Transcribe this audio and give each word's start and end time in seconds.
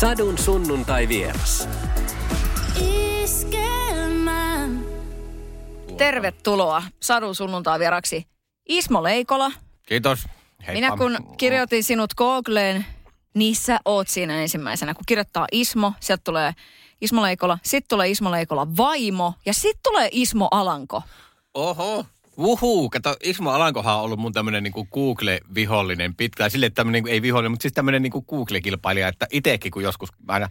Sadun 0.00 0.38
sunnuntai 0.38 1.08
vieras. 1.08 1.68
Tervetuloa 5.96 6.82
Sadun 7.02 7.34
sunnuntai 7.34 7.78
vieraksi 7.78 8.26
Ismo 8.68 9.02
Leikola. 9.02 9.52
Kiitos. 9.86 10.24
Heippa. 10.58 10.72
Minä 10.72 10.96
kun 10.96 11.36
kirjoitin 11.36 11.84
sinut 11.84 12.14
Googleen, 12.14 12.86
niin 13.34 13.56
sä 13.56 13.78
oot 13.84 14.08
siinä 14.08 14.42
ensimmäisenä. 14.42 14.94
Kun 14.94 15.04
kirjoittaa 15.06 15.46
Ismo, 15.52 15.92
sieltä 16.00 16.22
tulee 16.24 16.52
Ismo 17.00 17.22
Leikola, 17.22 17.58
sitten 17.62 17.88
tulee 17.88 18.08
Ismo 18.08 18.30
Leikola 18.30 18.76
vaimo 18.76 19.34
ja 19.46 19.54
sitten 19.54 19.82
tulee 19.82 20.08
Ismo 20.12 20.48
Alanko. 20.50 21.02
Oho. 21.54 22.06
Vuhuu, 22.36 22.90
kato, 22.90 23.16
Ismo 23.22 23.50
Alankohan 23.50 23.96
on 23.96 24.02
ollut 24.02 24.18
mun 24.18 24.32
tämmönen 24.32 24.62
niinku 24.62 24.88
Google-vihollinen 24.92 26.14
pitkään. 26.14 26.50
Sille 26.50 26.70
tämmönen, 26.70 26.92
niinku, 26.92 27.10
ei 27.10 27.22
vihollinen, 27.22 27.50
mutta 27.50 27.62
siis 27.62 27.72
tämmönen 27.74 28.02
niinku 28.02 28.22
Google-kilpailija, 28.22 29.08
että 29.08 29.26
itsekin 29.30 29.72
kun 29.72 29.82
joskus 29.82 30.08
aina, 30.28 30.48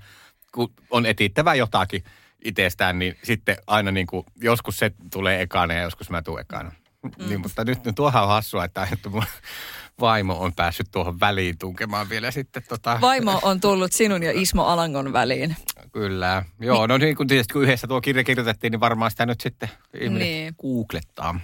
kun 0.52 0.74
on 0.90 1.06
etittävä 1.06 1.56
jotakin 1.56 2.04
itsestään, 2.46 3.00
niin 3.00 3.18
sitten 3.24 3.58
aina 3.68 3.92
niinku, 3.92 4.26
joskus 4.42 4.78
se 4.78 4.92
tulee 5.14 5.42
ekana 5.42 5.74
ja 5.74 5.82
joskus 5.82 6.10
mä 6.10 6.22
tuun 6.22 6.40
ekana. 6.40 6.72
Mm. 7.04 7.30
Niin, 7.30 7.42
mutta 7.42 7.64
nyt 7.64 7.86
no, 7.86 7.92
tuohan 7.96 8.24
on 8.24 8.30
hassua, 8.30 8.66
että, 8.66 8.88
että 8.94 9.10
mun 9.10 9.24
vaimo 10.00 10.40
on 10.40 10.54
päässyt 10.56 10.88
tuohon 10.92 11.20
väliin 11.20 11.58
tunkemaan 11.58 12.10
vielä 12.10 12.32
sitten 12.32 12.64
tota... 12.70 12.98
Vaimo 13.02 13.40
on 13.44 13.60
tullut 13.62 13.92
sinun 13.92 14.24
ja 14.24 14.32
Ismo 14.36 14.64
Alangon 14.64 15.14
väliin. 15.14 15.56
Kyllä. 15.92 16.46
Joo, 16.60 16.88
no 16.88 16.98
niin 16.98 17.16
kun 17.16 17.28
tietysti 17.28 17.54
kun 17.54 17.64
yhdessä 17.64 17.88
tuo 17.88 18.02
kirja 18.02 18.24
kirjoitettiin, 18.24 18.72
niin 18.72 18.80
varmaan 18.80 19.12
sitä 19.12 19.26
nyt 19.26 19.42
sitten 19.42 19.70
ihminen 19.94 20.20
Niin. 20.20 20.44
niin. 20.44 20.56
googlettaa. 20.62 21.40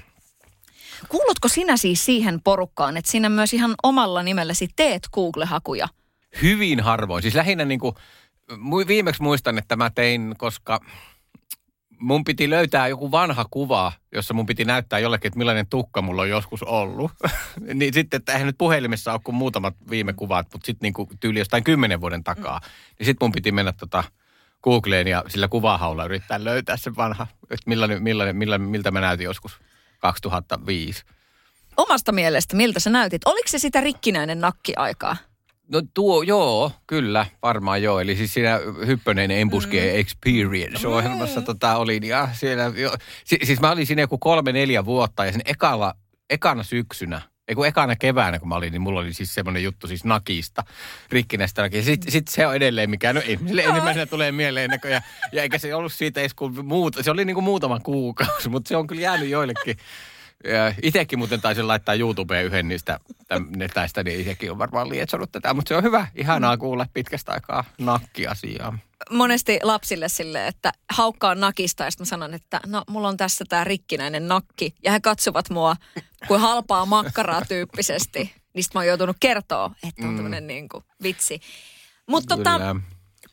Kuulutko 1.09 1.48
sinä 1.48 1.77
siis 1.77 2.05
siihen 2.05 2.41
porukkaan, 2.41 2.98
että 2.98 3.12
sinä 3.12 3.30
myös 3.30 3.54
ihan 3.54 3.76
omalla 3.84 4.23
nimelläsi 4.23 4.67
teet 4.76 5.08
Google-hakuja? 5.13 5.88
Hyvin 6.41 6.80
harvoin. 6.80 7.21
Siis 7.21 7.35
lähinnä 7.35 7.66
niin 7.66 7.80
kuin, 7.80 7.95
viimeksi 8.88 9.21
muistan, 9.21 9.58
että 9.58 9.76
mä 9.76 9.90
tein, 9.90 10.35
koska 10.38 10.79
mun 11.99 12.23
piti 12.23 12.49
löytää 12.49 12.88
joku 12.88 13.12
vanha 13.12 13.46
kuva, 13.51 13.91
jossa 14.12 14.34
mun 14.34 14.46
piti 14.46 14.66
näyttää 14.66 14.99
jollekin, 14.99 15.27
että 15.27 15.38
millainen 15.38 15.68
tukka 15.70 16.01
mulla 16.01 16.21
on 16.21 16.29
joskus 16.29 16.63
ollut. 16.63 17.12
niin 17.73 17.93
sitten, 17.93 18.18
että 18.18 18.32
eihän 18.32 18.48
nyt 18.48 18.57
puhelimessa 18.57 19.13
ole 19.13 19.21
kuin 19.23 19.35
muutamat 19.35 19.76
viime 19.90 20.13
kuvat, 20.13 20.48
mutta 20.54 20.66
sitten 20.66 20.93
niin 20.98 21.20
tyyli 21.20 21.40
jostain 21.40 21.63
kymmenen 21.63 22.01
vuoden 22.01 22.23
takaa. 22.23 22.62
Niin 22.99 23.05
sitten 23.05 23.26
mun 23.26 23.32
piti 23.32 23.51
mennä 23.51 23.73
tota 23.73 24.04
Googleen 24.63 25.07
ja 25.07 25.23
sillä 25.27 25.48
kuvahaulla 25.48 26.05
yrittää 26.05 26.43
löytää 26.43 26.77
se 26.77 26.96
vanha, 26.96 27.27
että 27.43 27.63
millainen, 27.66 28.04
millainen, 28.04 28.35
millainen, 28.35 28.70
miltä 28.70 28.91
mä 28.91 29.01
näytin 29.01 29.26
joskus 29.26 29.60
2005. 30.11 31.03
Omasta 31.77 32.11
mielestä, 32.11 32.55
miltä 32.55 32.79
sä 32.79 32.89
näytit? 32.89 33.21
Oliko 33.25 33.48
se 33.48 33.59
sitä 33.59 33.81
rikkinäinen 33.81 34.41
nakki-aikaa? 34.41 35.17
No 35.67 35.81
tuo, 35.93 36.21
joo, 36.21 36.71
kyllä, 36.87 37.25
varmaan 37.43 37.84
joo. 37.84 37.99
Eli 37.99 38.15
siis 38.15 38.33
siinä 38.33 38.59
Hyppönen 38.85 39.31
Embuske 39.31 39.81
mm. 39.81 39.99
Experience-ohjelmassa 39.99 41.41
tota, 41.41 41.77
olin 41.77 42.03
ja 42.03 42.29
siellä, 42.33 42.71
jo, 42.76 42.93
si, 43.23 43.37
siis 43.43 43.61
mä 43.61 43.71
olin 43.71 43.87
siinä 43.87 44.01
joku 44.01 44.17
kolme, 44.17 44.51
neljä 44.51 44.85
vuotta 44.85 45.26
ja 45.26 45.31
sen 45.31 45.41
ekalla, 45.45 45.93
ekana 46.29 46.63
syksynä, 46.63 47.21
ei 47.48 47.55
kun 47.55 47.68
ekana 47.68 47.96
keväänä 47.96 48.40
kun 48.40 48.48
mä 48.48 48.55
olin, 48.55 48.71
niin 48.71 48.82
mulla 48.82 48.99
oli 48.99 49.13
siis 49.13 49.34
semmoinen 49.34 49.63
juttu 49.63 49.88
siis 49.88 50.05
nakista, 50.05 50.63
rikkinäistä 51.10 51.62
nakista. 51.62 51.85
Sitten 51.85 52.12
sit 52.12 52.27
se 52.27 52.48
on 52.48 52.55
edelleen 52.55 52.90
mikä, 52.90 53.13
no 53.13 53.21
ihmisille 53.26 53.63
ensimmäisenä 53.63 54.05
tulee 54.05 54.32
mieleen 54.32 54.70
näköjään. 54.70 55.04
Ja 55.32 55.41
eikä 55.41 55.57
se 55.57 55.76
ollut 55.76 55.93
siitä 55.93 56.20
edes 56.20 56.34
kuin 56.34 56.66
muuta, 56.66 57.04
se 57.04 57.12
oli 57.12 57.26
niin 57.26 57.34
kuin 57.34 57.43
muutama 57.43 57.79
kuukausi, 57.79 58.49
mutta 58.49 58.70
se 58.70 58.77
on 58.77 58.88
kyllä 58.88 59.01
jäänyt 59.01 59.29
joillekin. 59.29 59.77
Ja 60.44 60.74
Itekin 60.82 61.20
muuten 61.20 61.41
taisin 61.41 61.68
laittaa 61.68 61.96
YouTubeen 61.96 62.46
yhden 62.46 62.68
niistä 62.68 63.00
netäistä, 63.55 64.03
niin 64.03 64.19
itsekin 64.19 64.52
on 64.52 64.58
varmaan 64.58 64.90
lietsonut 64.90 65.31
tätä. 65.31 65.53
Mutta 65.53 65.69
se 65.69 65.75
on 65.75 65.84
hyvä, 65.84 66.08
ihanaa 66.16 66.58
kuulla 66.58 66.86
pitkästä 66.94 67.31
aikaa 67.31 67.64
nakkiasiaa. 67.78 68.78
monesti 69.12 69.59
lapsille 69.63 70.09
sille, 70.09 70.47
että 70.47 70.72
haukkaa 70.91 71.36
nakista 71.36 71.84
ja 71.84 71.91
sitten 71.91 72.08
sanon, 72.08 72.34
että 72.34 72.59
no 72.66 72.84
mulla 72.90 73.08
on 73.08 73.18
tässä 73.18 73.46
tää 73.50 73.63
rikkinäinen 73.63 74.28
nakki. 74.28 74.75
Ja 74.84 74.91
he 74.91 75.00
katsovat 75.00 75.50
mua 75.50 75.75
kuin 76.28 76.41
halpaa 76.41 76.85
makkaraa 76.85 77.45
tyyppisesti. 77.45 78.34
Sit 78.59 78.74
mä 78.74 78.79
oon 78.79 78.88
joutunut 78.88 79.18
kertoa, 79.19 79.72
että 79.88 80.07
on 80.07 80.16
tämmönen 80.16 80.47
niin 80.47 80.69
kuin 80.69 80.84
vitsi. 81.03 81.40
Mutta 82.07 82.38
tota. 82.38 82.75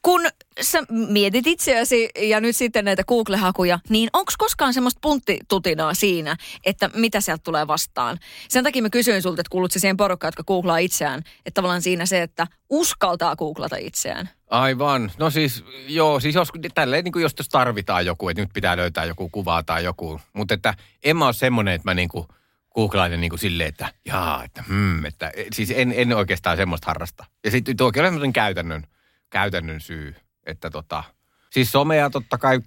Kun 0.03 0.21
sä 0.61 0.79
mietit 0.91 1.47
itseäsi 1.47 2.09
ja 2.21 2.41
nyt 2.41 2.57
sitten 2.57 2.85
näitä 2.85 3.05
Google-hakuja, 3.05 3.79
niin 3.89 4.09
onko 4.13 4.33
koskaan 4.39 4.75
semmoista 4.75 4.99
punttitutinaa 5.03 5.95
siinä, 5.95 6.37
että 6.65 6.91
mitä 6.95 7.21
sieltä 7.21 7.43
tulee 7.43 7.67
vastaan? 7.67 8.19
Sen 8.49 8.65
takia 8.65 8.83
mä 8.83 8.91
kysyin 8.91 9.23
sulta, 9.23 9.41
että 9.41 9.51
kuulut 9.51 9.73
siihen 9.73 9.97
porukkaan, 9.97 10.29
jotka 10.29 10.45
googlaa 10.45 10.79
itseään. 10.79 11.19
Että 11.19 11.55
tavallaan 11.55 11.83
siinä 11.83 12.07
se, 12.07 12.23
että 12.23 12.47
uskaltaa 12.71 13.37
googlata 13.37 13.77
itseään. 13.77 14.31
Aivan. 14.51 15.13
No 15.19 15.31
siis, 15.31 15.65
joo, 15.89 16.21
siis 16.21 16.35
jos, 16.35 16.49
tälleen 16.75 17.05
niin 17.05 17.13
kuin 17.13 17.23
jos 17.23 17.35
tarvitaan 17.35 18.07
joku, 18.07 18.29
että 18.29 18.43
nyt 18.43 18.53
pitää 18.55 18.77
löytää 18.77 19.05
joku 19.05 19.29
kuva 19.29 19.63
tai 19.63 19.85
joku. 19.85 20.21
Mutta 20.33 20.55
että 20.55 20.75
en 21.05 21.17
mä 21.17 21.25
ole 21.25 21.33
semmoinen, 21.33 21.75
että 21.75 21.89
mä 21.91 21.95
niin 21.95 22.09
kuin 22.09 22.27
googlailen 22.75 23.21
niin 23.21 23.39
silleen, 23.39 23.69
että 23.69 23.93
jaa, 24.07 24.45
että 24.45 24.65
hmm, 24.69 25.05
että 25.05 25.33
siis 25.53 25.73
en, 25.77 25.95
en 25.97 26.13
oikeastaan 26.13 26.57
semmoista 26.57 26.87
harrasta. 26.87 27.25
Ja 27.45 27.51
sitten 27.51 27.77
tuokin 27.77 28.03
on 28.03 28.07
semmoinen 28.07 28.33
käytännön, 28.33 28.87
käytännön 29.33 29.81
syy, 29.81 30.15
että 30.47 30.71
tota, 30.71 31.05
siis 31.51 31.73
somea 31.73 32.11
totta 32.11 32.39
kai 32.39 32.61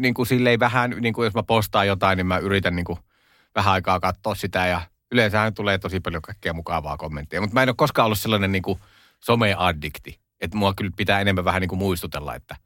niin 0.00 0.14
kuin 0.14 0.26
silleen 0.26 0.60
vähän, 0.60 0.90
niin 1.00 1.14
kuin 1.14 1.24
jos 1.24 1.34
mä 1.34 1.42
postaan 1.42 1.86
jotain, 1.86 2.16
niin 2.16 2.26
mä 2.26 2.38
yritän 2.38 2.76
niin 2.76 2.84
kuin 2.84 2.98
vähän 3.54 3.72
aikaa 3.72 4.00
katsoa 4.00 4.34
sitä 4.34 4.66
ja 4.66 4.80
yleensähän 5.12 5.54
tulee 5.54 5.78
tosi 5.78 6.00
paljon 6.00 6.22
kaikkea 6.22 6.52
mukavaa 6.52 6.96
kommenttia. 6.96 7.40
Mutta 7.40 7.54
mä 7.54 7.62
en 7.62 7.68
ole 7.68 7.74
koskaan 7.76 8.06
ollut 8.06 8.18
sellainen 8.18 8.52
niin 8.52 8.62
kuin 8.62 8.78
some-addikti. 9.20 10.18
Että 10.40 10.56
mua 10.56 10.74
kyllä 10.76 10.90
pitää 10.96 11.20
enemmän 11.20 11.44
vähän 11.44 11.60
niin 11.60 11.68
kuin 11.68 11.78
muistutella, 11.78 12.34
että 12.34 12.56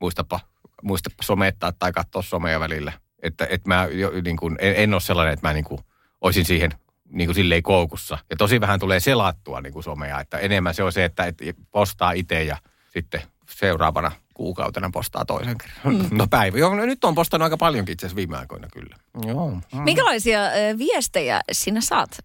muistapa, 0.00 0.40
muistapa 0.82 1.22
somettaa 1.22 1.72
tai 1.72 1.92
katsoa 1.92 2.22
somea 2.22 2.60
välillä. 2.60 2.92
Että, 3.22 3.46
että 3.50 3.68
mä 3.68 3.88
jo, 3.92 4.10
niin 4.24 4.36
kuin, 4.36 4.56
en, 4.60 4.74
en 4.76 4.94
ole 4.94 5.00
sellainen, 5.00 5.34
että 5.34 5.48
mä 5.48 5.52
niin 5.52 5.64
kuin, 5.64 5.80
olisin 6.20 6.44
siihen 6.44 6.70
niin 7.08 7.28
kuin 7.28 7.34
silleen 7.34 7.62
koukussa. 7.62 8.18
Ja 8.30 8.36
tosi 8.36 8.60
vähän 8.60 8.80
tulee 8.80 9.00
selattua 9.00 9.60
niin 9.60 9.72
kuin 9.72 9.82
somea. 9.82 10.20
Että 10.20 10.38
enemmän 10.38 10.74
se 10.74 10.82
on 10.82 10.92
se, 10.92 11.04
että, 11.04 11.24
että 11.24 11.44
postaa 11.70 12.12
itse 12.12 12.42
ja 12.42 12.56
sitten 12.96 13.22
seuraavana 13.50 14.12
kuukautena 14.34 14.90
postaa 14.92 15.24
toisen 15.24 15.58
kerran. 15.58 15.94
Mm. 15.94 16.18
No 16.18 16.26
päivä. 16.26 16.58
Joo, 16.58 16.74
no 16.74 16.86
nyt 16.86 17.04
on 17.04 17.14
postannut 17.14 17.44
aika 17.44 17.56
paljonkin 17.56 17.92
itse 17.92 18.06
asiassa 18.06 18.16
viime 18.16 18.36
aikoina 18.36 18.68
kyllä. 18.72 18.96
Joo. 19.26 19.50
Mm. 19.50 19.80
Minkälaisia 19.82 20.40
viestejä 20.78 21.40
sinä 21.52 21.80
saat, 21.80 22.18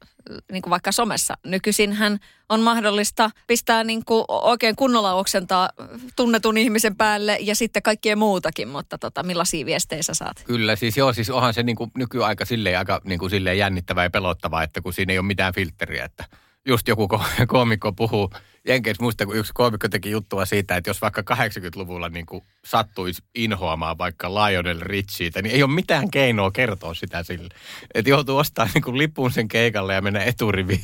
niin 0.51 0.61
kuin 0.61 0.71
vaikka 0.71 0.91
somessa? 0.91 1.37
Nykyisinhän 1.45 2.19
on 2.49 2.61
mahdollista 2.61 3.31
pistää 3.47 3.83
niin 3.83 4.05
kuin 4.05 4.25
oikein 4.27 4.75
kunnolla 4.75 5.13
oksentaa 5.13 5.69
tunnetun 6.15 6.57
ihmisen 6.57 6.95
päälle 6.95 7.37
ja 7.39 7.55
sitten 7.55 7.83
kaikkien 7.83 8.17
muutakin, 8.17 8.67
mutta 8.67 8.97
tota, 8.97 9.23
millaisia 9.23 9.65
viestejä 9.65 10.03
sä 10.03 10.13
saat? 10.13 10.43
Kyllä, 10.45 10.75
siis 10.75 10.97
joo, 10.97 11.13
siis 11.13 11.29
onhan 11.29 11.53
se 11.53 11.63
niin 11.63 11.75
kuin 11.75 11.91
nykyaika 11.97 12.45
silleen 12.45 12.79
aika 12.79 13.01
niin 13.03 13.19
kuin 13.19 13.29
silleen 13.29 13.57
jännittävää 13.57 14.03
ja 14.03 14.09
pelottavaa, 14.09 14.63
että 14.63 14.81
kun 14.81 14.93
siinä 14.93 15.13
ei 15.13 15.19
ole 15.19 15.27
mitään 15.27 15.53
filtteriä, 15.53 16.05
että 16.05 16.25
just 16.67 16.87
joku 16.87 17.07
ko- 17.13 17.45
koomikko 17.47 17.93
puhuu, 17.93 18.29
Jenkeissä 18.67 19.03
muista, 19.03 19.25
kun 19.25 19.35
yksi 19.35 19.51
koomikko 19.55 19.89
teki 19.89 20.11
juttua 20.11 20.45
siitä, 20.45 20.75
että 20.75 20.89
jos 20.89 21.01
vaikka 21.01 21.21
80-luvulla 21.21 22.09
niin 22.09 22.25
kuin 22.25 22.43
sattuisi 22.65 23.23
inhoamaan 23.35 23.97
vaikka 23.97 24.33
Lionel 24.33 24.79
Richiitä, 24.79 25.41
niin 25.41 25.55
ei 25.55 25.63
ole 25.63 25.71
mitään 25.71 26.11
keinoa 26.11 26.51
kertoa 26.51 26.93
sitä 26.93 27.23
sille. 27.23 27.49
Että 27.93 28.09
joutuu 28.09 28.37
ostamaan 28.37 28.71
niin 28.73 28.81
kuin 28.81 28.97
lipun 28.97 29.31
sen 29.31 29.47
keikalle 29.47 29.93
ja 29.93 30.01
mennä 30.01 30.23
eturiviin, 30.23 30.83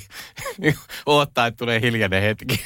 odottaa, 1.05 1.47
että 1.47 1.57
tulee 1.57 1.81
hiljainen 1.81 2.21
hetki. 2.21 2.59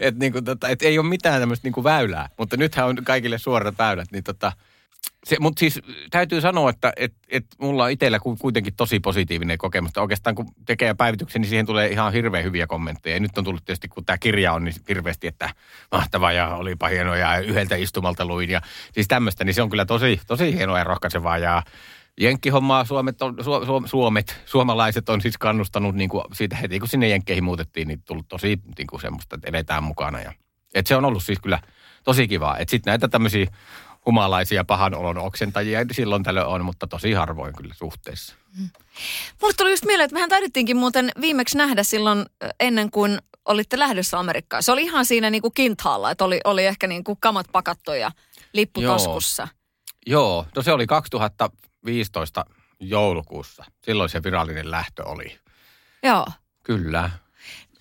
Että 0.00 0.18
niin 0.18 0.44
tota, 0.44 0.68
et 0.68 0.82
ei 0.82 0.98
ole 0.98 1.08
mitään 1.08 1.40
tämmöistä 1.40 1.68
niin 1.68 1.84
väylää, 1.84 2.28
mutta 2.38 2.56
nythän 2.56 2.86
on 2.86 2.96
kaikille 3.04 3.38
suorat 3.38 3.78
väylät, 3.78 4.12
niin 4.12 4.24
tota, 4.24 4.52
se, 5.24 5.36
mutta 5.40 5.60
siis 5.60 5.80
täytyy 6.10 6.40
sanoa, 6.40 6.70
että 6.70 6.92
et, 6.96 7.14
et 7.28 7.46
mulla 7.58 7.84
on 7.84 7.90
itsellä 7.90 8.18
ku- 8.18 8.36
kuitenkin 8.36 8.74
tosi 8.76 9.00
positiivinen 9.00 9.58
kokemus. 9.58 9.90
Oikeastaan 9.96 10.34
kun 10.34 10.46
tekee 10.66 10.94
päivityksen, 10.94 11.42
niin 11.42 11.48
siihen 11.48 11.66
tulee 11.66 11.88
ihan 11.88 12.12
hirveän 12.12 12.44
hyviä 12.44 12.66
kommentteja. 12.66 13.16
Ja 13.16 13.20
nyt 13.20 13.38
on 13.38 13.44
tullut 13.44 13.64
tietysti, 13.64 13.88
kun 13.88 14.04
tämä 14.04 14.18
kirja 14.18 14.52
on, 14.52 14.64
niin 14.64 14.74
hirveästi, 14.88 15.26
että 15.26 15.50
mahtavaa 15.92 16.32
ja 16.32 16.56
olipa 16.56 16.88
hienoa 16.88 17.16
ja 17.16 17.38
yhdeltä 17.38 17.76
istumalta 17.76 18.24
luin. 18.24 18.50
Ja 18.50 18.60
siis 18.92 19.08
tämmöistä, 19.08 19.44
niin 19.44 19.54
se 19.54 19.62
on 19.62 19.70
kyllä 19.70 19.84
tosi, 19.84 20.20
tosi 20.26 20.54
hienoa 20.54 20.78
ja 20.78 20.84
rohkaisevaa. 20.84 21.38
Ja 21.38 21.62
Jenkkihommaa 22.20 22.84
Suomet, 22.84 23.22
on, 23.22 23.36
Su, 23.40 23.66
Su, 23.66 23.82
Suomet, 23.86 24.42
suomalaiset 24.44 25.08
on 25.08 25.20
siis 25.20 25.38
kannustanut 25.38 25.94
niin 25.94 26.10
kuin 26.10 26.24
siitä 26.32 26.56
heti, 26.56 26.78
kun 26.78 26.88
sinne 26.88 27.08
Jenkkeihin 27.08 27.44
muutettiin, 27.44 27.88
niin 27.88 28.02
tullut 28.02 28.28
tosi 28.28 28.58
niin 28.78 28.86
kuin 28.86 29.00
semmoista, 29.00 29.36
että 29.36 29.48
eletään 29.48 29.82
mukana. 29.82 30.20
Ja, 30.20 30.32
et 30.74 30.86
se 30.86 30.96
on 30.96 31.04
ollut 31.04 31.22
siis 31.22 31.40
kyllä 31.40 31.58
tosi 32.04 32.28
kivaa. 32.28 32.58
Että 32.58 32.70
sitten 32.70 32.90
näitä 32.90 33.08
tämmöisiä 33.08 33.46
humalaisia 34.06 34.64
pahan 34.64 34.94
olon 34.94 35.18
oksentajia 35.18 35.80
silloin 35.92 36.22
tällöin 36.22 36.46
on, 36.46 36.64
mutta 36.64 36.86
tosi 36.86 37.12
harvoin 37.12 37.56
kyllä 37.56 37.74
suhteessa. 37.74 38.34
Mulle 39.42 39.54
tuli 39.56 39.70
just 39.70 39.84
mieleen, 39.84 40.04
että 40.04 40.14
mehän 40.14 40.28
taidettiinkin 40.28 40.76
muuten 40.76 41.10
viimeksi 41.20 41.58
nähdä 41.58 41.82
silloin 41.82 42.26
ennen 42.60 42.90
kuin 42.90 43.18
olitte 43.44 43.78
lähdössä 43.78 44.18
Amerikkaan. 44.18 44.62
Se 44.62 44.72
oli 44.72 44.82
ihan 44.82 45.04
siinä 45.04 45.30
niin 45.30 45.42
kuin 45.42 45.54
kintaalla, 45.54 46.10
että 46.10 46.24
oli, 46.24 46.40
oli 46.44 46.66
ehkä 46.66 46.86
niin 46.86 47.04
kuin 47.04 47.18
kamat 47.20 47.46
pakattu 47.52 47.92
ja 47.92 48.10
lippu 48.52 48.80
Joo. 48.80 48.92
taskussa. 48.92 49.48
Joo, 50.06 50.46
no 50.56 50.62
se 50.62 50.72
oli 50.72 50.86
2015 50.86 52.44
joulukuussa. 52.80 53.64
Silloin 53.84 54.10
se 54.10 54.22
virallinen 54.22 54.70
lähtö 54.70 55.04
oli. 55.04 55.38
Joo. 56.02 56.26
Kyllä. 56.62 57.10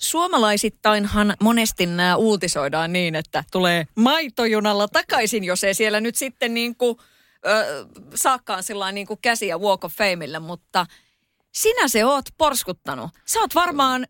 Suomalaisittainhan 0.01 1.33
monesti 1.41 1.85
nämä 1.85 2.15
uutisoidaan 2.15 2.93
niin, 2.93 3.15
että 3.15 3.43
tulee 3.51 3.87
maitojunalla 3.95 4.87
takaisin, 4.87 5.43
jos 5.43 5.63
ei 5.63 5.73
siellä 5.73 6.01
nyt 6.01 6.15
sitten 6.15 6.53
niin 6.53 6.75
kuin, 6.75 6.97
ö, 7.45 7.85
saakkaan 8.15 8.63
sillä 8.63 8.91
niin 8.91 9.07
kuin 9.07 9.19
käsiä 9.21 9.57
Walk 9.57 9.83
of 9.83 9.93
Fameille, 9.93 10.39
mutta 10.39 10.85
sinä 11.51 11.87
se 11.87 12.05
oot 12.05 12.25
porskuttanut. 12.37 13.11
Sä 13.25 13.39
oot 13.39 13.55
varmaan 13.55 14.07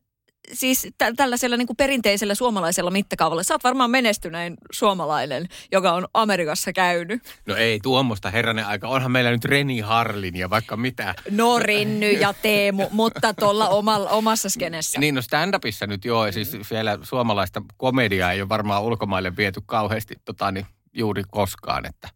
siis 0.53 0.87
tä- 0.97 1.13
tällaisella 1.15 1.57
niin 1.57 1.67
kuin 1.67 1.77
perinteisellä 1.77 2.35
suomalaisella 2.35 2.91
mittakaavalla, 2.91 3.43
sä 3.43 3.53
oot 3.53 3.63
varmaan 3.63 3.91
menestynein 3.91 4.57
suomalainen, 4.71 5.47
joka 5.71 5.93
on 5.93 6.07
Amerikassa 6.13 6.73
käynyt. 6.73 7.23
No 7.45 7.55
ei 7.55 7.79
tuommoista 7.83 8.29
herranen 8.31 8.65
aika. 8.65 8.87
Onhan 8.87 9.11
meillä 9.11 9.31
nyt 9.31 9.45
Reni 9.45 9.79
Harlin 9.79 10.35
ja 10.35 10.49
vaikka 10.49 10.77
mitä. 10.77 11.15
No 11.31 11.59
Rinny 11.59 12.11
ja 12.11 12.33
Teemu, 12.41 12.87
mutta 12.91 13.33
tuolla 13.33 13.69
omalla, 13.69 14.09
omassa 14.09 14.49
skenessä. 14.49 14.99
Niin 14.99 15.15
no 15.15 15.21
stand-upissa 15.21 15.87
nyt 15.87 16.05
joo, 16.05 16.31
siis 16.31 16.57
siellä 16.61 16.99
suomalaista 17.03 17.61
komediaa 17.77 18.31
ei 18.31 18.41
ole 18.41 18.49
varmaan 18.49 18.83
ulkomaille 18.83 19.37
viety 19.37 19.61
kauheasti 19.65 20.15
tota, 20.25 20.51
niin 20.51 20.65
juuri 20.93 21.23
koskaan, 21.31 21.85
että 21.85 22.09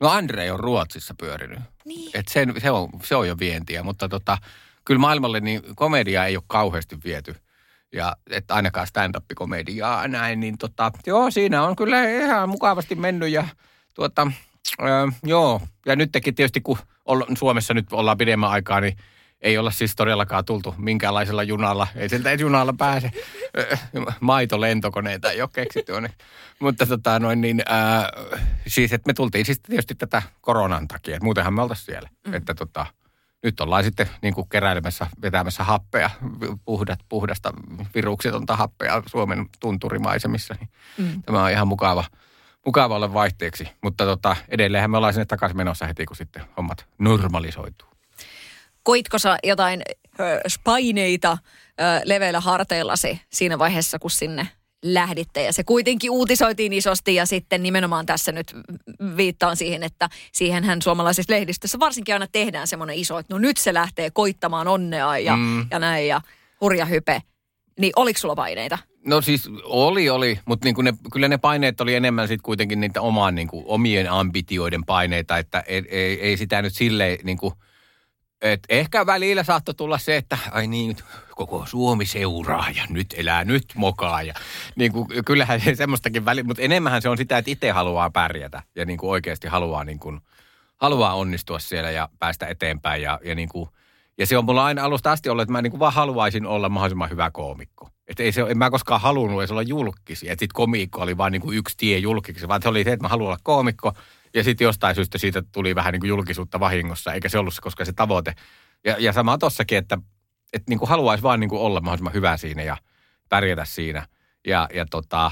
No 0.00 0.08
Andre 0.08 0.52
on 0.52 0.60
Ruotsissa 0.60 1.14
pyörinyt. 1.18 1.58
Niin. 1.84 2.10
Et 2.14 2.28
sen, 2.28 2.54
se, 2.58 2.70
on, 2.70 2.88
se 3.02 3.16
on 3.16 3.28
jo 3.28 3.38
vientiä, 3.38 3.82
mutta 3.82 4.08
tota, 4.08 4.38
kyllä 4.84 4.98
maailmalle 5.00 5.40
niin 5.40 5.62
komediaa 5.76 6.26
ei 6.26 6.36
ole 6.36 6.44
kauheasti 6.46 6.96
viety. 7.04 7.36
Ja 7.92 8.16
että 8.30 8.54
ainakaan 8.54 8.86
stand-up-komediaa 8.86 10.08
näin, 10.08 10.40
niin 10.40 10.58
tota, 10.58 10.92
joo, 11.06 11.30
siinä 11.30 11.62
on 11.62 11.76
kyllä 11.76 12.08
ihan 12.08 12.48
mukavasti 12.48 12.94
mennyt 12.94 13.28
ja 13.28 13.48
tuota, 13.94 14.30
öö, 14.82 15.06
joo. 15.24 15.60
Ja 15.86 15.96
nytkin 15.96 16.34
tietysti, 16.34 16.60
kun 16.60 16.78
olla, 17.04 17.26
Suomessa 17.38 17.74
nyt 17.74 17.92
ollaan 17.92 18.18
pidemmän 18.18 18.50
aikaa, 18.50 18.80
niin 18.80 18.96
ei 19.40 19.58
olla 19.58 19.70
siis 19.70 19.96
todellakaan 19.96 20.44
tultu 20.44 20.74
minkäänlaisella 20.78 21.42
junalla. 21.42 21.86
Ei 21.96 22.08
sieltä 22.08 22.32
junalla 22.32 22.74
pääse. 22.78 23.10
Maitolentokoneita 24.20 25.30
ei 25.30 25.42
ole 25.42 25.50
keksitty 25.52 25.92
onne. 25.92 26.10
Mutta 26.58 26.86
tota 26.86 27.18
noin 27.18 27.40
niin, 27.40 27.62
ää, 27.66 28.10
siis 28.66 28.92
että 28.92 29.06
me 29.08 29.14
tultiin 29.14 29.44
siis 29.44 29.60
tietysti 29.60 29.94
tätä 29.94 30.22
koronan 30.40 30.88
takia. 30.88 31.16
Että 31.16 31.24
muutenhan 31.24 31.54
me 31.54 31.62
oltaisiin 31.62 31.86
siellä. 31.86 32.08
Mm. 32.26 32.34
Että 32.34 32.54
tota, 32.54 32.86
nyt 33.42 33.60
ollaan 33.60 33.84
sitten 33.84 34.08
niin 34.22 34.34
kuin 34.34 34.48
keräilemässä, 34.48 35.06
vetämässä 35.22 35.64
happea, 35.64 36.10
puhdat, 36.64 36.98
puhdasta 37.08 37.52
viruksetonta 37.94 38.56
happea 38.56 39.02
Suomen 39.06 39.46
tunturimaisemissa. 39.60 40.54
Niin 40.54 40.68
mm. 40.98 41.22
Tämä 41.22 41.44
on 41.44 41.50
ihan 41.50 41.68
mukava, 41.68 42.04
mukava 42.66 42.96
olla 42.96 43.12
vaihteeksi. 43.12 43.68
Mutta 43.82 44.04
tota, 44.04 44.36
edelleenhän 44.48 44.90
me 44.90 44.96
ollaan 44.96 45.12
sinne 45.12 45.24
takaisin 45.24 45.56
menossa 45.56 45.86
heti, 45.86 46.06
kun 46.06 46.16
sitten 46.16 46.42
hommat 46.56 46.86
normalisoituu. 46.98 47.88
Koitko 48.82 49.18
sä 49.18 49.38
jotain 49.44 49.82
ö, 50.20 50.40
paineita 50.64 51.38
ö, 51.80 51.84
leveillä 52.04 52.40
harteillasi 52.40 53.20
siinä 53.30 53.58
vaiheessa, 53.58 53.98
kun 53.98 54.10
sinne 54.10 54.48
lähditte 54.82 55.42
ja 55.42 55.52
se 55.52 55.64
kuitenkin 55.64 56.10
uutisoitiin 56.10 56.72
isosti 56.72 57.14
ja 57.14 57.26
sitten 57.26 57.62
nimenomaan 57.62 58.06
tässä 58.06 58.32
nyt 58.32 58.56
viittaan 59.16 59.56
siihen, 59.56 59.82
että 59.82 60.08
siihenhän 60.32 60.82
suomalaisessa 60.82 61.32
lehdistössä 61.32 61.78
varsinkin 61.78 62.14
aina 62.14 62.26
tehdään 62.32 62.66
semmoinen 62.66 62.96
iso, 62.96 63.18
että 63.18 63.34
no 63.34 63.38
nyt 63.38 63.56
se 63.56 63.74
lähtee 63.74 64.10
koittamaan 64.10 64.68
onnea 64.68 65.18
ja, 65.18 65.36
mm. 65.36 65.66
ja 65.70 65.78
näin 65.78 66.08
ja 66.08 66.20
hurja 66.60 66.84
hype. 66.84 67.22
Niin 67.80 67.92
oliko 67.96 68.18
sulla 68.18 68.36
paineita? 68.36 68.78
No 69.06 69.20
siis 69.20 69.50
oli, 69.64 70.10
oli, 70.10 70.38
mutta 70.44 70.64
niin 70.64 70.84
ne, 70.84 70.94
kyllä 71.12 71.28
ne 71.28 71.38
paineet 71.38 71.80
oli 71.80 71.94
enemmän 71.94 72.28
sitten 72.28 72.42
kuitenkin 72.42 72.80
niitä 72.80 73.00
omaan, 73.00 73.34
niin 73.34 73.48
kuin, 73.48 73.64
omien 73.66 74.10
ambitioiden 74.10 74.84
paineita, 74.84 75.38
että 75.38 75.64
ei, 75.66 75.84
ei, 75.88 76.20
ei 76.20 76.36
sitä 76.36 76.62
nyt 76.62 76.74
silleen 76.74 77.18
niin 77.22 77.38
kuin– 77.38 77.54
et 78.42 78.60
ehkä 78.68 79.06
välillä 79.06 79.42
saattoi 79.42 79.74
tulla 79.74 79.98
se, 79.98 80.16
että 80.16 80.38
ai 80.50 80.66
niin, 80.66 80.96
koko 81.30 81.66
Suomi 81.66 82.06
seuraa 82.06 82.70
ja 82.70 82.82
nyt 82.88 83.14
elää 83.16 83.44
nyt 83.44 83.64
mokaa. 83.74 84.22
Ja, 84.22 84.34
niin 84.76 84.92
kuin, 84.92 85.08
kyllähän 85.24 85.60
se 85.60 85.74
semmoistakin 85.74 86.24
väliä, 86.24 86.44
mutta 86.44 86.62
enemmän 86.62 87.02
se 87.02 87.08
on 87.08 87.16
sitä, 87.16 87.38
että 87.38 87.50
itse 87.50 87.70
haluaa 87.70 88.10
pärjätä 88.10 88.62
ja 88.76 88.84
niin 88.84 88.98
kuin 88.98 89.10
oikeasti 89.10 89.48
haluaa, 89.48 89.84
niin 89.84 89.98
kuin, 89.98 90.20
haluaa 90.76 91.14
onnistua 91.14 91.58
siellä 91.58 91.90
ja 91.90 92.08
päästä 92.18 92.46
eteenpäin. 92.46 93.02
Ja, 93.02 93.20
ja, 93.24 93.34
niin 93.34 93.48
kuin, 93.48 93.68
ja 94.18 94.26
se 94.26 94.38
on 94.38 94.44
mulla 94.44 94.64
aina 94.64 94.84
alusta 94.84 95.12
asti 95.12 95.28
ollut, 95.28 95.42
että 95.42 95.52
mä 95.52 95.62
niin 95.62 95.70
kuin 95.70 95.80
vaan 95.80 95.92
haluaisin 95.92 96.46
olla 96.46 96.68
mahdollisimman 96.68 97.10
hyvä 97.10 97.30
koomikko. 97.30 97.88
Että 98.08 98.22
ei 98.22 98.32
se, 98.32 98.40
en 98.40 98.58
mä 98.58 98.70
koskaan 98.70 99.00
halunnut 99.00 99.40
edes 99.40 99.50
olla 99.50 99.62
julkisi. 99.62 100.30
Että 100.30 100.42
sitten 100.42 100.54
komiikko 100.54 101.00
oli 101.00 101.16
vain 101.16 101.32
niin 101.32 101.42
kuin 101.42 101.58
yksi 101.58 101.76
tie 101.76 101.98
julkiksi, 101.98 102.48
vaan 102.48 102.62
se 102.62 102.68
oli 102.68 102.84
se, 102.84 102.92
että 102.92 103.04
mä 103.04 103.08
haluan 103.08 103.26
olla 103.26 103.38
koomikko– 103.42 103.92
ja 104.38 104.44
sitten 104.44 104.64
jostain 104.64 104.94
syystä 104.94 105.18
siitä 105.18 105.42
tuli 105.52 105.74
vähän 105.74 105.92
niin 105.92 106.00
kuin 106.00 106.08
julkisuutta 106.08 106.60
vahingossa, 106.60 107.12
eikä 107.12 107.28
se 107.28 107.38
ollut 107.38 107.54
se, 107.54 107.62
koska 107.62 107.84
se 107.84 107.92
tavoite. 107.92 108.34
Ja, 108.84 108.96
ja 108.98 109.12
sama 109.12 109.38
tossakin, 109.38 109.78
että, 109.78 109.98
että 110.52 110.70
niin 110.70 110.78
kuin 110.78 110.88
haluaisi 110.88 111.22
vaan 111.22 111.40
niin 111.40 111.50
kuin 111.50 111.60
olla 111.60 111.80
mahdollisimman 111.80 112.12
hyvä 112.12 112.36
siinä 112.36 112.62
ja 112.62 112.76
pärjätä 113.28 113.64
siinä. 113.64 114.06
Ja, 114.46 114.68
ja 114.74 114.86
tota, 114.90 115.30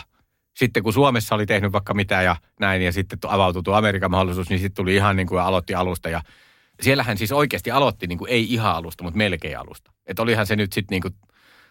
sitten 0.56 0.82
kun 0.82 0.92
Suomessa 0.92 1.34
oli 1.34 1.46
tehnyt 1.46 1.72
vaikka 1.72 1.94
mitä 1.94 2.22
ja 2.22 2.36
näin, 2.60 2.82
ja 2.82 2.92
sitten 2.92 3.18
avautui 3.28 3.62
tuo 3.62 3.74
Amerikan 3.74 4.10
mahdollisuus, 4.10 4.48
niin 4.48 4.58
sitten 4.58 4.76
tuli 4.76 4.94
ihan 4.94 5.16
niin 5.16 5.28
kuin 5.28 5.40
aloitti 5.40 5.74
alusta. 5.74 6.08
Ja 6.08 6.22
siellähän 6.80 7.18
siis 7.18 7.32
oikeasti 7.32 7.70
aloitti 7.70 8.06
niin 8.06 8.18
kuin, 8.18 8.30
ei 8.30 8.52
ihan 8.52 8.74
alusta, 8.74 9.04
mutta 9.04 9.18
melkein 9.18 9.58
alusta. 9.58 9.92
Että 10.06 10.22
olihan 10.22 10.46
se 10.46 10.56
nyt 10.56 10.72
sitten 10.72 10.94
niin 10.94 11.02
kuin, 11.02 11.14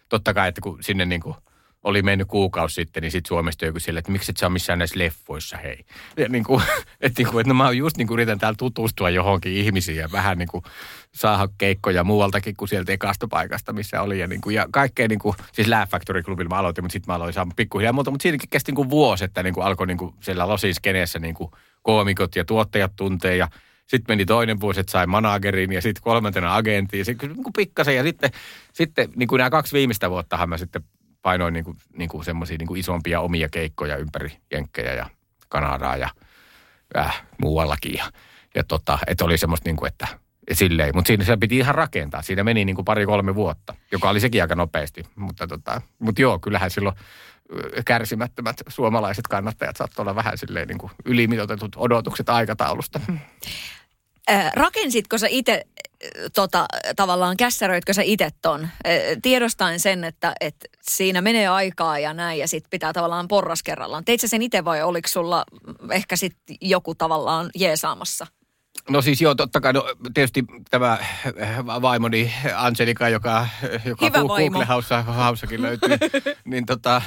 totta 0.08 0.34
kai, 0.34 0.48
että 0.48 0.60
kun 0.60 0.78
sinne 0.82 1.04
niin 1.04 1.20
kuin– 1.20 1.34
oli 1.86 2.02
mennyt 2.02 2.28
kuukausi 2.28 2.74
sitten, 2.74 3.02
niin 3.02 3.10
sitten 3.10 3.28
Suomesta 3.28 3.64
joku 3.64 3.80
sille, 3.80 3.98
että 3.98 4.12
miksi 4.12 4.32
et 4.32 4.36
sä 4.36 4.46
ole 4.46 4.52
missään 4.52 4.78
näissä 4.78 4.98
leffoissa, 4.98 5.56
hei. 5.56 5.84
Ja 6.16 6.28
niin 6.34 6.44
kuin, 6.44 6.62
että, 7.00 7.22
niin 7.22 7.30
kuin, 7.30 7.40
että 7.40 7.48
no 7.48 7.54
mä 7.54 7.70
just 7.70 7.96
niin 7.96 8.08
kuin 8.08 8.16
yritän 8.16 8.38
täällä 8.38 8.56
tutustua 8.56 9.10
johonkin 9.10 9.52
ihmisiin 9.52 9.98
ja 9.98 10.08
vähän 10.12 10.38
niin 10.38 10.48
kuin 10.48 10.64
saada 11.12 11.48
keikkoja 11.58 12.04
muualtakin 12.04 12.56
kuin 12.56 12.68
sieltä 12.68 12.92
ekasta 12.92 13.28
paikasta, 13.28 13.72
missä 13.72 14.02
oli. 14.02 14.18
Ja, 14.18 14.26
niin 14.26 14.40
kuin, 14.40 14.54
ja 14.54 14.66
kaikkea 14.70 15.08
niin 15.08 15.18
kuin, 15.18 15.36
siis 15.52 15.68
Laugh 15.68 15.90
Factory 15.90 16.22
Clubilla 16.22 16.48
mä 16.48 16.58
aloitin, 16.58 16.84
mutta 16.84 16.92
sitten 16.92 17.12
mä 17.12 17.16
aloin 17.16 17.32
saamaan 17.32 17.56
pikkuhiljaa 17.56 17.92
muuta. 17.92 18.10
Mutta 18.10 18.22
siinäkin 18.22 18.50
kesti 18.50 18.72
niin 18.72 18.76
kuin 18.76 18.90
vuosi, 18.90 19.24
että 19.24 19.42
niin 19.42 19.54
kuin 19.54 19.66
alkoi 19.66 19.86
niin 19.86 19.98
kuin 19.98 20.14
siellä 20.20 20.48
Losin 20.48 20.74
skeneessä 20.74 21.18
niin 21.18 21.34
kuin 21.34 21.50
koomikot 21.82 22.36
ja 22.36 22.44
tuottajat 22.44 22.92
tuntee 22.96 23.36
ja 23.36 23.48
sitten 23.86 24.12
meni 24.12 24.26
toinen 24.26 24.60
vuosi, 24.60 24.80
että 24.80 24.92
sai 24.92 25.06
managerin 25.06 25.72
ja 25.72 25.82
sitten 25.82 26.02
kolmantena 26.02 26.56
agenttiin. 26.56 27.04
Sitten 27.04 27.28
niin 27.28 27.52
pikkasen 27.56 27.96
ja 27.96 28.02
sitten, 28.02 28.30
sitten 28.72 29.08
niin 29.16 29.28
kuin 29.28 29.38
nämä 29.38 29.50
kaksi 29.50 29.72
viimeistä 29.72 30.10
vuottahan 30.10 30.48
mä 30.48 30.58
sitten 30.58 30.82
painoin 31.26 31.54
niin 31.54 31.64
kuin, 31.64 31.76
niin 31.98 32.08
kuin 32.08 32.24
semmoisia 32.24 32.56
niin 32.58 32.66
kuin 32.66 32.80
isompia 32.80 33.20
omia 33.20 33.48
keikkoja 33.48 33.96
ympäri 33.96 34.32
Jenkkejä 34.52 34.94
ja 34.94 35.10
Kanadaa 35.48 35.96
ja 35.96 36.08
äh, 36.96 37.22
muuallakin. 37.42 37.94
Ja, 37.94 38.12
ja 38.54 38.64
tota, 38.64 38.98
että 39.06 39.24
oli 39.24 39.38
semmoista 39.38 39.68
niin 39.68 39.76
kuin, 39.76 39.88
että 39.88 40.06
silleen. 40.52 40.90
Mutta 40.94 41.06
siinä 41.06 41.24
se 41.24 41.36
piti 41.36 41.58
ihan 41.58 41.74
rakentaa. 41.74 42.22
Siinä 42.22 42.44
meni 42.44 42.64
niin 42.64 42.76
kuin 42.76 42.84
pari-kolme 42.84 43.34
vuotta, 43.34 43.74
joka 43.92 44.10
oli 44.10 44.20
sekin 44.20 44.42
aika 44.42 44.54
nopeasti. 44.54 45.02
Mutta 45.16 45.46
tota, 45.46 45.80
mut 45.98 46.18
joo, 46.18 46.38
kyllähän 46.38 46.70
silloin 46.70 46.96
kärsimättömät 47.84 48.56
suomalaiset 48.68 49.26
kannattajat 49.26 49.76
saattoi 49.76 50.02
olla 50.02 50.14
vähän 50.14 50.38
silleen 50.38 50.68
niin 50.68 50.78
kuin 50.78 50.92
ylimitoitetut 51.04 51.76
odotukset 51.76 52.28
aikataulusta. 52.28 53.00
Äh, 54.30 54.52
rakensitko 54.54 55.18
sä 55.18 55.26
itse 55.30 55.64
tota, 56.34 56.66
tavallaan 56.96 57.36
kässäröitkö 57.36 57.92
sä 57.92 58.02
itse 58.02 58.28
ton? 58.42 58.68
Tiedostaen 59.22 59.80
sen, 59.80 60.04
että, 60.04 60.32
että 60.40 60.68
siinä 60.82 61.20
menee 61.20 61.48
aikaa 61.48 61.98
ja 61.98 62.14
näin 62.14 62.38
ja 62.38 62.48
sitten 62.48 62.70
pitää 62.70 62.92
tavallaan 62.92 63.28
porras 63.28 63.62
kerrallaan. 63.62 64.04
Teit 64.04 64.20
sä 64.20 64.28
sen 64.28 64.42
itse 64.42 64.64
vai 64.64 64.82
oliko 64.82 65.08
sulla 65.08 65.44
ehkä 65.90 66.16
sitten 66.16 66.56
joku 66.60 66.94
tavallaan 66.94 67.50
jeesaamassa? 67.54 68.26
No 68.90 69.02
siis 69.02 69.20
joo, 69.20 69.34
totta 69.34 69.60
kai. 69.60 69.72
No, 69.72 69.84
tietysti 70.14 70.44
tämä 70.70 70.98
vaimoni 71.82 72.32
Angelika, 72.54 73.08
joka, 73.08 73.46
joka 73.84 74.10
Google-haussakin 74.10 75.62
löytyy, 75.62 75.96
niin 76.44 76.66
tota, 76.66 77.02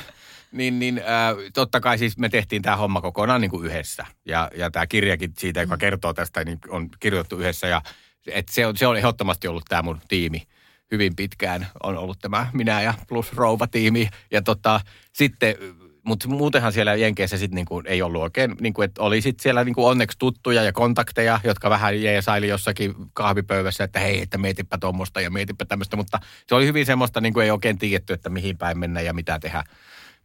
niin, 0.52 0.80
niin 0.80 0.98
äh, 0.98 1.52
totta 1.54 1.80
kai 1.80 1.98
siis 1.98 2.18
me 2.18 2.30
tehtiin 2.30 2.62
tämä 2.62 2.76
homma 2.76 3.02
kokonaan 3.02 3.42
niin 3.42 3.52
kuin 3.52 3.66
yhdessä. 3.66 4.06
Ja, 4.26 4.52
ja 4.56 4.72
tämä 4.72 4.88
kirjakin 4.88 5.34
siitä, 5.38 5.62
joka 5.62 5.78
kertoo 5.78 6.14
tästä, 6.14 6.44
niin 6.44 6.60
on 6.70 6.90
kirjoitettu 7.00 7.40
yhdessä. 7.40 7.68
Ja 7.68 7.82
et 8.28 8.50
se, 8.50 8.68
on, 8.68 8.78
se 8.78 8.88
on 8.88 8.98
ehdottomasti 8.98 9.48
ollut 9.48 9.66
tämä 9.70 9.82
mun 9.82 10.02
tiimi 10.08 10.44
hyvin 10.92 11.16
pitkään. 11.16 11.68
On 11.84 11.98
ollut 11.98 12.20
tämä 12.20 12.48
minä 12.54 12.82
ja 12.82 12.94
plus 13.08 13.34
rouva-tiimi. 13.34 14.10
Ja 14.32 14.42
tota, 14.42 14.82
sitten, 15.14 15.56
mutta 16.04 16.28
muutenhan 16.28 16.74
siellä 16.74 16.96
Jenkeissä 16.96 17.38
sitten 17.38 17.56
niinku 17.56 17.82
ei 17.86 18.02
ollut 18.02 18.22
oikein, 18.22 18.56
niinku, 18.60 18.82
että 18.82 19.02
oli 19.02 19.22
sitten 19.22 19.44
siellä 19.44 19.64
niinku 19.64 19.86
onneksi 19.86 20.18
tuttuja 20.18 20.64
ja 20.64 20.74
kontakteja, 20.74 21.40
jotka 21.44 21.70
vähän 21.70 22.04
jeesaili 22.04 22.48
jossakin 22.48 22.96
kahvipöydässä, 23.14 23.84
että 23.84 24.00
hei, 24.00 24.22
että 24.22 24.38
mietipä 24.38 24.78
tuommoista 24.78 25.22
ja 25.22 25.32
mietipä 25.32 25.66
tämmöistä. 25.66 25.96
Mutta 25.98 26.20
se 26.48 26.56
oli 26.56 26.66
hyvin 26.66 26.86
semmoista, 26.86 27.22
niinku 27.22 27.40
ei 27.40 27.52
oikein 27.52 27.78
tiedetty, 27.78 28.14
että 28.14 28.30
mihin 28.30 28.58
päin 28.58 28.80
mennä 28.80 29.02
ja 29.02 29.14
mitä 29.14 29.40
tehdä. 29.40 29.64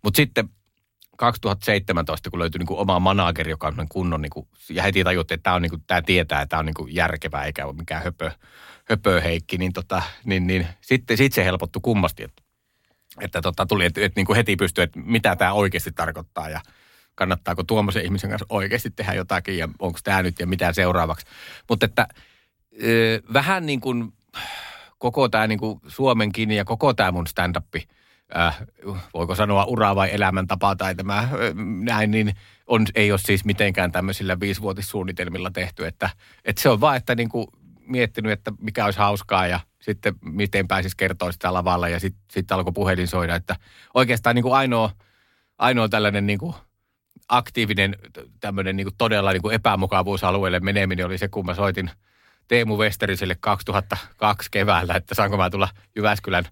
Mutta 0.04 0.16
sitten 0.16 0.48
2017, 1.16 2.30
kun 2.30 2.38
löytyi 2.38 2.58
niin 2.58 2.66
kuin 2.66 2.80
oma 2.80 3.00
manageri, 3.00 3.50
joka 3.50 3.66
on 3.78 3.88
kunnon, 3.88 4.22
niin 4.22 4.30
kuin, 4.30 4.48
ja 4.70 4.82
heti 4.82 5.04
tajuttiin, 5.04 5.36
että 5.36 5.50
tämä, 5.50 5.60
niin 5.60 5.84
tämä 5.86 6.02
tietää, 6.02 6.42
että 6.42 6.50
tämä 6.50 6.60
on 6.60 6.66
niin 6.66 6.74
kuin 6.74 6.94
järkevää 6.94 7.44
eikä 7.44 7.66
ole 7.66 7.74
mikään 7.74 8.04
höpö, 8.04 8.30
höpö 8.84 9.20
heikki, 9.20 9.58
niin, 9.58 9.72
tota, 9.72 10.02
niin, 10.24 10.46
niin 10.46 10.66
sitten 10.80 11.16
sit 11.16 11.32
se 11.32 11.44
helpottui 11.44 11.80
kummasti, 11.82 12.22
että, 12.22 12.42
että 13.20 13.42
tota, 13.42 13.66
tuli, 13.66 13.84
että, 13.84 14.00
että 14.00 14.20
niin 14.20 14.36
heti 14.36 14.56
pystyi, 14.56 14.84
että 14.84 15.00
mitä 15.00 15.36
tämä 15.36 15.52
oikeasti 15.52 15.92
tarkoittaa 15.92 16.48
ja 16.48 16.60
kannattaako 17.14 17.62
tuommoisen 17.62 18.04
ihmisen 18.04 18.30
kanssa 18.30 18.46
oikeasti 18.48 18.90
tehdä 18.90 19.14
jotakin 19.14 19.58
ja 19.58 19.68
onko 19.78 19.98
tämä 20.04 20.22
nyt 20.22 20.40
ja 20.40 20.46
mitä 20.46 20.72
seuraavaksi. 20.72 21.26
Mutta 21.68 21.86
että 21.86 22.08
vähän 23.32 23.66
niin 23.66 23.80
kuin 23.80 24.12
koko 24.98 25.28
tämä 25.28 25.46
niin 25.46 25.60
Suomenkin 25.86 26.50
ja 26.50 26.64
koko 26.64 26.94
tämä 26.94 27.12
mun 27.12 27.26
stand-up 27.26 27.74
äh, 28.36 28.58
voiko 29.14 29.34
sanoa 29.34 29.64
ura 29.64 29.94
vai 29.94 30.14
elämäntapa 30.14 30.76
tai 30.76 30.94
tämä 30.94 31.18
äh, 31.18 31.30
näin, 31.82 32.10
niin 32.10 32.34
on, 32.66 32.86
ei 32.94 33.12
ole 33.12 33.18
siis 33.18 33.44
mitenkään 33.44 33.92
tämmöisillä 33.92 34.40
viisivuotissuunnitelmilla 34.40 35.50
tehty. 35.50 35.86
Että, 35.86 36.10
että 36.44 36.62
se 36.62 36.68
on 36.68 36.80
vaan, 36.80 36.96
että 36.96 37.14
niin 37.14 37.28
kuin 37.28 37.46
miettinyt, 37.86 38.32
että 38.32 38.52
mikä 38.60 38.84
olisi 38.84 38.98
hauskaa 38.98 39.46
ja 39.46 39.60
sitten 39.80 40.14
miten 40.20 40.68
pääsisi 40.68 40.96
kertoa 40.96 41.32
sitä 41.32 41.54
lavalla 41.54 41.88
ja 41.88 42.00
sitten 42.00 42.22
sit 42.32 42.52
alkoi 42.52 42.72
puhelin 42.72 43.08
soida. 43.08 43.34
Että 43.34 43.56
oikeastaan 43.94 44.34
niin 44.34 44.42
kuin 44.42 44.54
ainoa, 44.54 44.90
ainoa 45.58 45.88
tällainen 45.88 46.26
niin 46.26 46.38
kuin 46.38 46.54
aktiivinen 47.28 47.96
tämmöinen 48.40 48.76
niin 48.76 48.84
kuin 48.84 48.94
todella 48.98 49.32
niin 49.32 49.42
kuin 49.42 49.54
epämukavuusalueelle 49.54 50.60
meneminen 50.60 51.06
oli 51.06 51.18
se, 51.18 51.28
kun 51.28 51.46
mä 51.46 51.54
soitin 51.54 51.90
Teemu 52.48 52.78
Westeriselle 52.78 53.36
2002 53.40 54.50
keväällä, 54.50 54.94
että 54.94 55.14
saanko 55.14 55.36
mä 55.36 55.50
tulla 55.50 55.68
Jyväskylän 55.96 56.44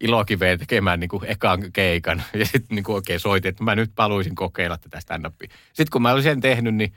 ilokiveen 0.00 0.58
tekemään 0.58 1.00
niin 1.00 1.08
kuin 1.08 1.24
ekan 1.26 1.72
keikan. 1.72 2.22
Ja 2.34 2.46
sitten 2.46 2.76
niin 2.76 2.84
oikein 2.88 3.20
soitin, 3.20 3.48
että 3.48 3.64
mä 3.64 3.74
nyt 3.74 3.90
paluisin 3.94 4.34
kokeilla 4.34 4.78
tätä 4.78 5.00
stand-upia. 5.00 5.52
Sitten 5.66 5.90
kun 5.92 6.02
mä 6.02 6.12
olin 6.12 6.22
sen 6.22 6.40
tehnyt, 6.40 6.74
niin 6.74 6.92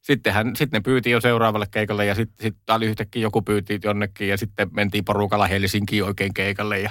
sittenhän, 0.00 0.56
sitten 0.56 0.78
ne 0.78 0.82
pyyti 0.82 1.10
jo 1.10 1.20
seuraavalle 1.20 1.66
keikalle 1.70 2.06
ja 2.06 2.14
sitten 2.14 2.42
sit 2.42 2.70
oli 2.70 2.86
yhtäkkiä 2.86 3.22
joku 3.22 3.42
pyyti 3.42 3.80
jonnekin 3.84 4.28
ja 4.28 4.36
sitten 4.36 4.68
mentiin 4.72 5.04
porukalla 5.04 5.46
Helsinkiin 5.46 6.04
oikein 6.04 6.34
keikalle 6.34 6.80
ja, 6.80 6.90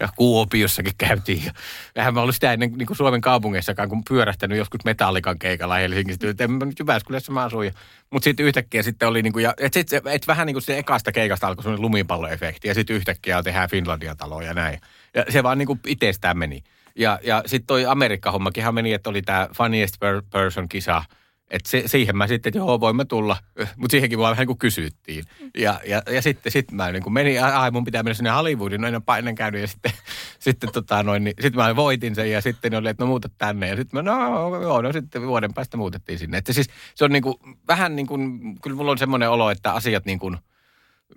ja 0.00 0.08
Kuopiossakin 0.16 0.92
käytiin. 0.98 1.44
Ja 1.44 1.52
eihän 1.96 2.14
mä 2.14 2.20
ollut 2.20 2.34
sitä 2.34 2.52
ennen 2.52 2.72
niin 2.72 2.86
kuin 2.86 2.96
Suomen 2.96 3.20
kaupungeissakaan, 3.20 3.88
kun 3.88 4.02
pyörähtänyt 4.08 4.58
joskus 4.58 4.84
metallikan 4.84 5.38
keikalla 5.38 5.74
Helsingissä. 5.74 6.34
En 6.40 6.50
mä 6.50 6.64
nyt 6.64 6.78
Jyväskylässä 6.78 7.32
mä 7.32 7.44
asuin. 7.44 7.72
Mutta 8.10 8.24
sitten 8.24 8.46
yhtäkkiä 8.46 8.82
sitten 8.82 9.08
oli 9.08 9.22
niin 9.22 9.32
kuin, 9.32 9.42
ja 9.42 9.54
et, 9.58 9.72
sit, 9.72 9.88
et 9.92 10.26
vähän 10.26 10.46
niin 10.46 10.54
kuin 10.54 10.62
se 10.62 10.78
ekasta 10.78 11.12
keikasta 11.12 11.46
alkoi 11.46 11.62
sellainen 11.62 11.82
lumipalloefekti 11.82 12.68
ja 12.68 12.74
sitten 12.74 12.96
yhtäkkiä 12.96 13.42
tehdään 13.42 13.70
Finlandia-talo 13.70 14.40
ja 14.40 14.54
näin. 14.54 14.80
Ja 15.14 15.24
se 15.28 15.42
vaan 15.42 15.58
niin 15.58 15.66
kuin 15.66 15.80
itsestään 15.86 16.38
meni. 16.38 16.62
Ja, 16.96 17.18
ja 17.22 17.42
sitten 17.46 17.66
toi 17.66 17.86
Amerikka-hommakinhan 17.86 18.74
meni, 18.74 18.92
että 18.92 19.10
oli 19.10 19.22
tämä 19.22 19.48
Funniest 19.56 19.94
Person-kisa– 20.30 21.04
et 21.50 21.66
se, 21.66 21.82
siihen 21.86 22.16
mä 22.16 22.26
sitten, 22.26 22.50
että 22.50 22.58
joo, 22.58 22.80
voimme 22.80 23.04
tulla. 23.04 23.36
Mutta 23.76 23.90
siihenkin 23.90 24.18
vaan 24.18 24.30
vähän 24.30 24.42
niin 24.42 24.46
kuin 24.46 24.58
kysyttiin. 24.58 25.24
Ja, 25.58 25.80
ja, 25.86 26.02
ja 26.10 26.22
sitten 26.22 26.52
sit 26.52 26.72
mä 26.72 26.92
niin 26.92 27.02
kuin 27.02 27.12
menin, 27.12 27.44
ai 27.44 27.70
mun 27.70 27.84
pitää 27.84 28.02
mennä 28.02 28.14
sinne 28.14 28.30
Hollywoodiin, 28.30 28.80
no 28.80 28.88
en 28.88 28.94
ole 28.94 29.18
ennen 29.18 29.34
käynyt. 29.34 29.60
Ja 29.60 29.66
sitten, 29.66 29.92
sitten, 30.38 30.72
tota 30.72 31.02
noin, 31.02 31.24
niin, 31.24 31.34
sitten 31.40 31.62
mä 31.62 31.76
voitin 31.76 32.14
sen 32.14 32.30
ja 32.30 32.40
sitten 32.40 32.74
oli, 32.74 32.88
että 32.88 33.04
no 33.04 33.08
muuta 33.08 33.28
tänne. 33.38 33.68
Ja 33.68 33.76
sitten 33.76 34.04
mä, 34.04 34.10
no 34.10 34.60
joo, 34.62 34.82
no 34.82 34.92
sitten 34.92 35.26
vuoden 35.26 35.54
päästä 35.54 35.76
muutettiin 35.76 36.18
sinne. 36.18 36.38
Että 36.38 36.52
siis 36.52 36.68
se 36.94 37.04
on 37.04 37.12
niin 37.12 37.22
kuin, 37.22 37.34
vähän 37.68 37.96
niin 37.96 38.06
kuin, 38.06 38.40
kyllä 38.62 38.76
mulla 38.76 38.90
on 38.90 38.98
semmoinen 38.98 39.30
olo, 39.30 39.50
että 39.50 39.72
asiat 39.72 40.04
niin 40.04 40.18
kuin 40.18 40.36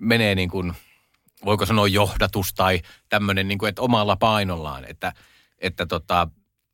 menee 0.00 0.34
niin 0.34 0.50
kuin, 0.50 0.72
voiko 1.44 1.66
sanoa 1.66 1.88
johdatus 1.88 2.54
tai 2.54 2.80
tämmöinen 3.08 3.48
niin 3.48 3.58
kuin, 3.58 3.68
että 3.68 3.82
omalla 3.82 4.16
painollaan. 4.16 4.84
Että, 4.84 5.12
että 5.58 5.86
tota, 5.86 6.28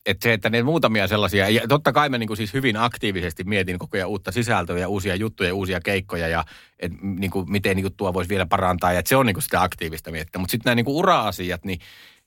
että 0.06 0.22
se, 0.22 0.32
että 0.32 0.50
ne 0.50 0.62
muutamia 0.62 1.08
sellaisia, 1.08 1.48
ja 1.48 1.68
totta 1.68 1.92
kai 1.92 2.08
mä 2.08 2.18
niin 2.18 2.26
kuin 2.26 2.36
siis 2.36 2.54
hyvin 2.54 2.76
aktiivisesti 2.76 3.44
mietin 3.44 3.78
koko 3.78 3.96
ajan 3.96 4.08
uutta 4.08 4.32
sisältöä 4.32 4.78
ja 4.78 4.88
uusia 4.88 5.14
juttuja, 5.14 5.54
uusia 5.54 5.80
keikkoja 5.80 6.28
ja 6.28 6.44
et, 6.78 6.92
niin 7.02 7.30
kuin, 7.30 7.50
miten 7.50 7.76
niin 7.76 7.84
kuin 7.84 7.94
tuo 7.96 8.14
voisi 8.14 8.28
vielä 8.30 8.46
parantaa, 8.46 8.92
ja 8.92 8.98
että 8.98 9.08
se 9.08 9.16
on 9.16 9.26
niin 9.26 9.34
kuin 9.34 9.42
sitä 9.42 9.62
aktiivista 9.62 10.10
miettiä. 10.10 10.38
Mutta 10.38 10.50
sitten 10.50 10.70
nämä 10.70 10.74
niin 10.74 10.84
kuin 10.84 10.96
ura-asiat, 10.96 11.64
niin 11.64 11.80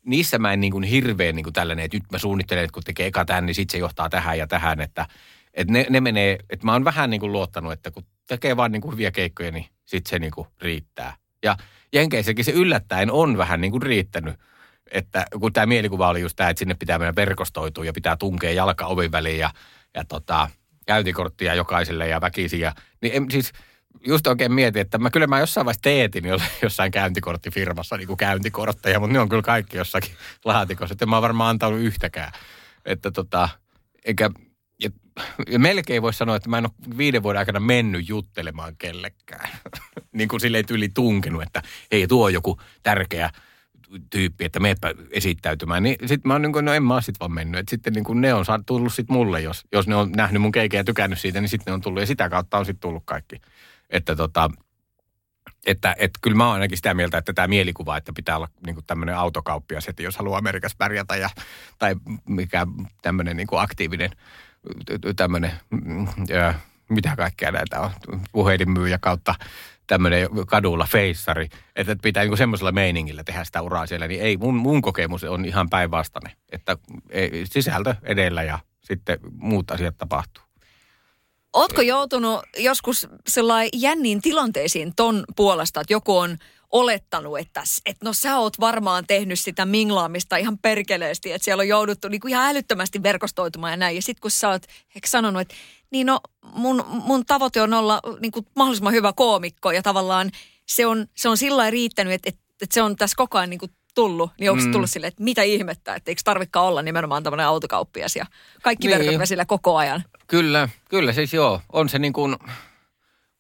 niissä 0.06 0.39
mä 0.39 0.53
en 0.53 0.60
niin 0.60 0.72
kuin 0.72 0.84
hirveän 0.84 1.36
niin 1.36 1.44
kuin 1.44 1.53
tällainen, 1.53 1.86
että 1.86 1.98
nyt 1.98 2.12
mä 2.12 2.18
suunnittelen, 2.18 2.63
että 2.63 2.74
kun 2.74 2.84
tekee 2.84 3.08
eka 3.08 3.25
tämän, 3.25 3.46
niin 3.46 3.56
sitten 3.56 3.72
se 3.72 3.77
johtaa 3.77 4.10
tähän 4.10 4.38
ja 4.38 4.48
tähän, 4.48 4.82
että, 4.82 5.08
että 5.53 5.74
ne, 5.74 5.86
ne 5.89 6.01
menee, 6.01 6.38
että 6.50 6.65
mä 6.65 6.74
oon 6.74 6.86
vähän 6.86 7.10
niin 7.10 7.20
kuin 7.20 7.32
luottanut, 7.32 7.72
että 7.72 7.92
kun 7.92 8.06
tekee 8.27 8.58
vaan 8.58 8.72
niin 8.72 8.82
kuin 8.82 8.92
hyviä 8.92 9.12
keikkoja, 9.12 9.51
niin 9.51 9.65
sitten 9.86 10.10
se 10.10 10.20
niin 10.20 10.32
kuin 10.32 10.48
riittää. 10.62 11.15
Ja 11.44 11.58
Jenkeissäkin 11.94 12.46
se 12.46 12.51
yllättäen 12.51 13.12
on 13.12 13.38
vähän 13.38 13.62
niin 13.62 13.72
kuin 13.72 13.82
riittänyt 13.82 14.36
että 14.92 15.25
kun 15.40 15.54
tämä 15.54 15.66
mielikuva 15.66 16.10
oli 16.10 16.22
just 16.22 16.36
tämä, 16.36 16.50
että 16.50 16.60
sinne 16.60 16.75
pitää 16.75 17.00
mennä 17.00 17.16
verkostoitua 17.16 17.86
ja 17.86 17.94
pitää 17.94 18.18
tunkea 18.18 18.52
jalka 18.52 18.86
ovin 18.86 19.12
väliin 19.12 19.40
ja, 19.40 19.50
ja 19.94 20.06
tota, 20.06 20.50
käyntikorttia 20.86 21.56
jokaiselle 21.56 22.08
ja 22.08 22.22
väkisiä. 22.22 22.74
Niin 23.02 23.13
en, 23.16 23.32
siis 23.32 23.52
just 24.08 24.28
oikein 24.28 24.54
mietin, 24.54 24.82
että 24.82 24.98
mä 24.98 25.10
kyllä 25.10 25.28
mä 25.28 25.40
jossain 25.40 25.66
vaiheessa 25.66 25.82
teetin 25.82 26.24
jossain 26.63 26.92
käyntikorttifirmassa 26.92 27.98
niin 27.98 28.08
kuin 28.08 28.18
käyntikortteja, 28.18 29.00
mutta 29.00 29.13
ne 29.13 29.20
on 29.20 29.30
kyllä 29.30 29.42
kaikki 29.42 29.78
jossakin 29.78 30.12
laatikossa. 30.46 30.94
Että 30.94 31.06
mä 31.06 31.16
oon 31.16 31.24
varmaan 31.24 31.50
antanut 31.50 31.80
yhtäkään. 31.80 32.32
Että 32.86 33.12
tota, 33.12 33.50
eikä, 34.06 34.30
ja, 34.84 34.90
ja 35.48 35.60
melkein 35.60 36.02
voisi 36.02 36.18
sanoa, 36.18 36.36
että 36.36 36.50
mä 36.50 36.58
en 36.58 36.66
ole 36.66 36.98
viiden 36.98 37.24
vuoden 37.24 37.40
aikana 37.40 37.60
mennyt 37.60 38.10
juttelemaan 38.10 38.75
kellekään. 38.78 39.50
niin 40.18 40.30
kuin 40.30 40.40
silleen 40.40 40.66
yli 40.70 40.90
tunkenut, 40.90 41.44
että 41.44 41.62
hei 41.92 42.08
tuo 42.08 42.25
on 42.25 42.34
joku 42.34 42.60
tärkeä– 42.84 43.30
tyyppi, 44.09 44.45
että 44.45 44.59
meepä 44.59 44.93
esittäytymään. 45.12 45.83
Niin 45.83 45.95
sitten 46.00 46.27
mä 46.29 46.33
oon 46.33 46.41
niin 46.41 46.53
kuin, 46.53 46.65
no 46.65 46.73
en 46.73 46.83
mä 46.83 47.01
sit 47.01 47.19
vaan 47.19 47.31
mennyt. 47.31 47.59
Et 47.59 47.69
sitten 47.69 47.93
niin 47.93 48.03
kuin 48.03 48.21
ne 48.21 48.33
on 48.33 48.45
tullut 48.65 48.93
sit 48.93 49.09
mulle, 49.09 49.41
jos, 49.41 49.63
jos 49.71 49.88
ne 49.88 49.95
on 49.95 50.12
nähnyt 50.12 50.41
mun 50.41 50.51
keikeä 50.51 50.79
ja 50.79 50.83
tykännyt 50.83 51.19
siitä, 51.19 51.41
niin 51.41 51.50
sitten 51.50 51.71
ne 51.71 51.73
on 51.73 51.81
tullut. 51.81 52.01
Ja 52.01 52.07
sitä 52.07 52.29
kautta 52.29 52.57
on 52.57 52.65
sitten 52.65 52.81
tullut 52.81 53.03
kaikki. 53.05 53.41
Että 53.89 54.15
tota, 54.15 54.50
että, 55.65 55.95
että 56.00 56.19
kyllä 56.21 56.38
mä 56.38 56.45
oon 56.45 56.53
ainakin 56.53 56.77
sitä 56.77 56.93
mieltä, 56.93 57.17
että 57.17 57.33
tämä 57.33 57.47
mielikuva, 57.47 57.97
että 57.97 58.13
pitää 58.15 58.35
olla 58.35 58.50
niin 58.65 58.75
kuin 58.75 58.85
tämmöinen 58.85 59.17
autokauppias, 59.17 59.88
että 59.88 60.03
jos 60.03 60.17
haluaa 60.17 60.38
Amerikassa 60.38 60.75
pärjätä 60.77 61.15
ja, 61.15 61.29
tai 61.79 61.95
mikä 62.27 62.67
tämmöinen 63.01 63.38
niin 63.38 63.47
kuin 63.47 63.62
aktiivinen 63.62 64.09
tämmöinen, 65.15 65.51
ja, 66.27 66.53
mitä 66.89 67.15
kaikkea 67.15 67.51
näitä 67.51 67.79
on, 67.79 67.91
puhelinmyyjä 68.31 68.97
kautta 68.97 69.35
tämmöinen 69.93 70.27
kadulla 70.47 70.88
feissari, 70.91 71.50
että 71.75 71.95
pitää 72.01 72.23
niin 72.23 72.38
semmoisella 72.38 72.71
meiningillä 72.71 73.23
tehdä 73.23 73.43
sitä 73.43 73.62
uraa 73.62 73.88
siellä, 73.88 74.07
niin 74.07 74.21
ei, 74.21 74.38
mun, 74.38 74.55
mun 74.55 74.81
kokemus 74.81 75.23
on 75.23 75.45
ihan 75.45 75.69
päinvastainen, 75.69 76.31
että 76.51 76.77
ei, 77.09 77.43
sisältö 77.45 77.95
edellä 78.03 78.43
ja 78.43 78.59
sitten 78.83 79.19
muut 79.38 79.71
asiat 79.71 79.97
tapahtuu. 79.97 80.43
Ootko 81.53 81.81
joutunut 81.81 82.39
joskus 82.57 83.07
sellainen 83.27 83.69
jänniin 83.73 84.21
tilanteisiin 84.21 84.93
ton 84.95 85.23
puolesta, 85.35 85.81
että 85.81 85.93
joku 85.93 86.17
on 86.17 86.38
olettanut, 86.71 87.39
että, 87.39 87.63
että 87.85 88.05
no 88.05 88.13
sä 88.13 88.38
oot 88.38 88.59
varmaan 88.59 89.07
tehnyt 89.07 89.39
sitä 89.39 89.65
minglaamista 89.65 90.38
ihan 90.38 90.57
perkeleesti, 90.57 91.31
että 91.31 91.45
siellä 91.45 91.62
on 91.62 91.67
jouduttu 91.67 92.07
niin 92.07 92.21
kuin 92.21 92.29
ihan 92.29 92.50
älyttömästi 92.50 93.03
verkostoitumaan 93.03 93.73
ja 93.73 93.77
näin. 93.77 93.95
Ja 93.95 94.01
sitten 94.01 94.21
kun 94.21 94.31
sä 94.31 94.50
oot 94.50 94.63
sanonut, 95.05 95.41
että 95.41 95.55
niin 95.93 96.07
no 96.07 96.19
mun, 96.53 96.85
mun 96.88 97.25
tavoite 97.25 97.62
on 97.62 97.73
olla 97.73 98.00
niin 98.19 98.31
kuin 98.31 98.45
mahdollisimman 98.55 98.93
hyvä 98.93 99.13
koomikko 99.15 99.71
ja 99.71 99.81
tavallaan 99.81 100.31
se 100.67 100.85
on, 100.85 101.07
se 101.15 101.29
on 101.29 101.38
sillä 101.38 101.69
riittänyt, 101.69 102.13
että, 102.13 102.29
että, 102.29 102.41
että 102.62 102.73
se 102.73 102.81
on 102.81 102.95
tässä 102.95 103.15
koko 103.17 103.38
ajan 103.38 103.50
niin 103.50 103.59
kuin 103.59 103.71
tullut, 103.95 104.31
niin 104.39 104.51
onko 104.51 104.63
mm. 104.63 104.71
tullut 104.71 104.89
silleen, 104.89 105.07
että 105.07 105.23
mitä 105.23 105.43
ihmettä, 105.43 105.95
että 105.95 106.12
eikö 106.12 106.21
tarvikaan 106.23 106.65
olla 106.65 106.81
nimenomaan 106.81 107.23
tämmöinen 107.23 107.45
autokauppias 107.45 108.15
ja 108.15 108.25
kaikki 108.63 108.88
niin. 108.88 109.00
verkot 109.00 109.27
sillä 109.27 109.45
koko 109.45 109.77
ajan. 109.77 110.03
Kyllä, 110.27 110.69
kyllä 110.89 111.13
siis 111.13 111.33
joo. 111.33 111.62
On 111.73 111.89
se 111.89 112.00
niin 112.00 112.13
kuin, 112.13 112.35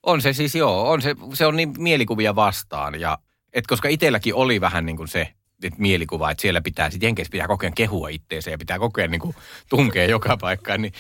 on 0.03 0.21
se 0.21 0.33
siis 0.33 0.55
joo, 0.55 0.91
on 0.91 1.01
se, 1.01 1.15
se 1.33 1.45
on 1.45 1.55
niin 1.55 1.73
mielikuvia 1.77 2.35
vastaan. 2.35 2.99
Ja, 2.99 3.17
et 3.53 3.67
koska 3.67 3.89
itselläkin 3.89 4.35
oli 4.35 4.61
vähän 4.61 4.85
niin 4.85 4.97
kuin 4.97 5.07
se 5.07 5.33
että 5.63 5.81
mielikuva, 5.81 6.31
että 6.31 6.41
siellä 6.41 6.61
pitää, 6.61 6.89
sitten 6.89 7.07
Jenkeissä 7.07 7.31
pitää 7.31 7.47
kokea 7.47 7.71
kehua 7.75 8.09
itteensä 8.09 8.51
ja 8.51 8.57
pitää 8.57 8.79
kokea 8.79 9.07
niin 9.07 9.21
kuin 9.21 9.35
tunkea 9.69 10.05
joka 10.05 10.37
paikkaan, 10.37 10.81
niin 10.81 10.93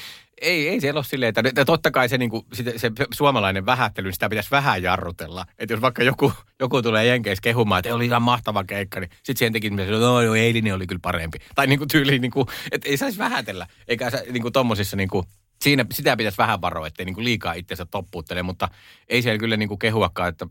ei, 0.43 0.69
ei 0.69 0.81
siellä 0.81 0.97
ole 0.97 1.05
silleen, 1.05 1.33
että 1.45 1.65
totta 1.65 1.91
kai 1.91 2.09
se, 2.09 2.17
niin 2.17 2.29
kuin, 2.29 2.45
se, 2.53 2.73
se 2.77 2.91
suomalainen 3.13 3.65
vähättely, 3.65 4.07
niin 4.07 4.13
sitä 4.13 4.29
pitäisi 4.29 4.51
vähän 4.51 4.83
jarrutella. 4.83 5.45
Että 5.59 5.73
jos 5.73 5.81
vaikka 5.81 6.03
joku, 6.03 6.33
joku 6.59 6.81
tulee 6.81 7.05
Jenkeissä 7.05 7.41
kehumaan, 7.41 7.79
että 7.79 7.95
oli 7.95 8.05
ihan 8.05 8.21
mahtava 8.21 8.63
keikka, 8.63 8.99
niin 8.99 9.09
sitten 9.13 9.37
siihen 9.37 9.53
teki, 9.53 9.67
että 9.67 9.91
no 9.91 10.21
joo, 10.21 10.35
eilinen 10.35 10.75
oli 10.75 10.87
kyllä 10.87 10.99
parempi. 11.01 11.37
Tai 11.55 11.67
niin 11.67 11.79
kuin 11.79 11.87
tyyliin, 11.87 12.21
niin 12.21 12.31
kuin, 12.31 12.47
että 12.71 12.89
ei 12.89 12.97
saisi 12.97 13.17
vähätellä. 13.17 13.67
Eikä 13.87 14.11
niin 14.31 14.41
kuin 14.41 14.53
tommosissa 14.53 14.97
niin 14.97 15.09
kuin, 15.09 15.25
siinä 15.61 15.85
sitä 15.91 16.17
pitäisi 16.17 16.37
vähän 16.37 16.61
varoa, 16.61 16.87
ettei 16.87 17.05
niin 17.05 17.15
kuin 17.15 17.25
liikaa 17.25 17.53
itsensä 17.53 17.85
toppuuttele, 17.85 18.43
mutta 18.43 18.69
ei 19.07 19.21
siellä 19.21 19.39
kyllä 19.39 19.57
niin 19.57 19.69
kuin 19.69 19.79
kehuakaan, 19.79 20.29
että 20.29 20.47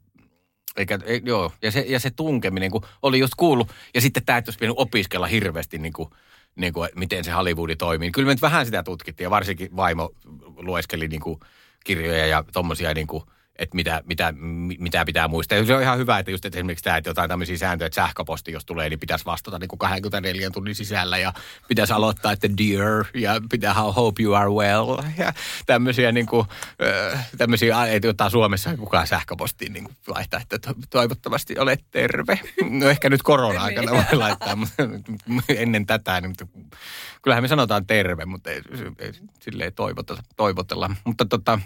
eikä, 0.77 0.99
ei, 1.05 1.23
joo, 1.25 1.53
ja 1.63 1.71
se, 1.71 1.85
ja 1.89 2.01
se 2.01 2.11
tunkeminen, 2.11 2.71
kun 2.71 2.83
oli 3.03 3.19
just 3.19 3.35
kuullut, 3.37 3.73
ja 3.95 4.01
sitten 4.01 4.25
tämä, 4.25 4.39
että 4.39 4.49
olisi 4.49 4.59
pitänyt 4.59 4.79
opiskella 4.79 5.27
hirveästi 5.27 5.79
niin 5.79 5.93
kuin, 5.93 6.09
niin 6.57 6.73
kuin, 6.73 6.89
miten 6.95 7.25
se 7.25 7.31
Hollywoodi 7.31 7.77
toimii. 7.77 8.11
Kyllä 8.11 8.27
me 8.27 8.33
nyt 8.33 8.43
vähän 8.43 8.67
sitä 8.67 8.83
tutkittiin, 8.83 9.25
ja 9.25 9.31
varsinkin 9.31 9.77
vaimo 9.77 10.11
lueskeli 10.57 11.09
niin 11.09 11.21
kuin, 11.21 11.41
kirjoja 11.85 12.27
ja 12.27 12.45
tommosia 12.53 12.95
niin 12.95 13.07
kuin, 13.07 13.25
että 13.57 13.77
mitä, 13.77 14.03
mitä, 14.05 14.35
mitä 14.79 15.05
pitää 15.05 15.29
muistaa. 15.29 15.59
Ja 15.59 15.65
se 15.65 15.75
on 15.75 15.83
ihan 15.83 15.99
hyvä, 15.99 16.19
että 16.19 16.31
just 16.31 16.45
että 16.45 16.59
esimerkiksi 16.59 16.85
tämä, 16.85 16.97
että 16.97 17.11
jotain 17.11 17.29
tämmöisiä 17.29 17.59
sääntöjä, 17.59 17.87
että 17.87 17.95
sähköposti, 17.95 18.53
jos 18.53 18.65
tulee, 18.65 18.89
niin 18.89 19.01
pitäisi 19.01 19.25
vastata 19.25 19.59
niin 19.59 19.69
kuin 19.69 19.79
24 19.79 20.51
tunnin 20.51 20.75
sisällä 20.75 21.19
ja 21.19 21.33
pitäisi 21.69 21.93
aloittaa, 21.93 22.33
että 22.33 22.49
dear 22.49 23.05
ja 23.15 23.41
pitää 23.51 23.75
hope 23.75 24.23
you 24.23 24.35
are 24.35 24.51
well 24.51 25.03
ja 25.19 25.33
tämmöisiä, 25.67 26.13
niin 26.13 26.27
kuin, 26.27 26.47
tämmöisiä 27.39 27.87
että 27.87 28.09
jotain 28.09 28.31
Suomessa 28.31 28.77
kukaan 28.77 29.07
sähköpostiin 29.07 29.73
niin 29.73 29.89
laittaa, 30.07 30.41
että 30.41 30.75
toivottavasti 30.91 31.59
olet 31.59 31.85
terve. 31.91 32.41
No 32.71 32.89
ehkä 32.89 33.11
nyt 33.11 33.23
korona-aikana 33.23 33.93
voi 33.93 34.19
laittaa, 34.19 34.57
mutta 34.57 34.83
ennen 35.49 35.87
tätä, 35.87 36.21
niin, 36.21 36.31
mutta 36.31 36.47
kyllähän 37.23 37.45
me 37.45 37.49
sanotaan 37.49 37.87
terve, 37.87 38.25
mutta 38.25 38.51
ei, 38.51 38.63
ei 38.99 39.13
silleen 39.41 39.73
toivotella. 39.75 40.23
toivotella. 40.37 40.91
Mutta 41.05 41.25
tota, 41.25 41.59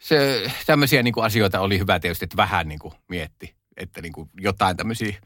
se, 0.00 0.50
tämmöisiä 0.66 1.02
niin 1.02 1.14
kuin 1.14 1.24
asioita 1.24 1.60
oli 1.60 1.78
hyvä 1.78 2.00
tietysti, 2.00 2.24
että 2.24 2.36
vähän 2.36 2.68
niin 2.68 2.78
kuin 2.78 2.94
mietti, 3.08 3.54
että 3.76 4.02
niin 4.02 4.12
kuin 4.12 4.30
jotain 4.40 4.76
tämmöisiä 4.76 5.16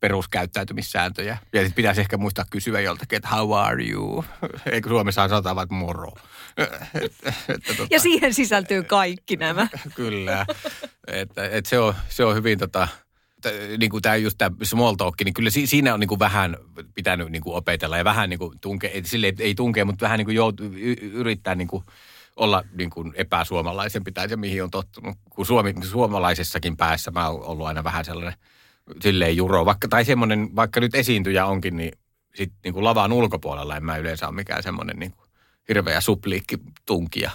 peruskäyttäytymissääntöjä. 0.00 1.38
Ja 1.52 1.60
sitten 1.60 1.74
pitäisi 1.74 2.00
ehkä 2.00 2.16
muistaa 2.16 2.44
kysyä 2.50 2.80
joltakin, 2.80 3.16
että 3.16 3.28
how 3.28 3.54
are 3.54 3.84
you? 3.84 4.24
Eikö 4.72 4.88
Suomessa 4.88 5.28
sanotaan 5.28 5.56
vain 5.56 5.74
moro? 5.74 6.12
että, 6.56 7.32
että, 7.48 7.74
tota, 7.76 7.86
ja 7.90 8.00
siihen 8.00 8.34
sisältyy 8.34 8.82
kaikki 8.82 9.36
nämä. 9.36 9.68
kyllä. 9.94 10.46
Että, 11.06 11.44
että 11.44 11.70
se, 11.70 11.78
on, 11.78 11.94
se 12.08 12.24
on 12.24 12.34
hyvin 12.34 12.58
tota, 12.58 12.88
niin 13.78 13.90
kuin 13.90 14.02
tämä 14.02 14.16
just 14.16 14.38
tämä 14.38 14.56
small 14.62 14.94
talk, 14.94 15.14
niin 15.24 15.34
kyllä 15.34 15.50
siinä 15.50 15.94
on 15.94 16.00
niin 16.00 16.08
kuin 16.08 16.18
vähän 16.18 16.56
pitänyt 16.94 17.28
niin 17.28 17.42
kuin 17.42 17.56
opetella 17.56 17.98
ja 17.98 18.04
vähän 18.04 18.30
niin 18.30 18.38
kuin 18.38 18.60
tunke, 18.60 19.02
sille 19.04 19.32
ei 19.38 19.54
tunkea, 19.54 19.84
mutta 19.84 20.04
vähän 20.04 20.18
niin 20.18 20.26
kuin 20.26 20.36
joutu, 20.36 20.62
yrittää 21.12 21.54
niin 21.54 21.68
kuin 21.68 21.84
olla 22.36 22.64
niin 22.72 22.90
kuin 22.90 23.12
epäsuomalaisempi 23.16 24.12
tai 24.12 24.28
se, 24.28 24.36
mihin 24.36 24.62
on 24.62 24.70
tottunut. 24.70 25.16
Kun 25.30 25.46
Suomi, 25.46 25.74
suomalaisessakin 25.82 26.76
päässä 26.76 27.10
mä 27.10 27.28
oon 27.28 27.44
ollut 27.44 27.66
aina 27.66 27.84
vähän 27.84 28.04
sellainen 28.04 28.34
silleen 29.00 29.36
juro, 29.36 29.64
vaikka, 29.64 29.88
tai 29.88 30.04
semmoinen, 30.04 30.56
vaikka 30.56 30.80
nyt 30.80 30.94
esiintyjä 30.94 31.46
onkin, 31.46 31.76
niin 31.76 31.92
sit 32.34 32.52
niin 32.64 32.74
kuin 32.74 32.84
lavan 32.84 33.12
ulkopuolella 33.12 33.76
en 33.76 33.84
mä 33.84 33.96
yleensä 33.96 34.28
ole 34.28 34.34
mikään 34.34 34.62
semmoinen 34.62 34.98
niin 34.98 35.12
kuin 35.12 35.22
hirveä 35.68 36.00
supliikki 36.00 36.58
tunkija. 36.86 37.30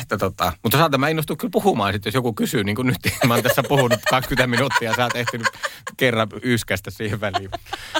Että 0.00 0.18
tota, 0.18 0.52
mutta 0.62 0.78
saatan 0.78 1.00
mä 1.00 1.08
innostun 1.08 1.36
kyllä 1.36 1.50
puhumaan 1.52 1.92
sitten, 1.92 2.10
jos 2.10 2.14
joku 2.14 2.32
kysyy, 2.32 2.64
niin 2.64 2.76
kuin 2.76 2.86
nyt 2.86 2.96
mä 3.26 3.34
oon 3.34 3.42
tässä 3.42 3.62
puhunut 3.62 4.00
20 4.10 4.46
minuuttia, 4.46 4.94
sä 4.96 5.04
oot 5.04 5.16
ehtinyt 5.16 5.48
kerran 5.96 6.28
yskästä 6.42 6.90
siihen 6.90 7.20
väliin. 7.20 7.50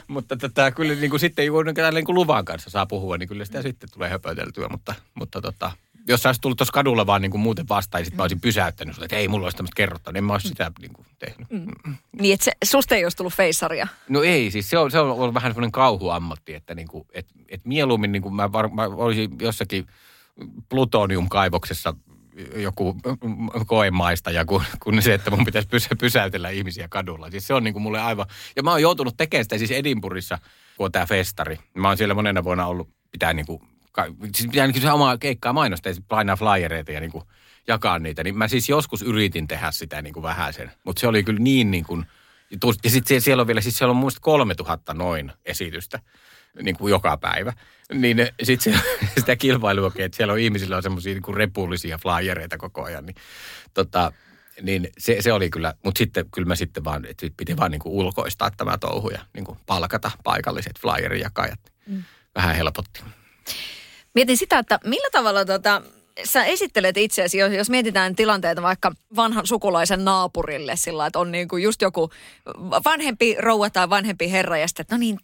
mutta 0.08 0.36
tota, 0.36 0.70
kyllä 0.70 0.94
niin 0.94 1.10
kuin 1.10 1.20
sitten 1.20 1.52
kun 1.52 1.64
niin 1.94 2.04
kuin 2.04 2.14
luvan 2.14 2.44
kanssa 2.44 2.70
saa 2.70 2.86
puhua, 2.86 3.18
niin 3.18 3.28
kyllä 3.28 3.44
sitä 3.44 3.62
sitten 3.62 3.88
tulee 3.92 4.10
höpöteltyä, 4.10 4.68
mutta, 4.68 4.94
mutta 5.14 5.40
tota, 5.40 5.72
jos 6.08 6.22
sä 6.22 6.28
olisit 6.28 6.40
tullut 6.40 6.58
tuossa 6.58 6.72
kadulla 6.72 7.06
vaan 7.06 7.22
niin 7.22 7.30
kuin 7.30 7.40
muuten 7.40 7.68
vastaan, 7.68 8.04
niin 8.04 8.16
mä 8.16 8.22
olisin 8.22 8.40
pysäyttänyt 8.40 9.02
että 9.02 9.16
ei 9.16 9.28
mulla 9.28 9.46
olisi 9.46 9.56
tämmöistä 9.56 9.76
kerrottaa, 9.76 10.12
niin 10.12 10.18
en 10.18 10.24
mä 10.24 10.32
olisi 10.32 10.48
sitä 10.48 10.72
niin 10.80 10.92
kuin 10.92 11.06
tehnyt. 11.18 11.50
Mm. 11.50 11.96
Niin, 12.20 12.34
että 12.34 12.44
se, 12.44 12.52
susta 12.64 12.94
ei 12.94 13.04
olisi 13.04 13.16
tullut 13.16 13.34
feissaria? 13.34 13.88
No 14.08 14.22
ei, 14.22 14.50
siis 14.50 14.70
se 14.70 14.78
on, 14.78 14.90
se 14.90 15.00
on 15.00 15.10
ollut 15.10 15.34
vähän 15.34 15.52
semmoinen 15.52 15.72
kauhuammatti, 15.72 16.54
että 16.54 16.74
niin 16.74 16.88
kuin, 16.88 17.06
et, 17.12 17.26
et 17.48 17.60
mieluummin 17.64 18.12
niin 18.12 18.22
kuin 18.22 18.34
mä, 18.34 18.52
var, 18.52 18.68
mä 18.68 18.82
olisin 18.82 19.30
jossakin 19.40 19.86
plutoniumkaivoksessa 20.68 21.94
joku 22.56 22.96
koemaistaja 23.66 24.44
kuin, 24.44 24.64
kuin 24.82 25.02
se, 25.02 25.14
että 25.14 25.30
mun 25.30 25.44
pitäisi 25.44 25.68
pysä, 25.68 25.88
pysäytellä 26.00 26.50
ihmisiä 26.50 26.88
kadulla. 26.88 27.30
Siis 27.30 27.46
se 27.46 27.54
on 27.54 27.64
niin 27.64 27.74
kuin 27.74 27.82
mulle 27.82 28.00
aivan... 28.00 28.26
Ja 28.56 28.62
mä 28.62 28.70
oon 28.70 28.82
joutunut 28.82 29.16
tekemään 29.16 29.44
sitä 29.44 29.58
siis 29.58 29.70
Edinburghissa, 29.70 30.38
kun 30.76 30.84
on 30.86 30.92
tämä 30.92 31.06
festari. 31.06 31.58
Mä 31.74 31.88
oon 31.88 31.96
siellä 31.96 32.14
monena 32.14 32.44
vuonna 32.44 32.66
ollut 32.66 32.88
pitää 33.12 33.32
niin 33.32 33.46
kuin 33.46 33.62
siis 34.34 34.50
pitää 34.50 34.66
niin 34.66 34.82
se 34.82 34.92
omaa 34.92 35.18
keikkaa 35.18 35.52
mainostaa, 35.52 35.92
painaa 36.08 36.36
flyereita 36.36 36.92
ja 36.92 37.00
niin 37.00 37.12
kuin 37.12 37.24
jakaa 37.66 37.98
niitä. 37.98 38.24
Niin 38.24 38.38
mä 38.38 38.48
siis 38.48 38.68
joskus 38.68 39.02
yritin 39.02 39.48
tehdä 39.48 39.70
sitä 39.70 40.02
niin 40.02 40.14
kuin 40.14 40.22
vähän 40.22 40.52
sen, 40.52 40.72
mutta 40.84 41.00
se 41.00 41.06
oli 41.06 41.24
kyllä 41.24 41.40
niin 41.40 41.70
niin 41.70 41.84
kuin, 41.84 42.06
ja 42.84 42.90
sitten 42.90 43.20
siellä 43.20 43.40
on 43.40 43.46
vielä, 43.46 43.60
siis 43.60 43.78
siellä 43.78 43.90
on 43.90 43.96
muista 43.96 44.20
3000 44.20 44.94
noin 44.94 45.32
esitystä 45.44 45.98
niin 46.62 46.76
kuin 46.76 46.90
joka 46.90 47.16
päivä. 47.16 47.52
Niin 47.92 48.28
sitten 48.42 48.80
sitä 49.18 49.36
kilpailua, 49.36 49.92
että 49.96 50.16
siellä 50.16 50.32
on 50.32 50.38
ihmisillä 50.38 50.76
on 50.76 50.82
semmoisia 50.82 51.14
niin 51.14 51.34
repullisia 51.34 51.98
flyereita 51.98 52.58
koko 52.58 52.84
ajan, 52.84 53.06
niin 53.06 53.16
tota, 53.74 54.12
niin 54.62 54.88
se, 54.98 55.16
se 55.20 55.32
oli 55.32 55.50
kyllä, 55.50 55.74
mutta 55.84 55.98
sitten 55.98 56.30
kyllä 56.34 56.48
mä 56.48 56.56
sitten 56.56 56.84
vaan, 56.84 57.04
että 57.04 57.26
piti 57.36 57.56
vaan 57.56 57.70
niin 57.70 57.80
kuin 57.80 57.92
ulkoistaa 57.92 58.50
tämä 58.50 58.78
touhu 58.78 59.10
ja 59.10 59.20
niin 59.34 59.44
kuin 59.44 59.58
palkata 59.66 60.10
paikalliset 60.24 60.80
flyerijakajat. 60.80 61.60
Mm. 61.86 62.04
Vähän 62.34 62.56
helpotti. 62.56 63.02
Mietin 64.14 64.36
sitä, 64.36 64.58
että 64.58 64.78
millä 64.84 65.08
tavalla 65.12 65.44
tota, 65.44 65.82
sä 66.24 66.44
esittelet 66.44 66.96
itseäsi, 66.96 67.38
jos, 67.38 67.52
jos 67.52 67.70
mietitään 67.70 68.16
tilanteita 68.16 68.62
vaikka 68.62 68.92
vanhan 69.16 69.46
sukulaisen 69.46 70.04
naapurille 70.04 70.76
sillä, 70.76 71.06
että 71.06 71.18
on 71.18 71.32
niin 71.32 71.48
kuin 71.48 71.62
just 71.62 71.82
joku 71.82 72.10
vanhempi 72.84 73.36
rouva 73.38 73.70
tai 73.70 73.90
vanhempi 73.90 74.30
herra 74.30 74.58
ja 74.58 74.68
sitten, 74.68 74.82
että 74.82 74.94
no 74.94 74.98
niin, 74.98 75.18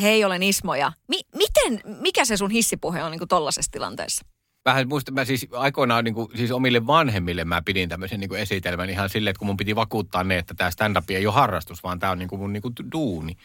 hei 0.00 0.24
olen 0.24 0.42
Ismo 0.42 0.74
ja 0.74 0.92
mi, 1.08 1.20
miten, 1.36 1.80
mikä 2.00 2.24
se 2.24 2.36
sun 2.36 2.50
hissipuhe 2.50 3.02
on 3.02 3.10
niin 3.10 3.18
kuin 3.18 3.28
tollaisessa 3.28 3.72
tilanteessa? 3.72 4.24
vähän 4.64 4.88
muista, 4.88 5.12
mä 5.12 5.24
siis 5.24 5.46
aikoinaan 5.52 6.04
niin 6.04 6.14
kuin, 6.14 6.28
siis 6.34 6.50
omille 6.50 6.86
vanhemmille 6.86 7.44
mä 7.44 7.62
pidin 7.62 7.88
tämmöisen 7.88 8.20
niin 8.20 8.28
kuin 8.28 8.40
esitelmän 8.40 8.90
ihan 8.90 9.08
silleen, 9.08 9.30
että 9.30 9.38
kun 9.38 9.46
mun 9.46 9.56
piti 9.56 9.76
vakuuttaa 9.76 10.24
ne, 10.24 10.38
että 10.38 10.54
tämä 10.54 10.70
stand-up 10.70 11.10
ei 11.10 11.26
ole 11.26 11.34
harrastus, 11.34 11.82
vaan 11.82 11.98
tämä 11.98 12.12
on 12.12 12.18
niin 12.18 12.28
kuin 12.28 12.40
mun 12.40 12.52
niin 12.52 12.62
kuin 12.62 12.74
duuni. 12.92 13.36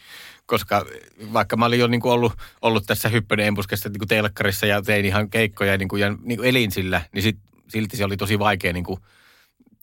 Koska 0.46 0.86
vaikka 1.32 1.56
mä 1.56 1.66
olin 1.66 1.80
jo 1.80 1.86
niin 1.86 2.00
kuin 2.00 2.12
ollut, 2.12 2.32
ollut 2.62 2.86
tässä 2.86 3.08
hyppönen 3.08 3.46
empuskessa 3.46 3.88
niin 3.88 3.98
kuin 3.98 4.08
telkkarissa 4.08 4.66
ja 4.66 4.82
tein 4.82 5.04
ihan 5.04 5.30
keikkoja 5.30 5.78
niin 5.78 5.88
kuin, 5.88 6.02
ja 6.02 6.16
niin 6.22 6.38
kuin 6.38 6.48
elin 6.48 6.70
sillä, 6.70 7.00
niin 7.12 7.22
sit, 7.22 7.38
silti 7.68 7.96
se 7.96 8.04
oli 8.04 8.16
tosi 8.16 8.38
vaikea 8.38 8.72
niin 8.72 8.84
kuin, 8.84 9.00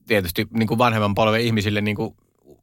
tietysti 0.08 0.48
niin 0.54 0.68
kuin 0.68 0.78
vanhemman 0.78 1.16
polven 1.16 1.42
ihmisille 1.42 1.82
niin 1.82 1.96
kuin 1.96 2.16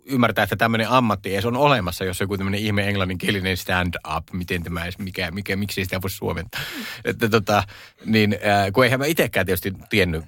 ymmärtää, 0.05 0.43
että 0.43 0.57
tämmöinen 0.57 0.89
ammatti 0.89 1.35
edes 1.35 1.45
on 1.45 1.57
olemassa, 1.57 2.05
jos 2.05 2.21
joku 2.21 2.37
tämmöinen 2.37 2.61
ihme 2.61 2.89
englanninkielinen 2.89 3.57
stand-up, 3.57 4.25
miten 4.33 4.63
tämä 4.63 4.83
edes, 4.83 4.99
mikä, 4.99 5.31
mikä, 5.31 5.57
miksi 5.57 5.85
sitä 5.85 6.03
voisi 6.03 6.17
suomentaa. 6.17 6.61
Että 7.05 7.29
tota, 7.29 7.63
niin, 8.05 8.33
äh, 8.33 8.73
kun 8.73 8.85
eihän 8.85 9.01
mä 9.01 9.07
itsekään 9.07 9.47
tietysti 9.47 9.73
tiennyt 9.91 10.25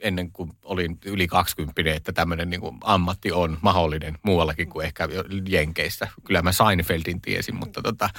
ennen 0.00 0.32
kuin 0.32 0.52
olin 0.62 0.98
yli 1.04 1.26
20, 1.26 1.82
että 1.94 2.12
tämmöinen 2.12 2.50
niin 2.50 2.60
kuin 2.60 2.78
ammatti 2.84 3.32
on 3.32 3.58
mahdollinen 3.62 4.18
muuallakin 4.22 4.68
kuin 4.68 4.86
ehkä 4.86 5.08
Jenkeissä. 5.48 6.08
Kyllä 6.24 6.42
mä 6.42 6.52
Seinfeldin 6.52 7.20
tiesin, 7.20 7.56
mutta, 7.56 7.82
tota, 7.82 8.10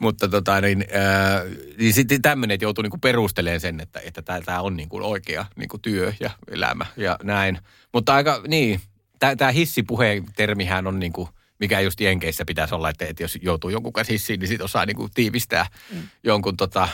mutta 0.00 0.28
tota, 0.28 0.60
niin, 0.60 0.84
ää, 0.92 1.42
niin 1.78 1.92
sitten 1.92 2.22
tämmöinen, 2.22 2.54
että 2.54 2.64
joutuu 2.64 2.82
niin 2.82 2.90
kuin 2.90 3.00
perustelemaan 3.00 3.60
sen, 3.60 3.80
että, 3.80 4.00
että 4.04 4.22
tämä 4.22 4.60
on 4.60 4.76
niin 4.76 4.88
kuin 4.88 5.02
oikea 5.02 5.46
niin 5.56 5.68
kuin 5.68 5.82
työ 5.82 6.12
ja 6.20 6.30
elämä 6.50 6.86
ja 6.96 7.18
näin. 7.22 7.58
Mutta 7.92 8.14
aika, 8.14 8.42
niin, 8.48 8.80
tämä 9.18 9.52
hissipuheen 9.52 10.24
termihän 10.36 10.86
on 10.86 10.98
niin 10.98 11.12
kuin, 11.12 11.28
mikä 11.60 11.80
just 11.80 12.00
Jenkeissä 12.00 12.44
pitäisi 12.44 12.74
olla, 12.74 12.90
että, 12.90 13.04
että 13.04 13.22
jos 13.22 13.38
joutuu 13.42 13.70
jonkun 13.70 13.92
kanssa 13.92 14.12
hissiin, 14.12 14.40
niin 14.40 14.48
sitten 14.48 14.64
osaa 14.64 14.86
niin 14.86 14.96
kuin 14.96 15.10
tiivistää 15.14 15.66
mm. 15.92 16.02
jonkun 16.24 16.56
tota, 16.56 16.88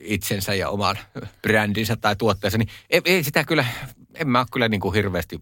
itsensä 0.00 0.54
ja 0.54 0.68
oman 0.68 0.98
brändinsä 1.42 1.96
tai 1.96 2.16
tuotteensa. 2.16 2.58
Niin 2.58 2.68
ei, 2.90 3.00
ei 3.04 3.24
sitä 3.24 3.44
kyllä, 3.44 3.64
en 4.14 4.28
mä 4.28 4.38
ole 4.38 4.46
kyllä 4.52 4.68
niin 4.68 4.80
kuin 4.80 4.94
hirveästi 4.94 5.40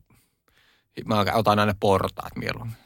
Mä 1.05 1.25
otan 1.35 1.59
aina 1.59 1.75
portaat 1.81 2.37
mieluummin. 2.37 2.77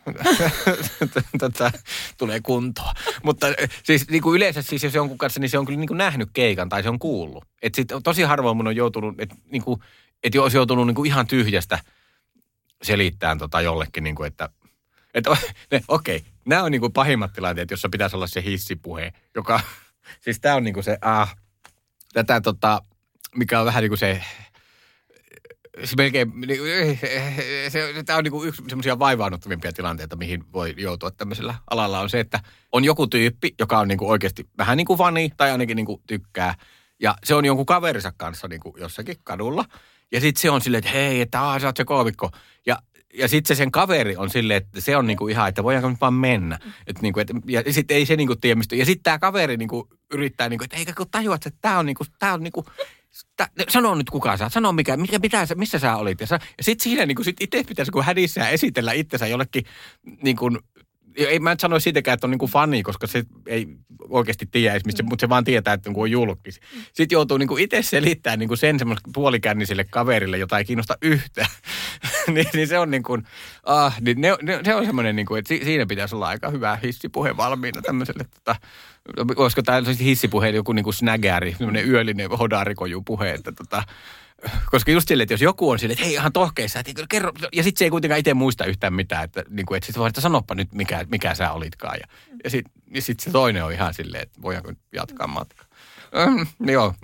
Tätä 1.40 1.73
tulee 2.18 2.40
kuntoa. 2.40 2.94
Mutta 3.23 3.47
siis 3.83 4.09
niin 4.11 4.23
kuin 4.23 4.37
yleensä 4.37 4.62
siis 4.62 4.85
jos 4.85 4.94
jonkun 4.94 5.18
kanssa, 5.18 5.40
niin 5.40 5.51
se 5.51 5.59
on 5.59 5.66
kyllä 5.66 5.79
niin 5.79 5.88
kuin 5.88 5.99
nähnyt 5.99 6.29
keikan 6.33 6.68
tai 6.68 6.83
se 6.83 6.88
on 6.88 6.99
kuullut. 6.99 7.44
Et 7.62 7.75
sit, 7.75 7.88
tosi 8.05 8.23
harvoin 8.23 8.57
mun 8.57 8.66
on 8.66 8.77
joutunut, 8.77 9.21
että 9.21 9.37
niin 9.53 9.62
kuin, 9.62 9.81
et 10.23 10.35
olisi 10.35 10.57
joutunut 10.57 10.87
niin 10.87 10.94
kuin 10.94 11.07
ihan 11.07 11.27
tyhjästä– 11.27 11.79
selittämään 12.83 13.38
tota 13.38 13.61
jollekin, 13.61 14.05
niin 14.05 14.14
kuin, 14.14 14.27
että, 14.27 14.49
että 15.14 15.31
okei, 15.88 16.16
okay, 16.16 16.31
nämä 16.44 16.62
on 16.62 16.73
niin 16.73 16.81
kuin 16.81 16.92
pahimmat 16.92 17.33
tilanteet, 17.33 17.71
jossa 17.71 17.88
pitäisi 17.88 18.16
olla 18.16 18.27
se 18.27 18.42
hissipuhe, 18.42 19.12
joka, 19.35 19.61
siis 20.25 20.40
tämä 20.40 20.55
on 20.55 20.64
niin 20.64 20.75
kuin 20.75 20.85
se, 20.85 20.99
ah, 21.01 21.37
tätä 22.12 22.40
tota, 22.40 22.83
mikä 23.37 23.61
on 23.61 23.66
vähän 23.66 23.83
niin 23.83 23.90
kuin 23.90 23.99
se, 23.99 24.23
se 25.85 25.97
melkein, 25.97 26.33
se, 27.01 27.71
se, 27.71 28.03
tämä 28.07 28.16
on 28.16 28.25
niin 28.25 28.33
kuin 28.33 28.49
yksi 28.49 28.62
semmoisia 28.68 28.99
vaivaannuttavimpia 28.99 29.73
tilanteita, 29.73 30.16
mihin 30.16 30.53
voi 30.53 30.75
joutua 30.77 31.11
tämmöisellä 31.11 31.55
alalla, 31.71 32.01
on 32.01 32.11
se, 32.11 32.21
että 32.21 32.40
on 32.73 32.85
joku 32.85 33.07
tyyppi, 33.07 33.55
joka 33.59 33.79
on 33.79 33.88
niin 33.88 33.99
kuin 33.99 34.11
oikeasti 34.11 34.49
vähän 34.59 34.77
niin 34.77 34.87
kuin 34.87 34.99
fani 34.99 35.31
tai 35.37 35.51
ainakin 35.51 35.77
niin 35.77 35.87
kuin 35.87 36.03
tykkää, 36.07 36.55
ja 37.01 37.14
se 37.25 37.35
on 37.35 37.44
jonkun 37.44 37.66
kaverinsa 37.66 38.12
kanssa 38.16 38.49
niin 38.49 38.61
kuin 38.61 38.75
jossakin 38.81 39.16
kadulla, 39.25 39.64
ja 40.12 40.21
sitten 40.21 40.40
se 40.40 40.51
on 40.51 40.61
silleen, 40.61 40.79
että 40.79 40.90
hei, 40.90 41.21
että 41.21 41.40
aah, 41.42 41.61
sä 41.61 41.66
oot 41.66 41.77
se 41.77 41.85
koomikko. 41.85 42.31
Ja, 42.66 42.79
ja 43.14 43.29
sitten 43.29 43.57
se 43.57 43.59
sen 43.59 43.71
kaveri 43.71 44.16
on 44.16 44.31
silleen, 44.31 44.57
että 44.57 44.81
se 44.81 44.97
on 44.97 45.07
niinku 45.07 45.29
ihan, 45.29 45.49
että 45.49 45.62
voidaanko 45.62 45.90
nyt 45.90 46.01
vaan 46.01 46.14
mennä. 46.14 46.59
Et 46.87 47.03
niinku, 47.03 47.21
et, 47.21 47.29
ja 47.47 47.73
sitten 47.73 47.97
ei 47.97 48.07
se 48.07 48.16
niinku 48.16 48.37
tiedä 48.37 48.55
mistä. 48.55 48.77
Ja 48.77 48.85
sitten 48.85 49.03
tämä 49.03 49.18
kaveri 49.18 49.57
niinku 49.57 49.88
yrittää, 50.12 50.49
niinku, 50.49 50.64
että 50.64 50.77
eikä 50.77 50.92
kun 50.97 51.11
tajuat, 51.11 51.47
että 51.47 51.59
tämä 51.61 51.79
on 51.79 51.87
niinku, 51.87 52.05
tää 52.18 52.35
on 52.35 52.42
niinku, 52.42 52.66
Tää, 53.37 53.49
sano 53.68 53.94
nyt 53.94 54.11
kuka 54.11 54.37
sä, 54.37 54.49
sano 54.49 54.73
mikä, 54.73 54.97
mikä 54.97 55.18
mitä 55.18 55.47
sä, 55.47 55.55
missä 55.55 55.79
sä 55.79 55.97
olit. 55.97 56.21
Ja, 56.21 56.27
ja 56.31 56.64
sitten 56.64 56.85
siinä 56.85 57.07
niin 57.07 57.25
sit 57.25 57.40
itse 57.40 57.64
pitäisi 57.64 57.92
kun 57.92 58.05
hädissä 58.05 58.49
esitellä 58.49 58.92
itsensä 58.92 59.27
jollekin 59.27 59.64
niin 60.23 60.37
kuin, 60.37 60.59
ei 61.26 61.40
mä 61.40 61.52
en 61.52 61.61
sano 61.61 61.81
siitäkään, 61.81 62.14
että 62.14 62.26
on 62.26 62.31
niin 62.31 62.38
kuin 62.38 62.50
fani, 62.50 62.83
koska 62.83 63.07
se 63.07 63.24
ei 63.46 63.66
oikeasti 64.09 64.46
tiedä 64.46 64.74
edes, 64.74 65.02
mm. 65.02 65.09
mutta 65.09 65.20
se 65.20 65.28
vaan 65.28 65.44
tietää, 65.44 65.74
että 65.74 65.90
on 65.94 66.11
julkis. 66.11 66.61
Mm. 66.61 66.83
Sitten 66.92 67.16
joutuu 67.16 67.38
niin 67.38 67.48
kuin 67.48 67.62
itse 67.62 67.83
selittämään 67.83 68.38
niin 68.38 68.48
kuin 68.48 68.59
sen 68.59 68.78
semmoiselle 68.78 69.11
puolikänniselle 69.14 69.85
kaverille, 69.90 70.38
jota 70.38 70.59
ei 70.59 70.64
kiinnosta 70.64 70.98
yhtään. 71.02 71.50
niin, 72.35 72.46
niin, 72.54 72.68
se 72.68 72.78
on 72.78 72.90
niin 72.90 73.02
kuin, 73.02 73.24
ah, 73.64 74.00
niin 74.00 74.20
ne, 74.20 74.37
ne, 74.42 74.61
se 74.64 74.74
on 74.74 74.87
semmoinen, 74.87 75.16
niin 75.16 75.26
kuin, 75.26 75.38
että 75.38 75.54
siinä 75.64 75.87
pitäisi 75.87 76.14
olla 76.14 76.28
aika 76.28 76.50
hyvä 76.50 76.78
hissipuhe 76.83 77.37
valmiina 77.37 77.83
tämmöiselle. 77.83 78.24
Tota, 78.35 78.57
olisiko 79.37 79.62
tämä 79.62 79.83
hissipuhe 80.00 80.48
joku 80.48 80.72
niin 80.72 80.85
kuin 80.85 80.94
snägäri, 80.94 81.54
semmoinen 81.59 81.88
yöllinen 81.88 82.31
hodarikojupuhe, 82.31 83.31
että 83.31 83.52
tota, 83.52 83.83
koska 84.70 84.90
just 84.90 85.09
silleen, 85.09 85.24
että 85.24 85.35
jos 85.35 85.42
joku 85.42 85.70
on 85.70 85.79
silleen, 85.79 85.92
että 85.92 86.05
hei 86.05 86.14
ihan 86.14 86.33
tohkeissa, 86.33 86.81
että 86.81 86.92
kerro, 87.09 87.33
ja 87.53 87.62
sitten 87.62 87.79
se 87.79 87.85
ei 87.85 87.90
kuitenkaan 87.90 88.18
itse 88.18 88.35
muista 88.35 88.64
yhtään 88.64 88.94
mitään, 88.94 89.24
että, 89.24 89.44
niin 89.48 89.66
kuin, 89.66 89.77
että 89.77 89.87
sitten 89.87 90.01
voi, 90.01 90.09
että 90.09 90.20
sanoppa 90.20 90.55
nyt 90.55 90.72
mikä, 90.72 91.07
mikä 91.11 91.35
sä 91.35 91.53
olitkaan. 91.53 91.96
Ja, 92.01 92.07
ja 92.44 92.51
sitten 92.51 92.72
ja 92.94 93.03
sit 93.03 93.20
se 93.20 93.31
toinen 93.31 93.64
on 93.64 93.72
ihan 93.72 93.94
silleen, 93.94 94.22
että 94.22 94.42
voidaanko 94.42 94.72
jatkaa 94.92 95.27
matkaa. 95.27 95.66
Mm, 96.27 96.70
joo, 96.70 96.94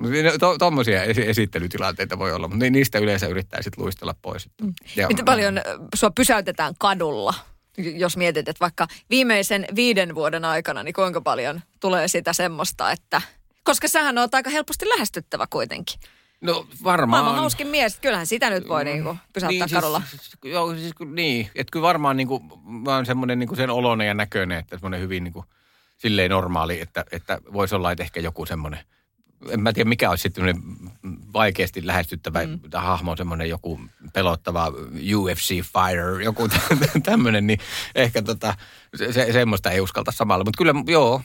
tuommoisia 0.58 1.00
to, 1.00 1.20
esittelytilanteita 1.20 2.18
voi 2.18 2.32
olla, 2.32 2.48
mutta 2.48 2.70
niistä 2.70 2.98
yleensä 2.98 3.26
yrittää 3.26 3.62
sitten 3.62 3.84
luistella 3.84 4.14
pois. 4.22 4.48
Mm. 4.62 4.74
Miten 5.08 5.24
paljon 5.24 5.60
sua 5.94 6.10
pysäytetään 6.10 6.74
kadulla? 6.78 7.34
Jos 7.76 8.16
mietit, 8.16 8.48
että 8.48 8.60
vaikka 8.60 8.86
viimeisen 9.10 9.66
viiden 9.74 10.14
vuoden 10.14 10.44
aikana, 10.44 10.82
niin 10.82 10.94
kuinka 10.94 11.20
paljon 11.20 11.60
tulee 11.80 12.08
sitä 12.08 12.32
semmoista, 12.32 12.90
että... 12.90 13.22
Koska 13.64 13.88
sähän 13.88 14.18
on 14.18 14.28
aika 14.32 14.50
helposti 14.50 14.88
lähestyttävä 14.88 15.46
kuitenkin. 15.50 16.00
No 16.40 16.66
varmaan. 16.84 17.22
Maailman 17.22 17.40
hauskin 17.40 17.66
mies, 17.66 18.00
kyllähän 18.00 18.26
sitä 18.26 18.50
nyt 18.50 18.68
voi 18.68 18.84
niinku 18.84 19.16
pysäyttää 19.32 19.66
niin, 19.66 19.74
kadulla. 19.74 20.02
Siis, 20.10 20.36
joo, 20.44 20.74
siis 20.74 20.94
niin. 21.06 21.50
Että 21.54 21.70
kyllä 21.70 21.82
varmaan 21.82 22.16
niinku, 22.16 22.42
mä 22.64 22.94
oon 22.94 23.06
semmoinen 23.06 23.38
niinku 23.38 23.56
sen 23.56 23.70
oloinen 23.70 24.06
ja 24.06 24.14
näköinen, 24.14 24.58
että 24.58 24.76
semmoinen 24.76 25.00
hyvin 25.00 25.24
niinku, 25.24 25.44
silleen 25.98 26.30
normaali, 26.30 26.80
että, 26.80 27.04
että 27.12 27.38
voisi 27.52 27.74
olla, 27.74 27.92
että 27.92 28.04
ehkä 28.04 28.20
joku 28.20 28.46
semmoinen, 28.46 28.80
en 29.50 29.60
mä 29.60 29.72
tiedä 29.72 29.88
mikä 29.88 30.10
olisi 30.10 30.22
sitten 30.22 30.62
vaikeasti 31.32 31.86
lähestyttävä 31.86 32.46
mm. 32.46 32.60
hahmo, 32.74 33.16
semmoinen 33.16 33.48
joku 33.48 33.80
pelottava 34.12 34.72
UFC 35.16 35.48
fighter, 35.48 36.20
joku 36.22 36.48
tämmöinen, 37.02 37.46
niin 37.46 37.58
ehkä 37.94 38.22
tota, 38.22 38.54
se, 38.96 39.12
se, 39.12 39.32
semmoista 39.32 39.70
ei 39.70 39.80
uskalta 39.80 40.12
samalla. 40.12 40.44
Mutta 40.44 40.58
kyllä, 40.58 40.74
joo, 40.86 41.22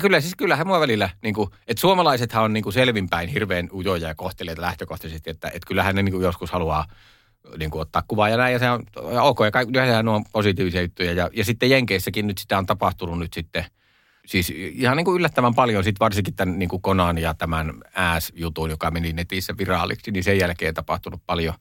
Kyllä, 0.00 0.20
siis 0.20 0.34
kyllähän 0.34 0.66
mua 0.66 0.80
välillä, 0.80 1.10
niin 1.22 1.34
kuin, 1.34 1.50
että 1.68 1.80
suomalaisethan 1.80 2.44
on 2.44 2.52
niin 2.52 2.62
kuin 2.62 2.72
selvinpäin 2.72 3.28
hirveän 3.28 3.68
ujoja 3.72 4.08
ja 4.08 4.14
kohteleita 4.14 4.62
lähtökohtaisesti, 4.62 5.30
että, 5.30 5.48
että 5.48 5.66
kyllähän 5.66 5.94
ne 5.94 6.02
niin 6.02 6.12
kuin 6.12 6.24
joskus 6.24 6.50
haluaa 6.50 6.86
niin 7.58 7.70
kuin 7.70 7.82
ottaa 7.82 8.02
kuvaa 8.08 8.28
ja 8.28 8.36
näin, 8.36 8.52
ja 8.52 8.58
se 8.58 8.70
on 8.70 8.82
ja 9.12 9.22
ok, 9.22 9.38
ja 9.44 9.50
kaikki, 9.50 9.70
yleensä 9.70 10.10
on 10.10 10.24
positiivisia 10.32 10.82
juttuja, 10.82 11.12
ja, 11.12 11.30
ja 11.32 11.44
sitten 11.44 11.70
Jenkeissäkin 11.70 12.26
nyt 12.26 12.38
sitä 12.38 12.58
on 12.58 12.66
tapahtunut 12.66 13.18
nyt 13.18 13.32
sitten, 13.32 13.64
siis 14.26 14.52
ihan 14.56 14.96
niin 14.96 15.04
kuin 15.04 15.16
yllättävän 15.16 15.54
paljon, 15.54 15.84
sit 15.84 16.00
varsinkin 16.00 16.34
tämän 16.34 16.58
niin 16.58 16.68
kuin 16.68 16.82
Konan 16.82 17.18
ja 17.18 17.34
tämän 17.34 17.72
ääs-jutun, 17.94 18.70
joka 18.70 18.90
meni 18.90 19.12
netissä 19.12 19.54
viraaliksi, 19.58 20.10
niin 20.10 20.24
sen 20.24 20.38
jälkeen 20.38 20.74
tapahtunut 20.74 21.22
paljon 21.26 21.54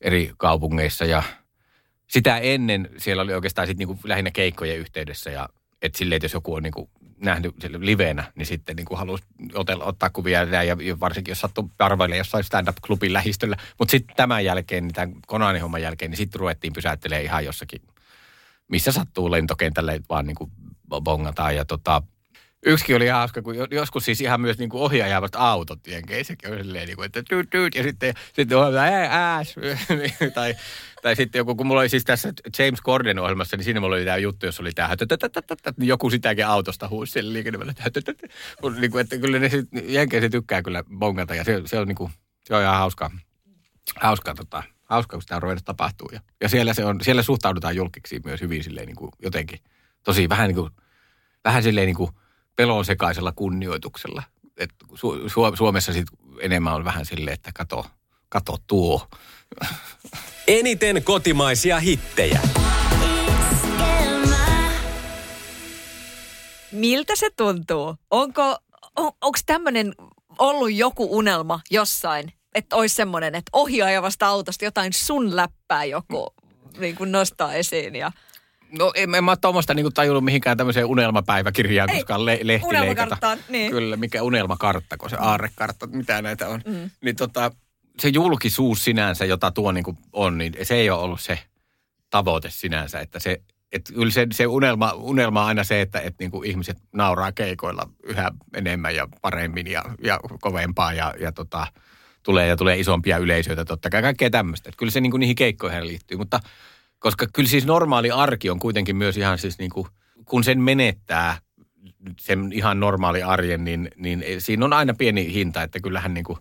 eri 0.00 0.32
kaupungeissa, 0.36 1.04
ja 1.04 1.22
sitä 2.06 2.38
ennen 2.38 2.90
siellä 2.98 3.22
oli 3.22 3.34
oikeastaan 3.34 3.66
sit 3.66 3.78
niin 3.78 3.88
kuin 3.88 3.98
lähinnä 4.04 4.30
keikkojen 4.30 4.78
yhteydessä, 4.78 5.30
ja 5.30 5.48
että 5.82 5.98
silleen, 5.98 6.16
että 6.16 6.24
jos 6.24 6.32
joku 6.32 6.54
on 6.54 6.62
niin 6.62 6.72
kuin 6.72 6.90
nähnyt 7.20 7.54
livenä, 7.78 8.32
niin 8.34 8.46
sitten 8.46 8.76
niin 8.76 8.86
kuin 8.86 8.98
halusi 8.98 9.24
otella, 9.54 9.84
ottaa 9.84 10.10
kuvia 10.10 10.42
ja, 10.42 10.62
ja 10.62 11.00
varsinkin 11.00 11.32
jos 11.32 11.40
sattuu 11.40 11.70
arvailemaan 11.78 12.18
jossain 12.18 12.44
stand-up-klubin 12.44 13.12
lähistöllä. 13.12 13.56
Mutta 13.78 13.90
sitten 13.90 14.16
tämän 14.16 14.44
jälkeen, 14.44 14.84
niin 14.84 14.94
tämän 14.94 15.14
Konanin 15.26 15.62
homman 15.62 15.82
jälkeen, 15.82 16.10
niin 16.10 16.16
sitten 16.16 16.40
ruvettiin 16.40 16.72
pysäyttelemään 16.72 17.24
ihan 17.24 17.44
jossakin, 17.44 17.82
missä 18.68 18.92
sattuu 18.92 19.30
lentokentälle, 19.30 20.00
vaan 20.08 20.26
niin 20.26 20.34
kuin 20.34 20.50
bongataan. 21.00 21.56
Ja 21.56 21.64
tota, 21.64 22.02
Yksikin 22.66 22.96
oli 22.96 23.08
hauska, 23.08 23.42
kun 23.42 23.54
joskus 23.70 24.04
siis 24.04 24.20
ihan 24.20 24.40
myös 24.40 24.58
niin 24.58 24.70
ohjaajavat 24.72 25.36
autot 25.36 25.86
jenkeisäkin 25.86 26.52
oli 26.52 26.64
silleen, 26.64 26.86
niin 26.86 26.96
kuin, 26.96 27.06
että 27.06 27.22
tyyt, 27.28 27.50
tyyt, 27.50 27.74
ja 27.74 27.82
sitten, 27.82 28.14
sitten 28.32 28.58
on 28.58 28.76
ääs. 28.76 29.54
tai, 30.34 30.54
tai 31.02 31.16
sitten 31.16 31.38
joku, 31.38 31.54
kun 31.54 31.66
mulla 31.66 31.80
oli 31.80 31.88
siis 31.88 32.04
tässä 32.04 32.32
James 32.58 32.82
Corden 32.82 33.18
ohjelmassa, 33.18 33.56
niin 33.56 33.64
siinä 33.64 33.80
mulla 33.80 33.96
oli 33.96 34.04
tämä 34.04 34.16
juttu, 34.16 34.46
jos 34.46 34.60
oli 34.60 34.72
tämä, 34.72 34.96
niin 35.76 35.88
joku 35.88 36.10
sitäkin 36.10 36.46
autosta 36.46 36.88
huusi 36.88 37.12
siellä 37.12 37.32
liikennevällä. 37.32 37.74
Niin 38.80 38.90
kuin, 38.90 39.00
että 39.00 39.18
kyllä 39.18 39.38
ne 39.38 39.50
jenkeiset 39.84 40.32
tykkää 40.32 40.62
kyllä 40.62 40.84
bongata, 40.98 41.34
ja 41.34 41.44
se, 41.44 41.62
se 41.64 41.78
on 41.78 41.88
niin 41.88 41.96
kuin, 41.96 42.12
se 42.44 42.54
on 42.54 42.62
ihan 42.62 42.78
hauskaa. 42.78 43.10
Hauskaa 44.00 44.34
tota, 44.34 44.62
hauskaa, 44.84 45.16
kun 45.16 45.22
sitä 45.22 45.40
ruvennut 45.40 45.64
tapahtuu. 45.64 46.08
Ja, 46.12 46.20
ja 46.40 46.48
siellä, 46.48 46.74
se 46.74 46.84
on, 46.84 47.00
siellä 47.02 47.22
suhtaudutaan 47.22 47.76
julkiksi 47.76 48.20
myös 48.24 48.40
hyvin 48.40 48.64
silleen 48.64 48.86
niin 48.86 48.96
kuin 48.96 49.10
jotenkin, 49.22 49.58
tosi 50.04 50.28
vähän 50.28 50.48
niin 50.48 50.56
kuin, 50.56 50.70
vähän 51.44 51.62
silleen 51.62 51.86
niin 51.86 51.96
kuin, 51.96 52.10
pelon 52.56 52.84
sekaisella 52.84 53.32
kunnioituksella. 53.32 54.22
Et 54.56 54.70
Su- 54.92 55.28
Su- 55.28 55.56
Suomessa 55.56 55.92
sit 55.92 56.06
enemmän 56.40 56.74
on 56.74 56.84
vähän 56.84 57.06
silleen, 57.06 57.34
että 57.34 57.50
kato, 57.54 57.86
kato 58.28 58.56
tuo. 58.66 59.06
Eniten 60.48 61.02
kotimaisia 61.04 61.80
hittejä. 61.80 62.40
Miltä 66.72 67.16
se 67.16 67.30
tuntuu? 67.36 67.94
Onko, 68.10 68.42
on, 68.96 69.12
onko 69.20 69.38
tämmöinen 69.46 69.94
ollut 70.38 70.72
joku 70.72 71.18
unelma 71.18 71.60
jossain, 71.70 72.32
että 72.54 72.76
olisi 72.76 72.94
semmoinen, 72.94 73.34
että 73.34 73.50
ohjaajavasta 73.52 74.26
autosta 74.26 74.64
jotain 74.64 74.92
sun 74.92 75.36
läppää 75.36 75.84
joku 75.84 76.34
niin 76.78 76.96
kuin 76.96 77.12
nostaa 77.12 77.54
esiin 77.54 77.96
ja... 77.96 78.12
No 78.78 78.92
en, 78.94 79.14
en 79.14 79.24
mä 79.24 79.30
ole 79.30 79.38
tuommoista 79.40 79.74
niinku 79.74 79.90
tajunnut 79.90 80.24
mihinkään 80.24 80.56
tämmöiseen 80.56 80.86
unelmapäiväkirjaan, 80.86 81.90
Ei, 81.90 81.96
koska 81.96 82.24
le, 82.24 82.38
lehti 82.42 82.72
leikata. 82.72 83.38
niin. 83.48 83.70
Kyllä, 83.70 83.96
mikä 83.96 84.22
unelmakartta, 84.22 84.96
kun 84.96 85.10
se 85.10 85.16
aarrekartta, 85.20 85.86
mitä 85.86 86.22
näitä 86.22 86.48
on. 86.48 86.60
Mm. 86.66 86.90
Niin 87.00 87.16
tota, 87.16 87.50
se 88.00 88.08
julkisuus 88.08 88.84
sinänsä, 88.84 89.24
jota 89.24 89.50
tuo 89.50 89.72
niinku 89.72 89.98
on, 90.12 90.38
niin 90.38 90.52
se 90.62 90.74
ei 90.74 90.90
ole 90.90 91.02
ollut 91.02 91.20
se 91.20 91.38
tavoite 92.10 92.50
sinänsä, 92.50 93.00
että 93.00 93.20
se 93.20 93.40
että 93.72 93.92
kyllä 93.92 94.10
se, 94.10 94.26
se 94.32 94.46
unelma, 94.46 94.92
unelma 94.92 95.40
on 95.40 95.46
aina 95.46 95.64
se, 95.64 95.80
että 95.80 96.00
et 96.00 96.14
niinku 96.20 96.42
ihmiset 96.42 96.78
nauraa 96.92 97.32
keikoilla 97.32 97.88
yhä 98.02 98.30
enemmän 98.54 98.94
ja 98.94 99.08
paremmin 99.22 99.66
ja, 99.66 99.84
ja 100.02 100.20
kovempaa 100.40 100.92
ja, 100.92 101.14
ja 101.20 101.32
tota, 101.32 101.66
tulee 102.22 102.46
ja 102.46 102.56
tulee 102.56 102.78
isompia 102.78 103.18
yleisöitä 103.18 103.64
totta 103.64 103.90
kai, 103.90 104.02
kaikkea 104.02 104.30
tämmöistä. 104.30 104.68
Että 104.68 104.78
kyllä 104.78 104.92
se 104.92 105.00
niinku 105.00 105.16
niihin 105.16 105.36
keikkoihin 105.36 105.86
liittyy, 105.86 106.18
mutta 106.18 106.40
koska 106.98 107.26
kyllä 107.32 107.48
siis 107.48 107.66
normaali 107.66 108.10
arki 108.10 108.50
on 108.50 108.58
kuitenkin 108.58 108.96
myös 108.96 109.16
ihan 109.16 109.38
siis 109.38 109.58
niinku, 109.58 109.88
kun 110.24 110.44
sen 110.44 110.60
menettää, 110.60 111.38
sen 112.20 112.52
ihan 112.52 112.80
normaali 112.80 113.22
arjen, 113.22 113.64
niin, 113.64 113.90
niin 113.96 114.24
siinä 114.38 114.64
on 114.64 114.72
aina 114.72 114.94
pieni 114.94 115.32
hinta, 115.32 115.62
että 115.62 115.80
kyllähän 115.80 116.14
niinku, 116.14 116.38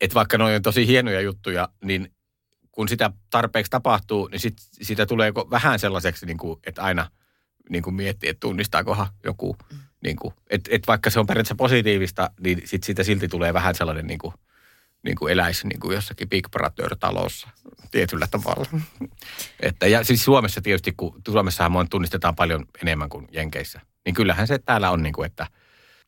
että 0.00 0.14
vaikka 0.14 0.38
noin 0.38 0.56
on 0.56 0.62
tosi 0.62 0.86
hienoja 0.86 1.20
juttuja, 1.20 1.68
niin 1.84 2.12
kun 2.72 2.88
sitä 2.88 3.10
tarpeeksi 3.30 3.70
tapahtuu, 3.70 4.28
niin 4.28 4.40
sit, 4.40 4.54
siitä 4.58 5.06
tulee 5.06 5.34
vähän 5.34 5.78
sellaiseksi, 5.78 6.26
niin 6.26 6.38
kuin, 6.38 6.60
että 6.66 6.82
aina 6.82 7.10
niin 7.70 7.82
kuin 7.82 7.94
miettii, 7.94 8.30
että 8.30 8.40
tunnistaakohan 8.40 9.06
joku. 9.24 9.56
Niin 10.04 10.16
kuin, 10.16 10.34
että, 10.50 10.70
että 10.72 10.86
vaikka 10.86 11.10
se 11.10 11.20
on 11.20 11.26
periaatteessa 11.26 11.54
positiivista, 11.54 12.30
niin 12.40 12.62
sit 12.64 12.82
siitä 12.82 13.02
silti 13.02 13.28
tulee 13.28 13.54
vähän 13.54 13.74
sellainen 13.74 14.06
niin 14.06 14.18
kuin, 14.18 14.34
niin 15.02 15.16
kuin 15.16 15.32
eläisi 15.32 15.68
niin 15.68 15.80
kuin 15.80 15.94
jossakin 15.94 16.28
Big 16.28 16.48
Brother-talossa 16.50 17.48
tietyllä 17.90 18.26
tavalla. 18.30 18.66
Että, 19.60 19.86
ja 19.86 20.04
siis 20.04 20.24
Suomessa 20.24 20.60
tietysti, 20.60 20.92
kun 20.96 21.22
Suomessahan 21.30 21.88
tunnistetaan 21.88 22.36
paljon 22.36 22.64
enemmän 22.82 23.08
kuin 23.08 23.28
Jenkeissä, 23.32 23.80
niin 24.04 24.14
kyllähän 24.14 24.46
se 24.46 24.58
täällä 24.58 24.90
on 24.90 25.02
niin 25.02 25.12
kuin, 25.12 25.26
että 25.26 25.46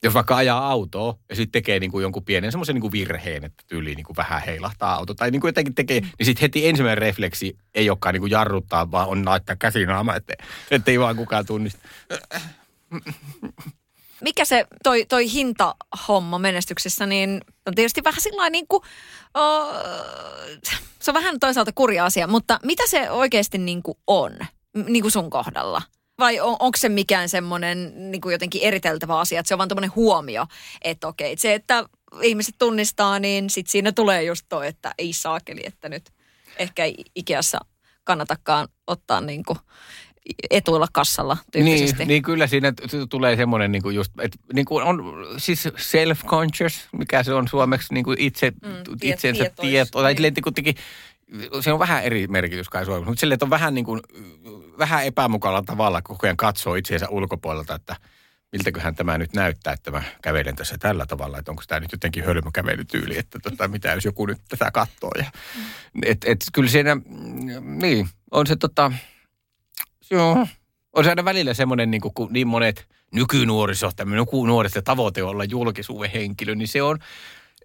jos 0.03 0.15
vaikka 0.15 0.37
ajaa 0.37 0.69
autoa 0.69 1.19
ja 1.29 1.37
sitten 1.37 1.53
tekee 1.53 1.81
niin 1.81 1.91
kuin 1.91 2.03
jonkun 2.03 2.25
pienen 2.25 2.53
semmoisen 2.53 2.75
niin 2.75 2.81
kuin 2.81 2.93
virheen, 2.93 3.45
että 3.45 3.65
tyyli 3.67 3.95
niin 3.95 4.05
kuin 4.05 4.17
vähän 4.17 4.43
heilahtaa 4.43 4.95
auto 4.95 5.15
tai 5.15 5.31
niin 5.31 5.41
kuin 5.41 5.49
jotenkin 5.49 5.75
tekee, 5.75 6.01
niin 6.01 6.27
sitten 6.27 6.43
heti 6.43 6.69
ensimmäinen 6.69 6.99
refleksi 6.99 7.59
ei 7.75 7.91
olekaan 7.91 8.13
niin 8.13 8.21
kuin 8.21 8.31
jarruttaa, 8.31 8.91
vaan 8.91 9.09
on 9.09 9.27
laittaa 9.27 9.57
käsinaama, 9.57 10.17
että 10.17 10.91
ei 10.93 11.01
vaan 11.01 11.17
kukaan 11.17 11.47
tunnista. 11.47 11.89
Mikä 14.25 14.45
se 14.45 14.67
toi, 14.83 15.07
toi 15.09 15.33
hintahomma 15.33 16.39
menestyksessä, 16.39 17.07
niin 17.07 17.41
on 17.67 17.75
tietysti 17.75 18.05
vähän 18.05 18.21
sillä 18.21 18.51
niin 18.51 18.67
kuin, 18.69 18.83
uh, 19.39 19.75
se 21.01 21.11
on 21.11 21.15
vähän 21.15 21.41
toisaalta 21.41 21.73
kurja 21.75 22.05
asia, 22.05 22.27
mutta 22.27 22.61
mitä 22.63 22.83
se 22.87 23.11
oikeasti 23.11 23.59
niin 23.59 23.83
kuin 23.83 23.99
on, 24.07 24.39
niin 24.89 25.03
kuin 25.03 25.13
sun 25.13 25.31
kohdalla? 25.31 25.83
Vai 26.19 26.41
on, 26.41 26.57
onko 26.59 26.77
se 26.77 26.89
mikään 26.89 27.29
semmoinen 27.29 28.11
niin 28.11 28.21
kuin 28.21 28.33
jotenkin 28.33 28.63
eriteltävä 28.63 29.19
asia, 29.19 29.41
että 29.41 29.49
se 29.49 29.55
on 29.55 29.59
vaan 29.59 29.69
tämmöinen 29.69 29.95
huomio, 29.97 30.47
että 30.83 31.09
okei, 31.09 31.37
se, 31.39 31.55
että 31.55 31.85
ihmiset 32.23 32.55
tunnistaa, 32.59 33.19
niin 33.19 33.51
sitten 33.51 33.73
siinä 33.73 33.93
tulee 33.93 34.23
just 34.23 34.47
toi, 34.49 34.67
että 34.67 34.95
ei 34.99 35.13
saakeli, 35.13 35.61
että 35.65 35.89
nyt 35.89 36.11
ehkä 36.59 36.83
Ikeassa 37.15 37.59
kannatakaan 38.05 38.69
ottaa 38.87 39.21
niin 39.21 39.45
kuin 39.45 39.59
etuilla 40.51 40.87
kassalla 40.93 41.37
tyyppisesti. 41.53 41.99
Niin, 41.99 42.09
niin 42.09 42.23
kyllä 42.23 42.47
siinä 42.47 42.73
t- 42.73 43.09
tulee 43.11 43.37
semmoinen 43.37 43.73
niin 43.73 43.83
kuin 43.83 43.97
just, 43.97 44.13
että 44.21 44.39
niin 44.53 44.65
kuin 44.65 44.85
on 44.85 45.03
siis 45.37 45.65
self-conscious, 45.67 46.89
mikä 46.99 47.23
se 47.23 47.35
on 47.35 47.49
suomeksi 47.49 47.95
niin 47.95 48.05
kuin 48.05 48.21
itse, 48.21 48.51
Mm, 48.63 48.69
mm, 48.69 48.77
tiet- 48.77 49.15
itsensä 49.15 49.45
tietois, 49.45 49.69
tieto. 49.71 50.03
Tai 50.03 50.15
niin. 50.15 50.35
teki, 50.55 50.75
se 51.61 51.73
on 51.73 51.79
vähän 51.79 52.05
eri 52.05 52.27
merkitys 52.27 52.69
kai 52.69 52.85
suomeksi, 52.85 53.09
mutta 53.09 53.21
silleen, 53.21 53.35
että 53.35 53.47
on 53.47 53.51
vähän 53.51 53.75
niin 53.75 53.85
kuin, 53.85 54.01
vähän 54.79 55.05
epämukavalla 55.05 55.63
tavalla 55.63 56.03
koko 56.03 56.27
ajan 56.27 56.37
katsoo 56.37 56.75
itseensä 56.75 57.09
ulkopuolelta, 57.09 57.75
että 57.75 57.97
miltäköhän 58.53 58.95
tämä 58.95 59.19
nyt 59.19 59.33
näyttää, 59.33 59.73
että 59.73 59.91
mä 59.91 60.03
kävelen 60.23 60.57
tässä 60.57 60.77
tällä 60.79 61.07
tavalla, 61.07 61.39
että 61.39 61.51
onko 61.53 61.63
tämä 61.69 61.81
nyt 61.81 61.93
jotenkin 61.93 62.25
hölmö 62.25 62.51
kävelytyyli, 62.55 63.19
että 63.19 63.39
tota, 63.39 63.69
mitä 63.69 63.93
jos 63.93 64.05
joku 64.05 64.27
nyt 64.27 64.39
tätä 64.49 64.71
katsoo. 64.71 65.11
Ja, 65.19 65.25
et, 66.07 66.19
et, 66.27 66.45
kyllä 66.53 66.69
siinä, 66.69 66.95
mm, 66.95 67.03
niin, 67.83 68.09
on 68.31 68.47
se 68.47 68.57
tota, 68.57 68.93
joo, 70.11 70.47
on 70.93 71.05
se 71.05 71.11
aina 71.11 71.25
välillä 71.25 71.55
semmoinen, 71.55 71.91
niin 71.91 72.01
kuin, 72.01 72.33
niin 72.33 72.49
monet 72.49 72.89
nykynuoriso, 73.15 73.91
tämmöinen 73.97 74.27
nuorista 74.47 74.83
tavoite 74.83 75.23
on 75.23 75.29
olla 75.29 75.45
julkisuuden 75.45 76.11
henkilö, 76.11 76.55
niin 76.55 76.69
se 76.69 76.83
on, 76.83 76.99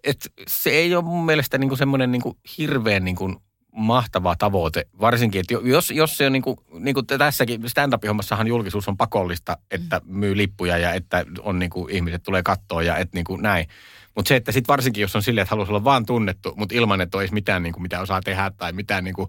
että 0.04 0.28
se 0.48 0.70
ei 0.70 0.94
ole 0.94 1.04
mun 1.04 1.24
mielestä 1.24 1.58
niin 1.58 1.68
kuin 1.68 1.78
semmoinen 1.78 2.12
niin 2.12 2.22
kuin 2.22 2.38
hirveän 2.58 3.04
niin 3.04 3.16
kuin 3.16 3.36
mahtava 3.72 4.36
tavoite. 4.36 4.86
Varsinkin, 5.00 5.40
että 5.40 5.54
jos, 5.68 5.90
jos 5.90 6.16
se 6.16 6.26
on 6.26 6.32
niin 6.32 6.42
kuin, 6.42 6.56
niin 6.72 6.94
kuin 6.94 7.06
tässäkin 7.06 7.68
stand-up-hommassahan 7.68 8.46
julkisuus 8.46 8.88
on 8.88 8.96
pakollista, 8.96 9.56
että 9.70 10.00
myy 10.04 10.36
lippuja 10.36 10.78
ja 10.78 10.92
että 10.92 11.24
on 11.40 11.58
niin 11.58 11.70
kuin, 11.70 11.90
ihmiset 11.90 12.22
tulee 12.22 12.42
kattoon 12.42 12.86
ja 12.86 12.96
että 12.96 13.16
niin 13.16 13.24
kuin 13.24 13.42
näin. 13.42 13.66
Mutta 14.14 14.28
se, 14.28 14.36
että 14.36 14.52
sitten 14.52 14.72
varsinkin, 14.72 15.00
jos 15.00 15.16
on 15.16 15.22
silleen, 15.22 15.42
että 15.42 15.50
haluaisi 15.50 15.72
olla 15.72 15.84
vaan 15.84 16.06
tunnettu, 16.06 16.52
mutta 16.56 16.74
ilman, 16.74 17.00
että 17.00 17.18
olisi 17.18 17.34
mitään, 17.34 17.62
niin 17.62 17.72
kuin, 17.72 17.82
mitä 17.82 18.00
osaa 18.00 18.20
tehdä 18.20 18.50
tai 18.56 18.72
mitään, 18.72 19.04
niin 19.04 19.14
kuin, 19.14 19.28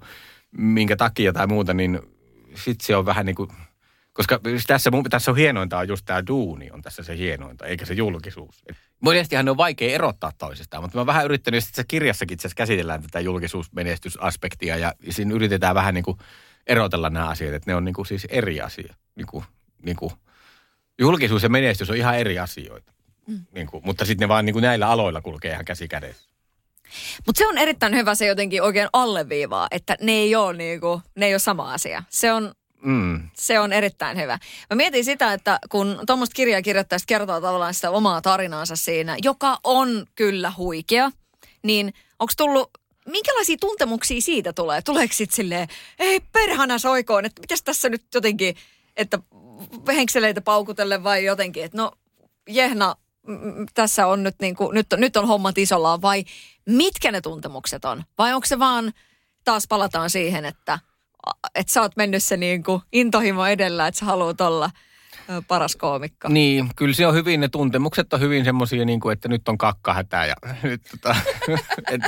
minkä 0.58 0.95
takia 0.95 1.34
tai 1.34 1.47
muuta, 1.47 1.74
niin 1.74 2.00
sit 2.55 2.81
se 2.81 2.95
on 2.95 3.05
vähän 3.05 3.25
niin 3.25 3.35
kuin, 3.35 3.49
koska 4.13 4.39
tässä, 4.67 4.91
mun, 4.91 5.03
tässä 5.09 5.31
on 5.31 5.37
hienointa 5.37 5.77
on 5.77 5.87
just 5.87 6.05
tämä 6.05 6.27
duuni 6.27 6.71
on 6.71 6.81
tässä 6.81 7.03
se 7.03 7.17
hienointa, 7.17 7.65
eikä 7.65 7.85
se 7.85 7.93
julkisuus. 7.93 8.63
Monestihan 8.99 9.45
ne 9.45 9.51
on 9.51 9.57
vaikea 9.57 9.95
erottaa 9.95 10.31
toisistaan, 10.37 10.83
mutta 10.83 10.97
mä 10.97 10.99
oon 10.99 11.07
vähän 11.07 11.25
yrittänyt, 11.25 11.63
että 11.63 11.83
kirjassakin 11.87 12.35
itse 12.35 12.49
käsitellään 12.55 13.01
tätä 13.01 13.19
julkisuusmenestysaspektia 13.19 14.77
ja 14.77 14.93
siinä 15.09 15.35
yritetään 15.35 15.75
vähän 15.75 15.93
niin 15.93 16.03
kuin 16.03 16.17
erotella 16.67 17.09
nämä 17.09 17.27
asiat, 17.29 17.53
että 17.53 17.71
ne 17.71 17.75
on 17.75 17.85
niin 17.85 17.95
kuin 17.95 18.05
siis 18.05 18.25
eri 18.29 18.61
asia. 18.61 18.95
Niin 19.15 19.27
kuin, 19.27 19.43
niin 19.81 19.95
kuin, 19.95 20.13
julkisuus 20.99 21.43
ja 21.43 21.49
menestys 21.49 21.89
on 21.89 21.95
ihan 21.95 22.17
eri 22.17 22.39
asioita. 22.39 22.93
Mm. 23.27 23.45
Niin 23.51 23.67
kuin, 23.67 23.85
mutta 23.85 24.05
sitten 24.05 24.25
ne 24.25 24.29
vaan 24.29 24.45
niin 24.45 24.53
kuin 24.53 24.63
näillä 24.63 24.87
aloilla 24.87 25.21
kulkee 25.21 25.51
ihan 25.51 25.65
käsi 25.65 25.87
kädessä. 25.87 26.31
Mutta 27.25 27.39
se 27.39 27.47
on 27.47 27.58
erittäin 27.58 27.95
hyvä 27.95 28.15
se 28.15 28.25
jotenkin 28.25 28.63
oikein 28.63 28.89
alleviivaa, 28.93 29.67
että 29.71 29.97
ne 30.01 30.12
ei 30.12 30.36
ole, 30.36 30.54
niinku, 30.54 31.01
ne 31.15 31.25
ei 31.25 31.34
ole 31.34 31.39
sama 31.39 31.73
asia. 31.73 32.04
Se 32.10 32.34
on, 32.34 32.51
mm. 32.82 33.30
se 33.34 33.60
on 33.60 33.73
erittäin 33.73 34.17
hyvä. 34.17 34.39
Mä 34.69 34.75
mietin 34.75 35.06
sitä, 35.06 35.34
että 35.34 35.60
kun 35.69 35.99
tuommoista 36.08 36.34
kirjaa 36.34 36.62
kirjoittaisi 36.62 37.08
kertoo 37.08 37.41
tavallaan 37.41 37.73
sitä 37.73 37.91
omaa 37.91 38.21
tarinaansa 38.21 38.75
siinä, 38.75 39.17
joka 39.23 39.60
on 39.63 40.06
kyllä 40.15 40.54
huikea, 40.58 41.12
niin 41.63 41.93
onko 42.19 42.34
tullut 42.38 42.69
minkälaisia 43.06 43.58
tuntemuksia 43.60 44.21
siitä 44.21 44.54
tulee? 44.54 44.82
Tuleeko 44.82 45.13
sitten 45.13 45.36
silleen, 45.36 45.67
ei 45.99 46.19
perhana 46.19 46.77
soikoon, 46.77 47.25
että 47.25 47.41
mitäs 47.41 47.63
tässä 47.63 47.89
nyt 47.89 48.04
jotenkin, 48.13 48.56
että 48.97 49.19
henkseleitä 49.88 50.41
paukutelle 50.41 51.04
vai 51.04 51.25
jotenkin, 51.25 51.63
että 51.63 51.77
no 51.77 51.91
jehna, 52.49 52.95
tässä 53.73 54.08
on 54.08 54.23
nyt, 54.23 54.36
niin 54.41 54.56
kuin, 54.56 54.73
nyt, 54.73 54.93
on, 54.93 54.99
nyt 54.99 55.17
on 55.17 55.27
hommat 55.27 55.58
isollaan 55.58 56.01
vai 56.01 56.23
mitkä 56.65 57.12
ne 57.12 57.21
tuntemukset 57.21 57.86
on? 57.86 58.04
Vai 58.17 58.34
onko 58.34 58.47
se 58.47 58.60
vaan, 58.60 58.93
taas 59.43 59.67
palataan 59.69 60.10
siihen, 60.10 60.45
että, 60.45 60.80
että 61.56 61.74
sä 61.74 61.82
oot 61.82 61.95
mennyt 61.95 62.24
se 62.24 62.38
niin 62.38 62.63
kuin 62.63 62.82
intohimo 62.91 63.45
edellä, 63.45 63.88
että 63.88 64.00
sä 64.00 64.06
haluat 64.06 64.41
olla– 64.41 64.69
paras 65.47 65.76
koomikko. 65.76 66.28
Niin, 66.28 66.69
kyllä 66.76 66.93
se 66.93 67.08
on 67.08 67.13
hyvin, 67.13 67.39
ne 67.39 67.47
tuntemukset 67.47 68.13
on 68.13 68.19
hyvin 68.19 68.45
semmoisia, 68.45 68.86
niin 68.86 69.00
kuin, 69.00 69.13
että 69.13 69.28
nyt 69.28 69.50
on 69.50 69.58
kakkahätää 69.58 70.26
ja 70.26 70.36
nyt, 70.63 70.82
tota, 70.91 71.15
et, 71.91 72.02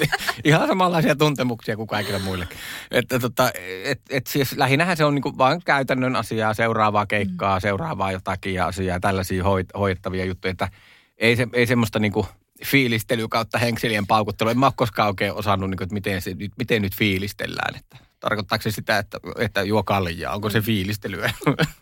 ihan 0.44 0.68
samanlaisia 0.68 1.16
tuntemuksia 1.16 1.76
kuin 1.76 1.88
kaikille 1.88 2.20
muillekin. 2.20 2.58
Että 2.92 3.20
tota, 3.20 3.52
et, 3.84 4.02
et 4.10 4.28
siis 4.28 4.58
lähinnähän 4.58 4.98
se 4.98 5.06
on 5.06 5.16
niin 5.16 5.24
kuin 5.24 5.38
vain 5.38 5.62
käytännön 5.66 6.16
asiaa, 6.16 6.54
seuraavaa 6.54 7.06
keikkaa, 7.06 7.58
mm. 7.58 7.62
seuraavaa 7.62 8.12
jotakin 8.12 8.54
ja 8.54 8.66
asiaa, 8.66 9.00
tällaisia 9.00 9.44
hoit, 9.44 9.68
hoidettavia 9.78 10.26
juttuja, 10.26 10.52
että 10.52 10.70
ei, 11.18 11.36
se, 11.36 11.48
ei 11.54 11.68
semmoista 11.68 12.00
niin 12.00 12.12
kuin 12.12 12.28
fiilistely 12.66 13.28
kautta 13.28 13.58
henkselien 13.58 14.08
paukuttelu. 14.08 14.50
En 14.50 14.60
mä 14.60 14.66
ole 14.66 14.74
koskaan 14.76 15.08
oikein 15.08 15.34
osannut, 15.34 15.70
niin 15.70 15.78
kuin, 15.78 15.86
että 15.86 15.94
miten, 15.94 16.22
se, 16.22 16.36
miten 16.58 16.82
nyt 16.82 16.96
fiilistellään. 16.96 17.76
Että 17.76 17.98
Tarkoittaako 18.24 18.62
se 18.62 18.72
sitä, 18.72 18.98
että, 18.98 19.20
että 19.38 19.62
juo 19.62 19.84
kaljaa? 19.84 20.36
Onko 20.36 20.50
se 20.50 20.60
mm. 20.60 20.66
fiilistelyä? 20.66 21.34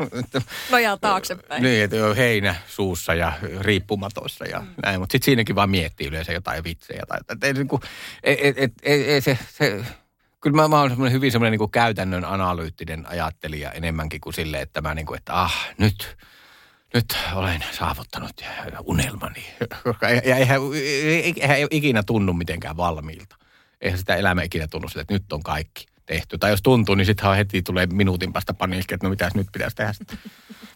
Nojaa 0.72 0.98
taaksepäin. 0.98 1.64
Niin, 1.64 1.84
että 1.84 2.06
on 2.06 2.16
heinä 2.16 2.56
suussa 2.68 3.14
ja 3.14 3.34
riippumatossa 3.60 4.46
ja 4.46 4.60
mm. 4.60 4.68
näin. 4.84 5.00
Mutta 5.00 5.12
sitten 5.12 5.26
siinäkin 5.26 5.56
vaan 5.56 5.70
miettii 5.70 6.08
yleensä 6.08 6.32
jotain 6.32 6.64
vitsejä. 6.64 7.04
Tai, 7.08 7.20
et, 7.30 7.44
et, 7.44 7.58
et, 8.24 8.58
et, 8.58 8.74
et, 8.84 9.10
et, 9.10 9.24
se, 9.24 9.38
se, 9.50 9.86
kyllä 10.42 10.56
mä, 10.56 10.68
mä 10.68 10.80
olen 10.80 10.92
semmoinen 10.92 11.14
hyvin 11.14 11.32
semmoinen 11.32 11.60
niin 11.60 11.72
käytännön 11.72 12.26
analyyttinen 12.26 13.06
ajattelija 13.10 13.72
enemmänkin 13.72 14.22
kuin 14.22 14.34
silleen, 14.34 14.64
että 14.64 14.82
mä 14.82 14.96
niin 14.96 15.06
kuin, 15.06 15.18
että 15.18 15.42
ah, 15.42 15.70
nyt, 15.78 16.18
nyt 16.94 17.06
olen 17.34 17.64
saavuttanut 17.72 18.42
unelmani. 18.84 19.46
Ja 20.26 20.36
eihän, 20.36 20.62
eihän 21.36 21.68
ikinä 21.72 22.04
tunnu 22.04 22.34
mitenkään 22.34 22.78
valmiilta. 22.78 23.36
Eihän 23.82 24.00
sitä 24.00 24.16
elämä 24.16 24.44
ikinä 24.44 24.68
tunnu 24.68 24.90
sille, 24.90 25.02
että 25.02 25.14
nyt 25.14 25.34
on 25.34 25.44
kaikki 25.44 25.86
tehty. 26.06 26.38
Tai 26.38 26.52
jos 26.52 26.62
tuntuu, 26.62 26.96
niin 26.96 27.06
sittenhän 27.06 27.38
heti 27.38 27.62
tulee 27.62 27.86
minuutin 27.86 28.34
päästä 28.34 28.54
paniikki, 28.54 28.94
että 28.94 29.08
no 29.08 29.10
mitäs 29.10 29.36
nyt 29.36 29.48
pitäisi 29.54 29.76
tehdä. 29.76 29.94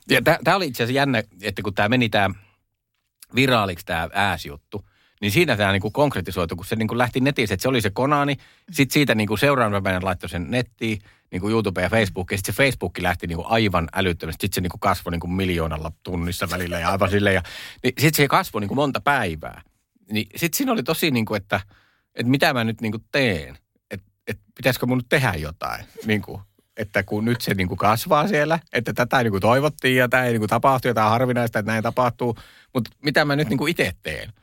Ja 0.10 0.22
tämä 0.44 0.58
oli 0.58 0.68
itse 0.68 0.84
asiassa 0.84 0.98
jännä, 0.98 1.24
että 1.42 1.62
kun 1.62 1.74
tämä 1.74 1.90
meni 1.90 2.10
tämä 2.10 2.36
viraaliksi 3.36 3.86
tämä 3.86 4.10
ääsjuttu, 4.14 4.86
niin 5.22 5.32
siinä 5.32 5.58
tämä 5.58 5.72
niinku 5.72 5.92
konkretisoitu, 5.92 6.56
kun 6.56 6.66
se 6.66 6.76
niinku 6.76 6.98
lähti 6.98 7.20
netissä, 7.20 7.54
että 7.54 7.62
se 7.62 7.70
oli 7.70 7.82
se 7.82 7.90
Konani, 7.90 8.36
sitten 8.72 8.94
siitä 8.94 9.16
niinku 9.16 9.38
seuraavana 9.38 9.82
päivänä 9.82 10.06
laittoi 10.06 10.30
sen 10.30 10.52
nettiin, 10.52 11.02
niinku 11.32 11.50
YouTube 11.50 11.82
ja 11.82 11.90
Facebook, 11.90 12.32
ja 12.32 12.38
sitten 12.38 12.54
se 12.54 12.64
Facebook 12.64 12.98
lähti 12.98 13.28
niinku 13.28 13.46
aivan 13.48 13.90
älyttömästi, 13.94 14.44
sitten 14.44 14.56
se 14.56 14.62
niinku 14.62 14.78
kasvoi 14.78 15.12
niinku 15.12 15.28
miljoonalla 15.28 15.92
tunnissa 16.04 16.50
välillä 16.50 16.80
ja 16.80 16.90
aivan 16.90 17.10
silleen, 17.10 17.36
ja 17.36 17.42
niin 17.84 17.94
sitten 17.98 18.24
se 18.24 18.28
kasvoi 18.28 18.62
niinku 18.62 18.76
monta 18.76 19.02
päivää. 19.02 19.62
Niin 20.12 20.28
sitten 20.36 20.58
siinä 20.58 20.72
oli 20.72 20.84
tosi 20.84 21.12
niinku, 21.12 21.34
että, 21.34 21.62
että 22.16 22.30
mitä 22.30 22.54
mä 22.54 22.64
nyt 22.64 22.82
niinku 22.82 23.00
teen 23.12 23.58
että 24.28 24.44
pitäisikö 24.56 24.86
mun 24.86 24.98
nyt 24.98 25.10
tehdä 25.10 25.34
jotain. 25.34 25.86
Niin 26.06 26.22
kuin, 26.22 26.42
että 26.78 27.04
kun 27.04 27.26
nyt 27.26 27.42
se 27.42 27.54
niin 27.54 27.68
kuin 27.68 27.78
kasvaa 27.78 28.28
siellä, 28.28 28.60
että 28.74 28.94
tätä 28.94 29.24
niin 29.24 29.32
kuin 29.32 29.42
toivottiin 29.42 29.96
ja 29.96 30.10
tämä 30.10 30.24
ei 30.24 30.32
niin 30.32 30.42
kuin 30.42 30.50
tapahtu 30.50 30.88
ja 30.88 30.94
tämä 30.94 31.06
on 31.06 31.12
harvinaista, 31.12 31.60
että 31.60 31.72
näin 31.72 31.84
tapahtuu. 31.84 32.38
Mutta 32.74 32.92
mitä 33.04 33.26
mä 33.26 33.36
nyt 33.36 33.50
niin 33.50 33.58
kuin 33.58 33.72
itse 33.72 33.92
teen? 34.04 34.34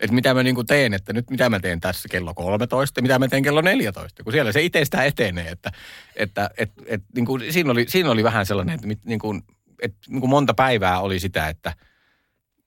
Että 0.00 0.14
mitä 0.14 0.34
mä 0.34 0.42
niin 0.42 0.54
kuin 0.54 0.66
teen, 0.66 0.94
että 0.94 1.12
nyt 1.12 1.30
mitä 1.30 1.48
mä 1.48 1.60
teen 1.60 1.80
tässä 1.80 2.08
kello 2.08 2.34
13, 2.34 3.02
mitä 3.02 3.18
mä 3.18 3.28
teen 3.28 3.42
kello 3.42 3.60
14, 3.60 4.24
kun 4.24 4.32
siellä 4.32 4.52
se 4.52 4.62
itsestään 4.62 5.06
etenee. 5.06 5.48
Että, 5.48 5.72
että 6.16 6.50
et, 6.58 6.70
et, 6.86 7.02
niin 7.14 7.26
kuin, 7.26 7.52
siinä, 7.52 7.70
oli, 7.70 7.84
siinä 7.88 8.10
oli 8.10 8.24
vähän 8.24 8.46
sellainen, 8.46 8.74
että 8.74 8.86
niin 9.04 9.18
kuin, 9.18 9.42
että 9.82 9.98
niin 10.08 10.20
kuin 10.20 10.30
monta 10.30 10.54
päivää 10.54 11.00
oli 11.00 11.20
sitä, 11.20 11.48
että– 11.48 11.74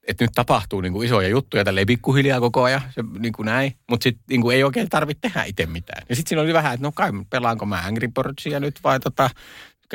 että 0.08 0.24
nyt 0.24 0.32
tapahtuu 0.36 0.82
niin 0.82 0.94
kuin 0.94 1.06
isoja 1.06 1.28
juttuja 1.28 1.64
tälleen 1.64 1.88
pikkuhiljaa 1.88 2.40
koko 2.40 2.64
ajan, 2.64 2.82
se, 2.90 3.04
niin 3.20 3.34
kuin 3.34 3.46
näin. 3.46 3.76
Mutta 3.90 4.04
sitten 4.04 4.24
niin 4.30 4.42
kuin 4.42 4.56
ei 4.56 4.64
oikein 4.64 4.90
tarvitse 4.90 5.22
tehdä 5.22 5.44
itse 5.44 5.66
mitään. 5.66 6.04
Ja 6.10 6.16
sitten 6.16 6.30
siinä 6.30 6.42
oli 6.42 6.54
vähän, 6.54 6.74
että 6.74 6.88
no 6.88 6.92
kai 6.92 7.12
pelaanko 7.30 7.66
mä 7.66 7.84
Angry 7.86 8.08
Birdsia 8.08 8.60
nyt 8.60 8.80
vai 8.84 9.00
tota, 9.00 9.30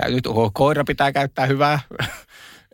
nyt 0.09 0.27
oho, 0.27 0.51
koira 0.55 0.85
pitää 0.85 1.12
käyttää 1.12 1.46
hyvää. 1.46 1.81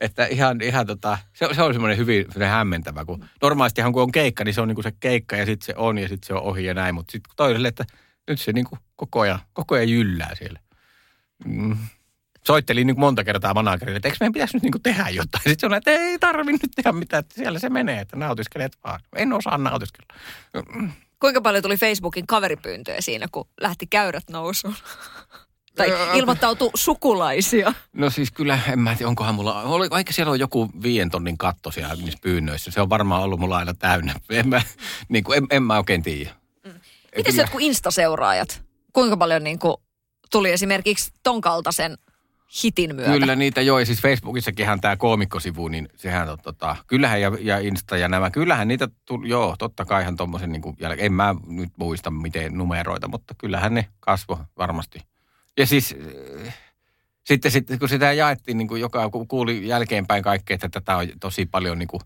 että 0.00 0.26
ihan, 0.26 0.60
ihan 0.60 0.86
tota, 0.86 1.18
se, 1.32 1.48
se 1.52 1.62
oli 1.62 1.74
semmoinen 1.74 1.98
hyvin 1.98 2.22
semmoinen 2.22 2.48
hämmentävä, 2.48 3.04
kun 3.04 3.24
normaalistihan 3.42 3.92
kun 3.92 4.02
on 4.02 4.12
keikka, 4.12 4.44
niin 4.44 4.54
se 4.54 4.60
on 4.60 4.68
niin 4.68 4.76
kuin 4.76 4.82
se 4.82 4.92
keikka 5.00 5.36
ja 5.36 5.46
sitten 5.46 5.66
se 5.66 5.74
on 5.76 5.98
ja 5.98 6.08
sitten 6.08 6.26
se 6.26 6.34
on 6.34 6.42
ohi 6.42 6.64
ja 6.64 6.74
näin. 6.74 6.94
Mutta 6.94 7.12
sitten 7.12 7.32
toiselle, 7.36 7.68
että 7.68 7.84
nyt 8.28 8.40
se 8.40 8.52
niin 8.52 8.66
kuin 8.66 8.78
koko 8.96 9.20
ajan, 9.20 9.38
koko 9.52 9.74
ajan 9.74 9.88
jyllää 9.88 10.34
siellä. 10.34 10.60
Mm 11.44 11.76
soittelin 12.46 12.86
niin 12.86 13.00
monta 13.00 13.24
kertaa 13.24 13.54
managerille, 13.54 13.96
että 13.96 14.08
eikö 14.08 14.16
meidän 14.20 14.32
pitäisi 14.32 14.56
nyt 14.56 14.62
niin 14.62 14.82
tehdä 14.82 15.08
jotain. 15.08 15.42
Sitten 15.42 15.60
sanoi, 15.60 15.78
että 15.78 15.90
ei 15.90 16.18
tarvi 16.18 16.52
nyt 16.52 16.60
tehdä 16.76 16.92
mitään, 16.92 17.20
että 17.20 17.34
siellä 17.34 17.58
se 17.58 17.70
menee, 17.70 18.00
että 18.00 18.16
nautiskelet 18.16 18.78
vaan. 18.84 19.00
En 19.16 19.32
osaa 19.32 19.58
nautiskella. 19.58 20.14
Kuinka 21.20 21.40
paljon 21.40 21.62
tuli 21.62 21.76
Facebookin 21.76 22.26
kaveripyyntöjä 22.26 23.00
siinä, 23.00 23.26
kun 23.32 23.48
lähti 23.60 23.86
käyrät 23.86 24.24
nousuun? 24.30 24.74
Tai 25.76 25.92
ilmoittautui 26.14 26.70
sukulaisia? 26.74 27.72
No 27.92 28.10
siis 28.10 28.32
kyllä, 28.32 28.58
en 28.72 28.78
mä 28.78 28.94
tiedä, 28.94 29.08
onkohan 29.08 29.34
mulla, 29.34 29.62
oli, 29.62 29.90
vaikka 29.90 30.12
siellä 30.12 30.30
on 30.30 30.40
joku 30.40 30.70
viien 30.82 31.10
tonnin 31.10 31.38
katto 31.38 31.70
siellä 31.70 31.94
niissä 31.94 32.18
pyynnöissä, 32.22 32.70
se 32.70 32.80
on 32.80 32.90
varmaan 32.90 33.22
ollut 33.22 33.40
mulla 33.40 33.56
aina 33.56 33.74
täynnä. 33.74 34.14
En 34.30 34.48
mä, 34.48 34.62
niin 35.08 35.24
kuin, 35.24 35.38
en, 35.38 35.46
en 35.50 35.62
mä 35.62 35.76
oikein 35.76 36.02
tiedä. 36.02 36.30
Mm. 36.64 36.72
Miten 37.16 37.36
jotkut 37.36 37.60
Insta-seuraajat? 37.60 38.62
Kuinka 38.92 39.16
paljon 39.16 39.44
niin 39.44 39.58
kuin, 39.58 39.76
tuli 40.30 40.50
esimerkiksi 40.50 41.12
ton 41.22 41.40
kaltaisen 41.40 41.98
hitin 42.62 42.96
myötä. 42.96 43.12
Kyllä 43.12 43.36
niitä 43.36 43.60
joo, 43.60 43.84
siis 43.84 44.02
Facebookissakinhan 44.02 44.80
tämä 44.80 44.96
koomikkosivu, 44.96 45.68
niin 45.68 45.88
sehän 45.96 46.28
on 46.28 46.38
tota, 46.42 46.76
kyllähän 46.86 47.20
ja, 47.20 47.32
ja 47.40 47.58
Insta 47.58 47.96
ja 47.96 48.08
nämä, 48.08 48.30
kyllähän 48.30 48.68
niitä, 48.68 48.88
tuli, 49.04 49.28
joo, 49.28 49.56
totta 49.58 49.84
kai 49.84 50.02
ihan 50.02 50.16
tuommoisen 50.16 50.52
niin 50.52 50.62
kuin, 50.62 50.76
en 50.98 51.12
mä 51.12 51.34
nyt 51.46 51.70
muista 51.76 52.10
miten 52.10 52.58
numeroita, 52.58 53.08
mutta 53.08 53.34
kyllähän 53.38 53.74
ne 53.74 53.86
kasvo 54.00 54.38
varmasti. 54.58 55.13
Ja 55.58 55.66
siis 55.66 55.96
sitten, 57.24 57.50
sitten 57.50 57.78
kun 57.78 57.88
sitä 57.88 58.12
jaettiin, 58.12 58.58
niin 58.58 58.68
kuin 58.68 58.80
joka 58.80 59.10
kuuli 59.28 59.68
jälkeenpäin 59.68 60.22
kaikkea, 60.22 60.54
että 60.54 60.68
tätä 60.68 60.96
on 60.96 61.08
tosi 61.20 61.46
paljon 61.46 61.78
niin 61.78 61.88
kuin, 61.88 62.00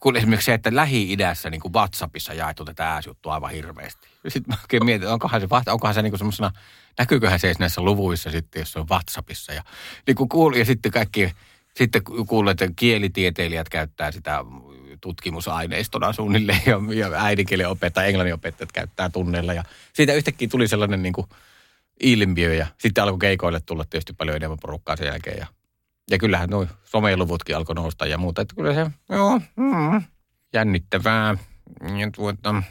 kun 0.00 0.16
esimerkiksi 0.16 0.46
se, 0.46 0.54
että 0.54 0.76
Lähi-idässä 0.76 1.50
niin 1.50 1.60
kuin 1.60 1.74
WhatsAppissa 1.74 2.34
jaettu 2.34 2.64
tätä 2.64 2.92
ääsjuttua 2.92 3.34
aivan 3.34 3.50
hirveästi. 3.50 4.08
Sitten 4.28 4.54
mä 4.54 4.60
oikein 4.62 4.84
mietin, 4.84 5.08
onkohan 5.08 5.40
se, 5.40 5.48
onkohan 5.66 5.94
se 5.94 6.02
niin 6.02 6.10
kuin 6.10 6.18
semmoisena, 6.18 6.50
näkyyköhän 6.98 7.40
se 7.40 7.54
näissä 7.58 7.82
luvuissa 7.82 8.30
sitten, 8.30 8.60
jos 8.60 8.72
se 8.72 8.78
on 8.78 8.88
WhatsAppissa. 8.88 9.52
Ja, 9.52 9.62
niin 10.06 10.14
kuin 10.14 10.28
kuuli, 10.28 10.58
ja 10.58 10.64
sitten 10.64 10.92
kaikki, 10.92 11.32
sitten 11.76 12.02
kuulee, 12.02 12.50
että 12.50 12.68
kielitieteilijät 12.76 13.68
käyttää 13.68 14.12
sitä 14.12 14.44
tutkimusaineistona 15.00 16.12
suunnilleen 16.12 16.62
ja, 16.66 16.78
ja 16.94 17.24
äidinkielen 17.24 17.68
opettajat, 17.68 18.08
englannin 18.08 18.34
opettajat 18.34 18.72
käyttää 18.72 19.10
tunneilla. 19.10 19.52
Ja 19.52 19.64
siitä 19.92 20.12
yhtäkkiä 20.12 20.48
tuli 20.48 20.68
sellainen 20.68 21.02
niin 21.02 21.12
kuin 21.12 21.26
ilmiö 22.00 22.54
ja 22.54 22.66
sitten 22.78 23.04
alkoi 23.04 23.18
keikoille 23.18 23.60
tulla 23.66 23.84
tietysti 23.90 24.12
paljon 24.12 24.36
enemmän 24.36 24.58
porukkaa 24.62 24.96
sen 24.96 25.06
jälkeen. 25.06 25.38
Ja 25.38 25.46
ja 26.10 26.18
kyllähän 26.18 26.50
nuo 26.50 26.66
someluvutkin 26.84 27.56
alkoi 27.56 27.74
nousta 27.74 28.06
ja 28.06 28.18
muuta. 28.18 28.42
Että 28.42 28.54
kyllä 28.54 28.74
se, 28.74 28.90
joo, 29.08 29.40
mm, 29.56 30.02
jännittävää. 30.52 31.36
Ja 31.80 32.10
tuota, 32.16 32.62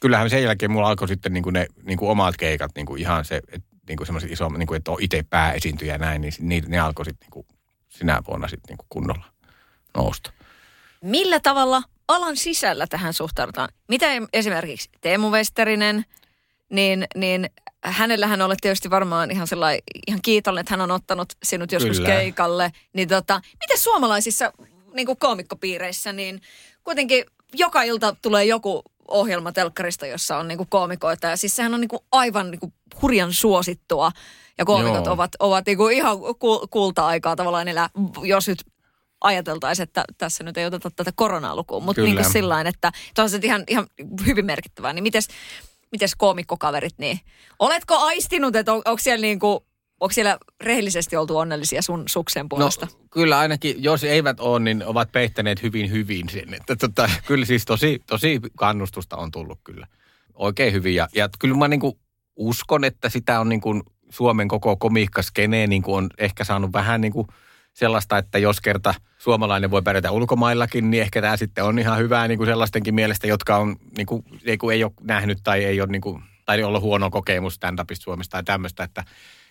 kyllähän 0.00 0.30
sen 0.30 0.42
jälkeen 0.42 0.70
mulla 0.70 0.88
alkoi 0.88 1.08
sitten 1.08 1.32
niin 1.32 1.42
kuin 1.44 1.52
ne 1.52 1.66
niin 1.82 1.98
kuin 1.98 2.10
omat 2.10 2.36
keikat, 2.36 2.70
niin 2.74 2.86
kuin 2.86 3.00
ihan 3.00 3.24
se, 3.24 3.36
että 3.36 3.68
niin 3.88 3.96
kuin 3.96 4.06
semmoiset 4.06 4.30
iso, 4.30 4.48
niin 4.48 4.66
kuin, 4.66 4.76
että 4.76 4.90
on 4.90 4.98
itse 5.00 5.24
pääesiintyjä 5.30 5.92
ja 5.92 5.98
näin, 5.98 6.20
niin 6.20 6.32
ne, 6.40 6.62
ne 6.66 6.78
alkoi 6.78 7.04
sitten 7.04 7.26
niin 7.26 7.30
kuin 7.30 7.46
sinä 7.88 8.22
vuonna 8.28 8.48
sitten 8.48 8.68
niin 8.68 8.78
kuin 8.78 8.86
kunnolla 8.88 9.24
nousta. 9.96 10.32
Millä 11.00 11.40
tavalla 11.40 11.82
alan 12.08 12.36
sisällä 12.36 12.86
tähän 12.86 13.14
suhtaudutaan? 13.14 13.68
Mitä 13.88 14.06
esimerkiksi 14.32 14.88
Teemu 15.00 15.30
Westerinen, 15.30 16.04
niin, 16.72 17.04
niin 17.14 17.50
hänellähän 17.84 18.42
olet 18.42 18.58
tietysti 18.62 18.90
varmaan 18.90 19.30
ihan 19.30 19.46
sellainen, 19.46 19.82
ihan 20.06 20.22
kiitollinen, 20.22 20.60
että 20.60 20.72
hän 20.72 20.80
on 20.80 20.90
ottanut 20.90 21.32
sinut 21.42 21.72
joskus 21.72 21.96
Kyllä. 21.96 22.08
keikalle. 22.08 22.72
Niin 22.92 23.08
tota, 23.08 23.40
miten 23.60 23.78
suomalaisissa 23.78 24.52
niin 24.94 25.06
kuin 25.06 25.18
koomikkopiireissä, 25.18 26.12
niin 26.12 26.40
kuitenkin 26.84 27.24
joka 27.54 27.82
ilta 27.82 28.16
tulee 28.22 28.44
joku 28.44 28.82
ohjelma 29.08 29.52
telkkarista, 29.52 30.06
jossa 30.06 30.38
on 30.38 30.48
niin 30.48 30.58
kuin 30.58 30.68
koomikoita. 30.68 31.26
Ja 31.26 31.36
siis 31.36 31.56
sehän 31.56 31.74
on 31.74 31.80
niin 31.80 31.88
kuin 31.88 32.02
aivan 32.12 32.50
niin 32.50 32.60
kuin 32.60 32.72
hurjan 33.02 33.34
suosittua. 33.34 34.12
Ja 34.58 34.64
koomikot 34.64 35.04
Joo. 35.04 35.14
ovat, 35.14 35.30
ovat 35.38 35.66
niin 35.66 35.78
kuin 35.78 35.96
ihan 35.96 36.18
ku- 36.38 36.66
kulta-aikaa 36.70 37.36
tavallaan 37.36 37.68
elää, 37.68 37.90
jos 38.22 38.48
nyt 38.48 38.64
ajateltaisiin, 39.20 39.84
että 39.84 40.04
tässä 40.18 40.44
nyt 40.44 40.56
ei 40.56 40.66
oteta 40.66 40.90
tätä 40.90 41.12
koronaa 41.14 41.56
lukuun, 41.56 41.84
mutta 41.84 42.02
niin 42.02 42.16
kuin 42.16 42.32
sillain, 42.32 42.66
että 42.66 42.92
on 43.18 43.30
se 43.30 43.40
ihan, 43.42 43.64
ihan 43.68 43.86
hyvin 44.26 44.46
merkittävää. 44.46 44.92
Niin 44.92 45.02
mites, 45.02 45.28
mites 45.92 46.14
koomikkokaverit, 46.14 46.94
niin 46.98 47.20
oletko 47.58 47.96
aistinut, 47.96 48.56
että 48.56 48.72
on, 48.72 48.82
onko 48.84 48.98
siellä 48.98 49.22
niin 49.22 49.38
kuin, 49.38 49.58
onko 50.00 50.12
siellä 50.12 50.38
rehellisesti 50.60 51.16
oltu 51.16 51.38
onnellisia 51.38 51.82
sun 51.82 52.04
suksen 52.08 52.48
puolesta? 52.48 52.86
No 52.86 52.92
kyllä 53.10 53.38
ainakin, 53.38 53.82
jos 53.82 54.04
eivät 54.04 54.40
ole, 54.40 54.60
niin 54.60 54.84
ovat 54.86 55.12
peittäneet 55.12 55.62
hyvin 55.62 55.90
hyvin 55.90 56.28
sen. 56.28 56.54
Että 56.54 56.76
tota, 56.76 57.10
kyllä 57.26 57.44
siis 57.44 57.64
tosi, 57.64 58.02
tosi 58.06 58.40
kannustusta 58.56 59.16
on 59.16 59.30
tullut 59.30 59.58
kyllä. 59.64 59.86
Oikein 60.34 60.72
hyvin. 60.72 60.94
Ja, 60.94 61.08
ja 61.14 61.28
kyllä 61.38 61.56
mä 61.56 61.68
niin 61.68 61.80
kuin 61.80 61.98
uskon, 62.36 62.84
että 62.84 63.08
sitä 63.08 63.40
on 63.40 63.48
niin 63.48 63.60
kuin 63.60 63.82
Suomen 64.10 64.48
koko 64.48 64.76
komiikkaskeneen 64.76 65.70
niin 65.70 65.82
on 65.86 66.10
ehkä 66.18 66.44
saanut 66.44 66.72
vähän 66.72 67.00
niin 67.00 67.12
kuin 67.12 67.26
sellaista, 67.72 68.18
että 68.18 68.38
jos 68.38 68.60
kerta 68.60 68.94
suomalainen 69.18 69.70
voi 69.70 69.82
pärjätä 69.82 70.10
ulkomaillakin, 70.10 70.90
niin 70.90 71.02
ehkä 71.02 71.20
tämä 71.20 71.36
sitten 71.36 71.64
on 71.64 71.78
ihan 71.78 71.98
hyvää 71.98 72.28
niin 72.28 72.38
kuin 72.38 72.46
sellaistenkin 72.46 72.94
mielestä, 72.94 73.26
jotka 73.26 73.56
on, 73.56 73.76
niin 73.96 74.06
kuin, 74.06 74.24
ei, 74.44 74.56
kun 74.56 74.72
ei 74.72 74.84
ole 74.84 74.92
nähnyt 75.00 75.38
tai 75.42 75.64
ei 75.64 75.80
ole 75.80 75.88
niin 75.88 76.02
kuin, 76.02 76.22
tai 76.44 76.62
ollut 76.62 76.82
huono 76.82 77.10
kokemus 77.10 77.54
stand-upista 77.54 78.02
Suomesta 78.02 78.30
tai 78.30 78.44
tämmöistä, 78.44 78.84
että 78.84 79.04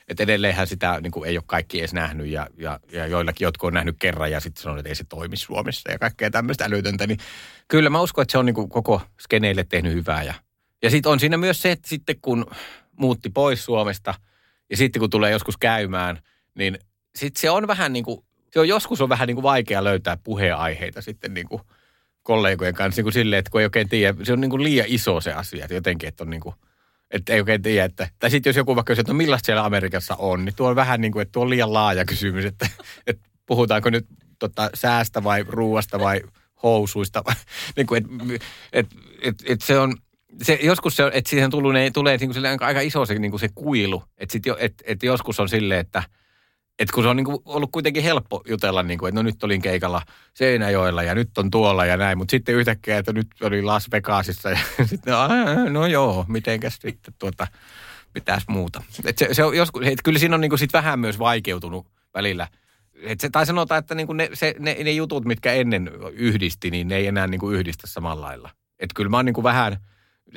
että 0.08 0.24
edelleenhän 0.24 0.68
sitä 0.68 1.00
niin 1.02 1.12
kuin 1.12 1.30
ei 1.30 1.38
ole 1.38 1.44
kaikki 1.48 1.80
edes 1.80 1.94
nähnyt 1.94 2.28
ja, 2.28 2.48
ja, 2.58 2.80
ja 2.92 3.08
joillakin 3.08 3.46
jotkut 3.46 3.68
on 3.68 3.74
nähnyt 3.74 3.96
kerran 4.00 4.32
ja 4.32 4.40
sitten 4.40 4.64
sanoo, 4.64 4.78
että 4.78 4.90
ei 4.90 4.96
se 4.96 5.04
toimi 5.04 5.38
Suomessa 5.38 5.92
ja 5.92 6.00
kaikkea 6.00 6.32
tämmöistä 6.32 6.66
älytöntä. 6.66 7.08
Niin 7.08 7.20
kyllä 7.68 7.90
mä 7.90 8.02
uskon, 8.02 8.22
että 8.22 8.32
se 8.32 8.38
on 8.38 8.46
niin 8.46 8.54
kuin 8.54 8.70
koko 8.70 9.02
skeneille 9.20 9.64
tehnyt 9.64 9.94
hyvää. 9.94 10.24
Ja, 10.24 10.34
ja 10.84 10.90
sitten 10.90 11.12
on 11.12 11.20
siinä 11.20 11.38
myös 11.38 11.62
se, 11.62 11.72
että 11.72 11.90
sitten 11.90 12.16
kun 12.22 12.46
muutti 12.98 13.30
pois 13.30 13.66
Suomesta 13.66 14.14
ja 14.70 14.78
sitten 14.78 15.00
kun 15.00 15.10
tulee 15.10 15.32
joskus 15.32 15.58
käymään, 15.58 16.20
niin 16.56 16.80
sitten 17.16 17.42
se 17.42 17.50
on 17.50 17.68
vähän 17.68 17.94
niin 17.94 18.06
kuin, 18.06 18.26
se 18.54 18.60
on 18.60 18.68
joskus 18.68 19.02
on 19.02 19.10
vähän 19.10 19.28
niin 19.28 19.36
kuin 19.36 19.44
vaikea 19.44 19.84
löytää 19.84 20.18
puheenaiheita 20.24 21.02
sitten 21.02 21.34
niin 21.34 21.48
kuin 21.48 21.62
kollegojen 22.24 22.74
kanssa 22.74 23.00
niin 23.00 23.06
kuin 23.06 23.14
silleen, 23.14 23.40
että 23.40 23.52
kun 23.52 23.62
ei 23.62 23.66
oikein 23.66 23.90
tiedä, 23.90 24.18
se 24.24 24.34
on 24.34 24.42
niin 24.42 24.52
kuin 24.52 24.64
liian 24.64 24.88
iso 24.90 25.22
se 25.22 25.34
asia, 25.34 25.66
että 25.66 25.74
jotenkin, 25.74 26.10
että 26.10 26.24
on 26.24 26.30
niin 26.30 26.42
kuin, 26.42 26.56
että 27.12 27.34
ei 27.34 27.40
oikein 27.40 27.62
tiedä, 27.62 27.86
että, 27.86 28.10
tai 28.20 28.30
sitten 28.30 28.50
jos 28.50 28.58
joku 28.58 28.76
vaikka 28.76 28.92
kysyy, 28.92 29.02
että 29.02 29.14
no 29.14 29.18
millaista 29.18 29.46
siellä 29.46 29.66
Amerikassa 29.66 30.16
on, 30.16 30.46
niin 30.46 30.56
tuo 30.56 30.70
on 30.70 30.76
vähän 30.76 31.02
niin 31.02 31.12
kuin, 31.12 31.22
että 31.22 31.32
tuo 31.32 31.44
on 31.44 31.50
liian 31.50 31.74
laaja 31.74 32.06
kysymys, 32.06 32.46
että, 32.46 32.68
että 33.08 33.30
puhutaanko 33.46 33.90
nyt 33.90 34.06
tota, 34.40 34.70
säästä 34.74 35.24
vai 35.24 35.46
ruuasta 35.48 36.00
vai 36.00 36.22
housuista, 36.64 37.24
niin 37.78 37.88
kuin, 37.88 38.04
että 38.04 38.48
et, 38.74 38.88
et, 39.22 39.44
et 39.46 39.62
se 39.62 39.80
on, 39.80 39.96
se, 40.42 40.60
joskus 40.62 40.96
se 40.96 41.04
on, 41.04 41.12
että 41.14 41.30
siihen 41.30 41.50
tullut, 41.50 41.74
ne, 41.74 41.92
tulee 41.92 42.18
niin 42.18 42.28
kuin 42.28 42.34
silleen 42.34 42.64
aika 42.64 42.82
iso 42.82 43.06
se, 43.06 43.20
niin 43.20 43.32
kuin 43.32 43.40
se 43.40 43.50
kuilu, 43.56 44.04
että, 44.18 44.34
sit 44.34 44.46
jo, 44.46 44.58
että, 44.60 44.84
että 44.88 45.06
joskus 45.06 45.40
on 45.40 45.50
silleen, 45.50 45.80
että, 45.80 46.04
että 46.82 46.94
kun 46.94 47.04
se 47.04 47.10
on 47.10 47.16
niin 47.16 47.26
kuin 47.26 47.38
ollut 47.46 47.72
kuitenkin 47.72 48.04
helppo 48.04 48.42
jutella, 48.50 48.84
niin 48.84 49.00
kuin, 49.00 49.10
että 49.10 49.20
no 49.20 49.24
nyt 49.24 49.44
olin 49.44 49.62
keikalla 49.62 50.02
Seinäjoella 50.34 51.04
ja 51.04 51.16
nyt 51.16 51.38
on 51.38 51.52
tuolla 51.52 51.86
ja 51.86 51.98
näin, 51.98 52.18
mutta 52.18 52.32
sitten 52.32 52.56
yhtäkkiä, 52.56 52.98
että 52.98 53.14
nyt 53.14 53.28
oli 53.42 53.62
Las 53.62 53.92
Vegasissa 53.92 54.50
ja 54.50 54.60
sitten 54.86 55.16
"Aa, 55.16 55.30
no 55.70 55.86
joo, 55.86 56.26
mitenkäs 56.28 56.78
sitten 56.82 57.14
tuota, 57.20 57.48
pitäisi 58.14 58.46
muuta. 58.50 58.84
Et 59.06 59.18
se, 59.18 59.34
se 59.34 59.44
on 59.44 59.58
joskus, 59.58 59.86
et 59.86 60.00
kyllä 60.04 60.20
siinä 60.20 60.36
on 60.36 60.42
niin 60.42 60.50
kuin 60.50 60.60
sit 60.60 60.74
vähän 60.74 61.00
myös 61.00 61.20
vaikeutunut 61.20 61.88
välillä. 62.14 62.48
Et 63.02 63.20
se, 63.20 63.30
tai 63.30 63.46
sanotaan, 63.46 63.80
että 63.80 63.96
niin 63.96 64.08
kuin 64.08 64.18
ne, 64.18 64.30
se, 64.34 64.56
ne, 64.60 64.78
ne, 64.84 64.92
jutut, 64.92 65.26
mitkä 65.26 65.54
ennen 65.54 65.92
yhdisti, 66.14 66.72
niin 66.72 66.88
ne 66.88 66.96
ei 66.96 67.08
enää 67.08 67.28
niin 67.28 67.40
kuin 67.40 67.56
yhdistä 67.56 67.88
samalla 67.88 68.26
lailla. 68.28 68.50
Että 68.80 68.94
kyllä 68.96 69.10
mä 69.10 69.18
oon 69.18 69.26
niin 69.26 69.34
kuin 69.34 69.44
vähän 69.44 69.78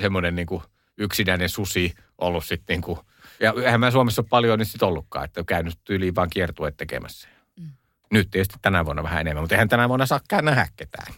semmoinen 0.01 0.37
niin 0.37 0.47
kuin 0.47 0.63
yksinäinen 0.99 1.49
susi 1.49 1.95
ollut 2.19 2.45
sitten 2.45 2.75
niin 2.75 2.83
kuin, 2.83 2.99
ja 3.41 3.55
eihän 3.65 3.81
mä 3.81 3.91
Suomessa 3.91 4.23
ole 4.23 4.27
paljon 4.31 4.59
nyt 4.59 4.69
sitten 4.69 4.89
ollutkaan, 4.89 5.25
että 5.25 5.41
on 5.41 5.47
käynyt 5.47 5.79
tyyliin 5.85 6.15
vaan 6.15 6.31
kiertueet 6.31 6.77
tekemässä. 6.77 7.29
Mm. 7.61 7.69
Nyt 8.13 8.31
tietysti 8.31 8.55
tänä 8.63 8.85
vuonna 8.85 9.03
vähän 9.03 9.21
enemmän, 9.21 9.43
mutta 9.43 9.55
eihän 9.55 9.69
tänä 9.69 9.89
vuonna 9.89 10.07
saakkaan 10.07 10.45
nähdä 10.45 10.69
ketään. 10.77 11.15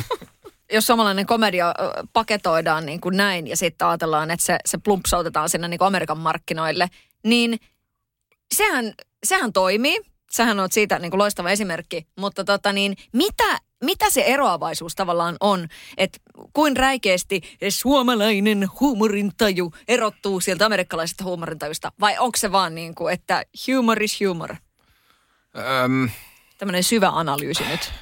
jos 0.72 0.86
suomalainen 0.86 1.26
komedia 1.26 1.74
paketoidaan 2.12 2.86
niin 2.86 3.00
kuin 3.00 3.16
näin 3.16 3.46
ja 3.46 3.56
sitten 3.56 3.88
ajatellaan, 3.88 4.30
että 4.30 4.46
se, 4.46 4.58
se 4.66 4.78
plumpsautetaan 4.78 5.48
sinne 5.48 5.68
niin 5.68 5.78
kuin 5.78 5.86
Amerikan 5.86 6.18
markkinoille, 6.18 6.88
niin 7.24 7.58
sehän, 8.54 8.92
sehän 9.24 9.52
toimii. 9.52 10.00
Sähän 10.32 10.60
on 10.60 10.68
siitä 10.72 10.98
niin 10.98 11.10
kuin 11.10 11.18
loistava 11.18 11.50
esimerkki, 11.50 12.06
mutta 12.16 12.44
tota 12.44 12.72
niin, 12.72 12.96
mitä, 13.12 13.58
mitä 13.84 14.10
se 14.10 14.20
eroavaisuus 14.20 14.94
tavallaan 14.94 15.36
on, 15.40 15.68
että 15.96 16.18
kuin 16.52 16.76
räikeästi 16.76 17.40
suomalainen 17.68 18.68
huumorintaju 18.80 19.72
erottuu 19.88 20.40
sieltä 20.40 20.66
amerikkalaisesta 20.66 21.24
huumorintajusta, 21.24 21.92
vai 22.00 22.18
onko 22.18 22.36
se 22.36 22.52
vaan 22.52 22.74
niin 22.74 22.94
kuin, 22.94 23.14
että 23.14 23.44
humor 23.66 24.02
is 24.02 24.20
humor? 24.20 24.54
Öm, 25.84 26.08
Tämmöinen 26.58 26.84
syvä 26.84 27.08
analyysi 27.08 27.64
nyt. 27.68 27.92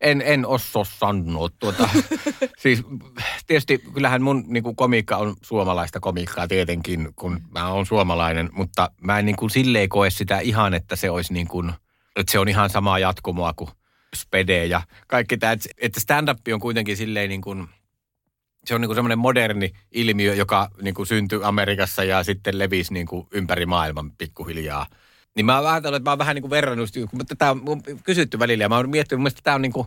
en, 0.00 0.22
en 0.22 0.46
osaa 0.46 0.84
sanoa 0.84 1.48
tuota. 1.58 1.88
siis 2.62 2.82
tietysti 3.46 3.78
kyllähän 3.94 4.22
mun 4.22 4.44
niin 4.46 4.62
kuin, 4.62 4.76
komiikka 4.76 5.16
on 5.16 5.36
suomalaista 5.42 6.00
komiikkaa 6.00 6.48
tietenkin, 6.48 7.08
kun 7.16 7.40
mä 7.50 7.68
oon 7.68 7.86
suomalainen, 7.86 8.50
mutta 8.52 8.90
mä 9.00 9.18
en 9.18 9.26
niin 9.26 9.36
kuin, 9.36 9.50
silleen 9.50 9.88
koe 9.88 10.10
sitä 10.10 10.38
ihan, 10.38 10.74
että 10.74 10.96
se 10.96 11.10
olisi 11.10 11.32
niin 11.32 11.48
kuin, 11.48 11.72
että 12.16 12.32
se 12.32 12.38
on 12.38 12.48
ihan 12.48 12.70
samaa 12.70 12.98
jatkumoa 12.98 13.52
kuin 13.52 13.70
spede 14.14 14.66
ja 14.66 14.82
kaikki 15.06 15.36
tämä. 15.36 15.52
Että- 15.52 16.00
stand-up 16.00 16.38
on 16.52 16.60
kuitenkin 16.60 16.96
silleen 16.96 17.28
niin 17.28 17.40
kuin, 17.40 17.68
se 18.64 18.74
on 18.74 18.80
niin 18.80 18.88
kuin 18.88 18.96
semmoinen 18.96 19.18
moderni 19.18 19.72
ilmiö, 19.92 20.34
joka 20.34 20.70
niin 20.82 20.94
kuin 20.94 21.06
syntyi 21.06 21.40
Amerikassa 21.42 22.04
ja 22.04 22.24
sitten 22.24 22.58
levisi 22.58 22.92
niin 22.92 23.06
kuin 23.06 23.26
ympäri 23.30 23.66
maailman 23.66 24.10
pikkuhiljaa. 24.10 24.86
Niin 25.36 25.46
mä 25.46 25.58
oon 25.58 25.70
ajatellut, 25.70 25.96
että 25.96 26.08
mä 26.08 26.12
oon 26.12 26.18
vähän 26.18 26.34
niin 26.34 26.42
kuin 26.42 26.50
verrannut, 26.50 26.90
kun 27.10 27.26
tätä 27.26 27.50
on 27.50 27.60
kysytty 28.04 28.38
välillä 28.38 28.64
ja 28.64 28.68
mä 28.68 28.76
oon 28.76 28.90
miettinyt, 28.90 29.22
mun 29.22 29.30
tämä 29.42 29.54
on 29.54 29.62
niin 29.62 29.72
kuin, 29.72 29.86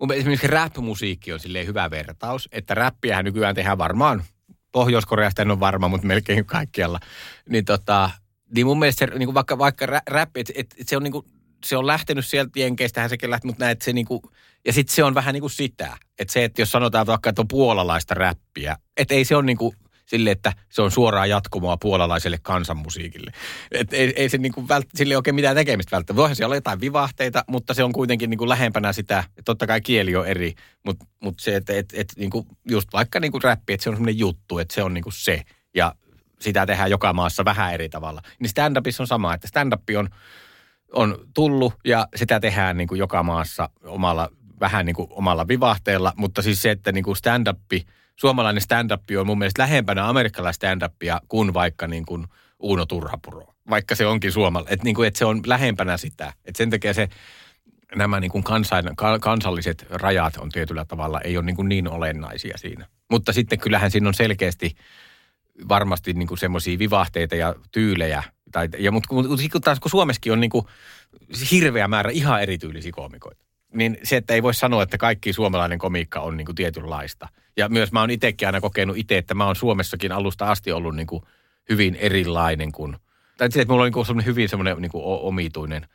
mun 0.00 0.12
esimerkiksi 0.12 0.46
rap-musiikki 0.46 1.32
on 1.32 1.40
silleen 1.40 1.66
hyvä 1.66 1.90
vertaus, 1.90 2.48
että 2.52 2.74
räppiähän 2.74 3.24
nykyään 3.24 3.54
tehdään 3.54 3.78
varmaan, 3.78 4.24
Pohjois-Koreasta 4.72 5.42
en 5.42 5.50
ole 5.50 5.60
varma, 5.60 5.88
mutta 5.88 6.06
melkein 6.06 6.44
kaikkialla. 6.44 7.00
Niin 7.48 7.64
tota, 7.64 8.10
niin 8.54 8.66
mun 8.66 8.78
mielestä 8.78 9.06
se, 9.06 9.18
niin 9.18 9.26
kuin 9.26 9.34
vaikka, 9.34 9.58
vaikka 9.58 9.86
rap, 9.86 10.36
että 10.36 10.52
et, 10.56 10.74
et 10.78 10.88
se 10.88 10.96
on 10.96 11.02
niin 11.02 11.12
kuin, 11.12 11.26
se 11.64 11.76
on 11.76 11.86
lähtenyt 11.86 12.26
sieltä 12.26 12.60
jenkeistähän 12.60 13.10
sekin 13.10 13.30
lähti, 13.30 13.46
mutta 13.46 13.64
näet 13.64 13.82
se 13.82 13.92
niinku, 13.92 14.22
ja 14.66 14.72
sitten 14.72 14.94
se 14.94 15.04
on 15.04 15.14
vähän 15.14 15.32
niin 15.32 15.40
kuin 15.40 15.50
sitä, 15.50 15.96
että 16.18 16.32
se, 16.32 16.44
että 16.44 16.62
jos 16.62 16.70
sanotaan 16.70 17.06
vaikka, 17.06 17.30
että 17.30 17.42
on 17.42 17.48
puolalaista 17.48 18.14
räppiä, 18.14 18.76
että 18.96 19.14
ei 19.14 19.24
se 19.24 19.36
ole 19.36 19.44
niin 19.44 19.56
kuin 19.56 19.76
sille, 20.06 20.30
että 20.30 20.52
se 20.68 20.82
on 20.82 20.90
suoraa 20.90 21.26
jatkumoa 21.26 21.76
puolalaiselle 21.76 22.38
kansanmusiikille. 22.42 23.32
Et 23.72 23.92
ei, 23.92 24.12
ei 24.16 24.28
se 24.28 24.38
niinku 24.38 24.68
vält, 24.68 24.86
sille 24.94 25.12
ei 25.14 25.16
oikein 25.16 25.34
mitään 25.34 25.56
tekemistä 25.56 25.96
välttämättä. 25.96 26.16
Voihan 26.16 26.36
siellä 26.36 26.48
olla 26.48 26.56
jotain 26.56 26.80
vivahteita, 26.80 27.44
mutta 27.48 27.74
se 27.74 27.84
on 27.84 27.92
kuitenkin 27.92 28.30
niinku 28.30 28.48
lähempänä 28.48 28.92
sitä, 28.92 29.24
totta 29.44 29.66
kai 29.66 29.80
kieli 29.80 30.16
on 30.16 30.26
eri, 30.26 30.54
mutta 30.84 31.06
mut 31.20 31.40
se, 31.40 31.56
että 31.56 31.72
et, 31.72 31.92
et 31.96 32.12
niinku 32.16 32.46
just 32.70 32.88
vaikka 32.92 33.20
niinku 33.20 33.38
räppi, 33.42 33.72
että 33.72 33.84
se 33.84 33.90
on 33.90 33.96
semmoinen 33.96 34.18
juttu, 34.18 34.58
että 34.58 34.74
se 34.74 34.82
on 34.82 34.94
niinku 34.94 35.10
se. 35.10 35.42
Ja 35.74 35.94
sitä 36.40 36.66
tehdään 36.66 36.90
joka 36.90 37.12
maassa 37.12 37.44
vähän 37.44 37.74
eri 37.74 37.88
tavalla. 37.88 38.22
Niin 38.38 38.50
stand-upissa 38.50 39.02
on 39.02 39.06
sama, 39.06 39.34
että 39.34 39.48
stand-up 39.48 39.82
on, 39.98 40.08
on 40.94 41.18
tullut 41.34 41.74
ja 41.84 42.08
sitä 42.16 42.40
tehdään 42.40 42.76
niin 42.76 42.88
kuin 42.88 42.98
joka 42.98 43.22
maassa 43.22 43.68
omalla, 43.84 44.30
vähän 44.60 44.86
niin 44.86 44.96
kuin 44.96 45.08
omalla 45.10 45.48
vivahteella, 45.48 46.12
mutta 46.16 46.42
siis 46.42 46.62
se, 46.62 46.70
että 46.70 46.92
niin 46.92 47.04
kuin 47.04 47.16
stand-up, 47.16 47.58
suomalainen 48.16 48.62
stand-up 48.62 49.02
on 49.20 49.26
mun 49.26 49.38
mielestä 49.38 49.62
lähempänä 49.62 50.08
amerikkalaista 50.08 50.66
stand-upia 50.66 51.20
kuin 51.28 51.54
vaikka 51.54 51.86
niin 51.86 52.06
kuin 52.06 52.26
Uno 52.58 52.86
Turhapuro, 52.86 53.54
vaikka 53.70 53.94
se 53.94 54.06
onkin 54.06 54.32
suomalainen, 54.32 54.74
että, 54.74 54.84
niin 54.84 54.94
kuin, 54.94 55.08
että 55.08 55.18
se 55.18 55.24
on 55.24 55.40
lähempänä 55.46 55.96
sitä, 55.96 56.32
että 56.44 56.58
sen 56.58 56.70
takia 56.70 56.94
se 56.94 57.08
nämä 57.96 58.20
niin 58.20 58.30
kuin 58.30 58.44
kansain, 58.44 58.96
ka- 58.96 59.18
kansalliset 59.18 59.86
rajat 59.90 60.36
on 60.36 60.48
tietyllä 60.48 60.84
tavalla, 60.84 61.20
ei 61.20 61.36
ole 61.36 61.46
niin, 61.46 61.56
kuin 61.56 61.68
niin 61.68 61.88
olennaisia 61.88 62.58
siinä. 62.58 62.86
Mutta 63.10 63.32
sitten 63.32 63.58
kyllähän 63.58 63.90
siinä 63.90 64.08
on 64.08 64.14
selkeästi 64.14 64.76
varmasti 65.68 66.12
niin 66.12 66.38
semmoisia 66.38 66.78
vivahteita 66.78 67.36
ja 67.36 67.54
tyylejä. 67.72 68.22
Tai, 68.54 68.68
ja, 68.78 68.92
mutta 68.92 69.08
kun, 69.08 69.28
kun 69.52 69.60
taas 69.60 69.80
kun 69.80 69.90
Suomessakin 69.90 70.32
on 70.32 70.40
niin 70.40 70.50
kuin 70.50 70.66
hirveä 71.50 71.88
määrä 71.88 72.10
ihan 72.10 72.42
erityylisiä 72.42 72.92
koomikoita, 72.92 73.44
niin 73.72 73.98
se, 74.02 74.16
että 74.16 74.34
ei 74.34 74.42
voi 74.42 74.54
sanoa, 74.54 74.82
että 74.82 74.98
kaikki 74.98 75.32
suomalainen 75.32 75.78
komiikka 75.78 76.20
on 76.20 76.36
niin 76.36 76.44
kuin 76.44 76.56
tietynlaista. 76.56 77.28
Ja 77.56 77.68
myös 77.68 77.92
mä 77.92 78.00
oon 78.00 78.10
itsekin 78.10 78.48
aina 78.48 78.60
kokenut 78.60 78.96
itse, 78.96 79.18
että 79.18 79.34
mä 79.34 79.46
oon 79.46 79.56
Suomessakin 79.56 80.12
alusta 80.12 80.50
asti 80.50 80.72
ollut 80.72 80.96
niin 80.96 81.06
kuin 81.06 81.22
hyvin 81.68 81.96
erilainen 81.96 82.72
kuin, 82.72 82.96
tai 83.36 83.52
se, 83.52 83.60
että 83.60 83.72
mulla 83.72 83.84
on 83.84 83.92
niin 83.92 84.06
kuin 84.06 84.24
hyvin 84.24 84.48
semmoinen 84.48 84.76
niin 84.78 84.90
kuin 84.90 85.04
omituinen, 85.04 85.88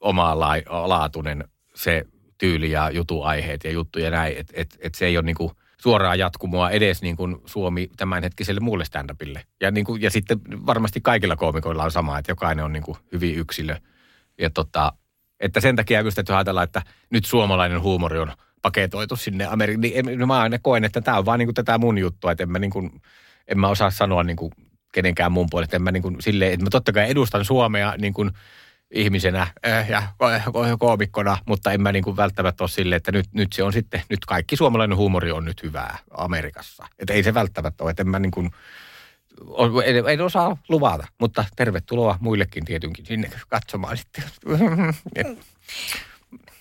omalaatuinen 0.00 1.44
se 1.74 2.04
tyyli 2.38 2.70
ja 2.70 2.90
jutuaiheet 2.90 3.64
ja 3.64 3.70
juttu 3.70 3.98
ja 3.98 4.10
näin. 4.10 4.36
Että 4.36 4.52
et, 4.56 4.78
et 4.80 4.94
se 4.94 5.06
ei 5.06 5.16
ole 5.16 5.26
niin 5.26 5.36
kuin, 5.36 5.50
suoraa 5.82 6.14
jatkumoa 6.14 6.70
edes 6.70 7.02
niin 7.02 7.16
kuin 7.16 7.36
Suomi 7.46 7.90
tämänhetkiselle 7.96 8.60
muulle 8.60 8.84
stand-upille. 8.84 9.40
Ja, 9.60 9.70
niin 9.70 9.84
kuin, 9.84 10.02
ja 10.02 10.10
sitten 10.10 10.40
varmasti 10.66 11.00
kaikilla 11.00 11.36
koomikoilla 11.36 11.84
on 11.84 11.90
sama, 11.90 12.18
että 12.18 12.32
jokainen 12.32 12.64
on 12.64 12.72
niin 12.72 12.82
kuin 12.82 12.98
hyvin 13.12 13.36
yksilö. 13.36 13.76
Ja 14.38 14.50
tota, 14.50 14.92
että 15.40 15.60
sen 15.60 15.76
takia 15.76 16.00
just, 16.00 16.18
että 16.18 16.36
ajatellaan, 16.36 16.64
että 16.64 16.82
nyt 17.10 17.24
suomalainen 17.24 17.80
huumori 17.80 18.18
on 18.18 18.32
paketoitu 18.62 19.16
sinne 19.16 19.46
Amerikkaan, 19.46 20.06
niin 20.06 20.26
mä 20.26 20.40
aina 20.40 20.58
koen, 20.58 20.84
että 20.84 21.00
tämä 21.00 21.18
on 21.18 21.26
vaan 21.26 21.38
niin 21.38 21.46
kuin 21.46 21.54
tätä 21.54 21.78
mun 21.78 21.98
juttua, 21.98 22.32
että 22.32 22.42
en 22.42 22.50
mä, 22.50 22.58
niin 22.58 22.70
kuin, 22.70 23.02
en 23.48 23.60
mä 23.60 23.68
osaa 23.68 23.90
sanoa 23.90 24.22
niin 24.22 24.36
kuin 24.36 24.52
kenenkään 24.92 25.32
mun 25.32 25.46
puolesta. 25.50 25.76
En 25.76 25.82
mä 25.82 25.92
niin 25.92 26.02
kuin 26.02 26.16
silleen, 26.20 26.52
että 26.52 26.64
mä 26.64 26.70
totta 26.70 26.92
kai 26.92 27.10
edustan 27.10 27.44
Suomea 27.44 27.94
niin 27.98 28.14
kuin 28.14 28.30
ihmisenä 28.94 29.46
äh, 29.66 29.90
ja 29.90 30.02
koomikkona, 30.78 31.38
mutta 31.46 31.72
en 31.72 31.80
mä 31.80 31.92
niin 31.92 32.04
kuin 32.04 32.16
välttämättä 32.16 32.64
ole 32.64 32.70
silleen, 32.70 32.96
että 32.96 33.12
nyt, 33.12 33.26
nyt 33.32 33.52
se 33.52 33.62
on 33.62 33.72
sitten, 33.72 34.02
nyt 34.08 34.24
kaikki 34.24 34.56
suomalainen 34.56 34.96
huumori 34.96 35.32
on 35.32 35.44
nyt 35.44 35.62
hyvää 35.62 35.98
Amerikassa. 36.10 36.86
Että 36.98 37.12
ei 37.12 37.22
se 37.22 37.34
välttämättä 37.34 37.84
ole, 37.84 37.90
että 37.90 38.02
en 38.02 38.08
mä 38.08 38.18
niin 38.18 38.30
kuin, 38.30 38.50
en, 39.84 40.08
en 40.08 40.20
osaa 40.20 40.56
luvata, 40.68 41.06
mutta 41.20 41.44
tervetuloa 41.56 42.18
muillekin 42.20 42.64
tietenkin 42.64 43.06
sinne 43.06 43.30
katsomaan 43.48 43.96
sitten. 43.96 44.24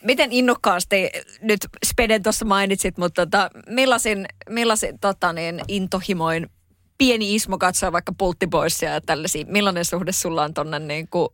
Miten 0.03 0.31
innokkaasti 0.31 1.09
nyt 1.41 1.59
Speden 1.85 2.23
tuossa 2.23 2.45
mainitsit, 2.45 2.97
mutta 2.97 3.25
tota, 3.25 3.49
millaisin, 3.69 4.25
millaisin 4.49 4.99
tota 4.99 5.33
niin, 5.33 5.61
intohimoin 5.67 6.49
pieni 6.97 7.35
Ismo 7.35 7.57
katsoo 7.57 7.91
vaikka 7.91 8.13
pulttipoissia 8.17 8.89
ja 8.89 9.01
tällaisia. 9.01 9.45
Millainen 9.47 9.85
suhde 9.85 10.11
sulla 10.11 10.43
on 10.43 10.53
tonne 10.53 10.79
niin 10.79 11.07
kuin 11.07 11.29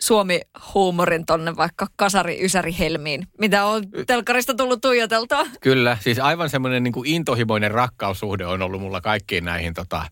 Suomi-huumorin 0.00 1.26
tonne 1.26 1.56
vaikka 1.56 1.86
kasari 1.96 2.44
ysäri 2.44 2.78
helmiin, 2.78 3.26
mitä 3.38 3.64
on 3.64 3.84
telkarista 4.06 4.54
tullut 4.54 4.80
tuijoteltua? 4.80 5.46
Kyllä, 5.60 5.98
siis 6.00 6.18
aivan 6.18 6.50
semmoinen 6.50 6.82
niin 6.82 6.92
kuin 6.92 7.08
intohimoinen 7.08 7.70
rakkaussuhde 7.70 8.46
on 8.46 8.62
ollut 8.62 8.80
mulla 8.80 9.00
kaikkiin 9.00 9.44
näihin 9.44 9.74
tota, 9.74 10.02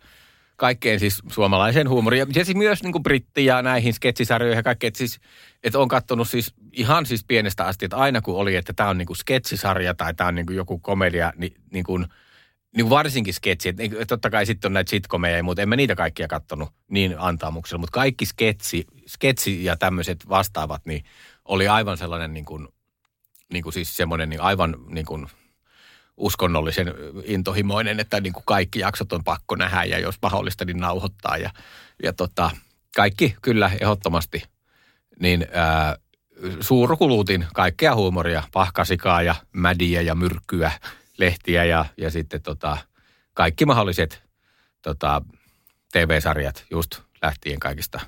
kaikkeen 0.56 1.00
siis 1.00 1.22
suomalaiseen 1.32 1.88
huumoriin. 1.88 2.26
Ja 2.34 2.44
siis 2.44 2.56
myös 2.56 2.82
niin 2.82 2.92
kuin 2.92 3.02
britti 3.02 3.44
ja 3.44 3.62
näihin 3.62 3.94
sketsisarjoihin 3.94 4.56
ja 4.56 4.62
kaikkeen. 4.62 4.88
Että 4.88 4.98
siis, 4.98 5.20
että 5.64 5.78
on 5.78 5.88
katsonut 5.88 6.28
siis 6.28 6.54
ihan 6.72 7.06
siis 7.06 7.24
pienestä 7.24 7.64
asti, 7.64 7.84
että 7.84 7.96
aina 7.96 8.20
kun 8.20 8.36
oli, 8.36 8.56
että 8.56 8.72
tämä 8.72 8.88
on 8.88 8.98
niin 8.98 9.06
kuin 9.06 9.16
sketsisarja 9.16 9.94
tai 9.94 10.14
tämä 10.14 10.28
on 10.28 10.34
niin 10.34 10.46
kuin 10.46 10.56
joku 10.56 10.78
komedia, 10.78 11.32
niin, 11.36 11.54
niin 11.72 11.84
kuin, 11.84 12.06
niin 12.76 12.90
varsinkin 12.90 13.34
sketsi. 13.34 13.68
Että 13.68 13.82
niin 13.82 14.06
totta 14.08 14.30
kai 14.30 14.46
sitten 14.46 14.68
on 14.68 14.72
näitä 14.72 14.90
sitkomeja, 14.90 15.42
mutta 15.42 15.62
en 15.62 15.68
mä 15.68 15.76
niitä 15.76 15.94
kaikkia 15.94 16.28
katsonut 16.28 16.68
niin 16.90 17.14
antaamuksella. 17.18 17.80
Mutta 17.80 17.94
kaikki 17.94 18.26
sketsi, 18.26 18.86
sketsi 19.06 19.64
ja 19.64 19.76
tämmöiset 19.76 20.28
vastaavat, 20.28 20.86
niin 20.86 21.04
oli 21.44 21.68
aivan 21.68 21.98
sellainen 21.98 22.34
niin 22.34 22.44
kuin, 22.44 22.68
niin 23.52 23.62
kuin 23.62 23.72
siis 23.72 23.96
semmoinen 23.96 24.28
niin 24.28 24.40
aivan 24.40 24.76
niin 24.88 25.06
kuin– 25.06 25.26
uskonnollisen 26.16 26.94
intohimoinen, 27.24 28.00
että 28.00 28.20
niin 28.20 28.32
kuin 28.32 28.42
kaikki 28.46 28.78
jaksot 28.78 29.12
on 29.12 29.24
pakko 29.24 29.56
nähdä 29.56 29.84
ja 29.84 29.98
jos 29.98 30.18
mahdollista, 30.22 30.64
niin 30.64 30.80
nauhoittaa. 30.80 31.36
Ja, 31.36 31.50
ja 32.02 32.12
tota, 32.12 32.50
kaikki 32.96 33.36
kyllä 33.42 33.70
ehdottomasti. 33.80 34.42
Niin 35.20 35.46
ää, 35.52 35.96
suurkulutin 36.60 37.46
kaikkea 37.54 37.94
huumoria, 37.94 38.42
pahkasikaa 38.52 39.22
ja 39.22 39.34
mädiä 39.52 40.00
ja 40.00 40.14
myrkkyä, 40.14 40.72
lehtiä 41.18 41.64
ja, 41.64 41.84
ja 41.96 42.10
sitten 42.10 42.42
tota, 42.42 42.78
kaikki 43.34 43.66
mahdolliset 43.66 44.22
tota, 44.82 45.22
TV-sarjat 45.92 46.64
just 46.70 47.00
lähtien 47.22 47.60
kaikista 47.60 48.00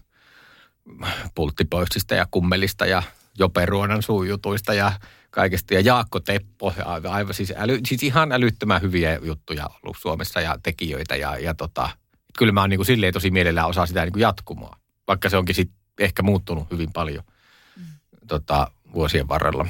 pulttipoistista 1.34 2.14
ja 2.14 2.26
kummelista 2.30 2.86
ja 2.86 3.02
joperuonan 3.38 4.02
suujutuista 4.02 4.74
ja 4.74 4.92
kaikesta. 5.30 5.74
Ja 5.74 5.80
Jaakko 5.80 6.20
Teppo, 6.20 6.74
aivan 6.84 7.34
siis, 7.34 7.52
äly, 7.56 7.80
siis 7.86 8.02
ihan 8.02 8.32
älyttömän 8.32 8.82
hyviä 8.82 9.18
juttuja 9.22 9.70
ollut 9.82 9.96
Suomessa 10.00 10.40
ja 10.40 10.58
tekijöitä. 10.62 11.16
Ja, 11.16 11.38
ja 11.38 11.54
tota, 11.54 11.90
kyllä 12.38 12.52
mä 12.52 12.60
oon 12.60 12.70
niin 12.70 12.78
kuin 12.78 12.86
silleen 12.86 13.12
tosi 13.12 13.30
mielellään 13.30 13.68
osaa 13.68 13.86
sitä 13.86 14.02
niin 14.04 14.12
kuin 14.12 14.20
jatkumoa, 14.20 14.76
vaikka 15.08 15.28
se 15.28 15.36
onkin 15.36 15.54
sit 15.54 15.70
ehkä 16.00 16.22
muuttunut 16.22 16.70
hyvin 16.70 16.92
paljon 16.92 17.24
mm. 17.76 17.84
tota, 18.26 18.70
vuosien 18.94 19.28
varrella. 19.28 19.66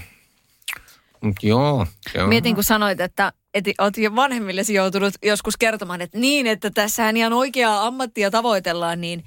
Joo. 1.42 1.86
On. 2.18 2.28
Mietin, 2.28 2.54
kun 2.54 2.64
sanoit, 2.64 3.00
että, 3.00 3.32
että 3.54 3.70
olet 3.78 3.96
jo 3.96 4.16
vanhemmillesi 4.16 4.74
joutunut 4.74 5.14
joskus 5.22 5.56
kertomaan, 5.56 6.00
että 6.00 6.18
niin, 6.18 6.46
että 6.46 6.70
tässä 6.70 7.10
ihan 7.10 7.32
oikeaa 7.32 7.86
ammattia 7.86 8.30
tavoitellaan, 8.30 9.00
niin 9.00 9.24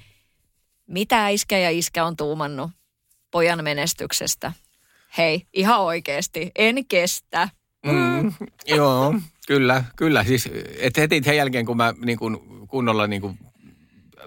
mitä 0.86 1.28
iskä 1.28 1.58
ja 1.58 1.70
iskä 1.70 2.04
on 2.04 2.16
tuumannut 2.16 2.70
pojan 3.30 3.64
menestyksestä? 3.64 4.52
hei, 5.18 5.46
ihan 5.52 5.80
oikeasti, 5.80 6.50
en 6.56 6.86
kestä. 6.86 7.48
Mm. 7.86 7.92
Mm, 7.92 8.32
joo, 8.66 9.14
kyllä, 9.46 9.84
kyllä. 9.96 10.24
Siis, 10.24 10.48
et 10.78 10.96
heti 10.96 11.22
sen 11.24 11.36
jälkeen, 11.36 11.66
kun 11.66 11.76
mä 11.76 11.94
niin 12.04 12.18
kun, 12.18 12.66
kunnolla 12.68 13.06
niin 13.06 13.22
kun, 13.22 13.38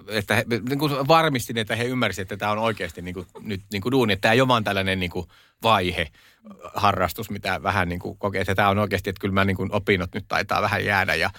että 0.08 0.34
he, 0.34 0.44
niin 0.68 0.78
kun 0.78 0.90
varmistin, 1.08 1.58
että 1.58 1.76
he 1.76 1.84
ymmärsivät, 1.84 2.32
että 2.32 2.36
tämä 2.36 2.52
on 2.52 2.58
oikeasti 2.58 3.02
niin 3.02 3.14
kun, 3.14 3.26
nyt 3.40 3.60
niin 3.72 3.82
kun 3.82 3.92
duuni. 3.92 4.12
Että 4.12 4.20
tämä 4.22 4.32
ei 4.32 4.40
ole 4.40 4.48
vaan 4.48 4.64
tällainen 4.64 5.00
niin 5.00 5.10
kun, 5.10 5.26
vaihe, 5.62 6.08
harrastus, 6.74 7.30
mitä 7.30 7.62
vähän 7.62 7.88
niin 7.88 8.00
kuin 8.00 8.18
kokee. 8.18 8.44
Tämä 8.44 8.68
on 8.68 8.78
oikeasti, 8.78 9.10
että 9.10 9.20
kyllä 9.20 9.34
mä 9.34 9.44
niin 9.44 9.56
kun, 9.56 9.72
opinnot 9.72 10.14
nyt 10.14 10.24
taitaa 10.28 10.62
vähän 10.62 10.84
jäädä 10.84 11.14
ja 11.14 11.30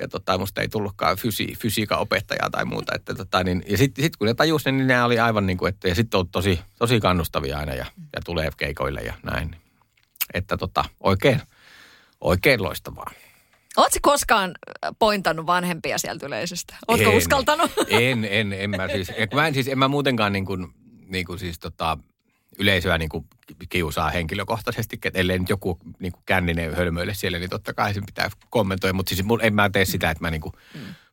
ja 0.00 0.08
tota, 0.08 0.38
musta 0.38 0.60
ei 0.60 0.68
tullutkaan 0.68 1.16
fysi, 1.16 1.54
fysiikan 1.58 1.98
opettajaa 1.98 2.50
tai 2.50 2.64
muuta. 2.64 2.94
Että 2.94 3.14
tota, 3.14 3.44
niin, 3.44 3.62
ja 3.66 3.78
sitten 3.78 4.04
sit 4.04 4.16
kun 4.16 4.26
ne 4.26 4.34
tajusivat, 4.34 4.76
niin 4.76 4.86
ne 4.86 5.02
oli 5.02 5.18
aivan 5.18 5.46
niin 5.46 5.58
kuin, 5.58 5.68
että 5.68 5.88
ja 5.88 5.94
sitten 5.94 6.20
on 6.20 6.28
tosi, 6.28 6.60
tosi 6.78 7.00
kannustavia 7.00 7.58
aina 7.58 7.74
ja, 7.74 7.86
ja 7.96 8.20
tulee 8.24 8.50
keikoille 8.56 9.00
ja 9.00 9.14
näin. 9.22 9.56
Että 10.34 10.56
tota, 10.56 10.84
oikein, 11.00 11.40
oikein 12.20 12.62
loistavaa. 12.62 13.10
Oletko 13.76 13.98
koskaan 14.02 14.54
pointannut 14.98 15.46
vanhempia 15.46 15.98
sieltä 15.98 16.26
yleisöstä? 16.26 16.76
Oletko 16.88 17.10
en, 17.10 17.16
uskaltanut? 17.16 17.70
En, 17.88 18.24
en, 18.30 18.52
en 18.52 18.70
mä 18.70 18.88
siis, 18.88 19.12
mä 19.34 19.46
en 19.46 19.54
siis, 19.54 19.68
en 19.68 19.78
mä 19.78 19.88
muutenkaan 19.88 20.32
niin 20.32 20.46
kuin, 20.46 20.66
niin 21.06 21.26
kuin 21.26 21.38
siis 21.38 21.58
tota, 21.58 21.98
yleisöä 22.60 22.98
niin 22.98 23.08
kuin 23.08 23.26
kiusaa 23.68 24.10
henkilökohtaisesti, 24.10 24.98
ellei 25.14 25.38
nyt 25.38 25.48
joku 25.48 25.78
niin 25.98 26.12
kuin 26.12 26.22
känninen 26.26 26.74
hölmöille 26.74 27.14
siellä, 27.14 27.38
niin 27.38 27.50
totta 27.50 27.74
kai 27.74 27.94
sen 27.94 28.06
pitää 28.06 28.30
kommentoida, 28.50 28.92
mutta 28.92 29.14
siis 29.14 29.28
en 29.40 29.54
mä 29.54 29.70
tee 29.70 29.84
sitä, 29.84 30.10
että 30.10 30.24
mä 30.24 30.30
niin 30.30 30.40
kuin 30.40 30.52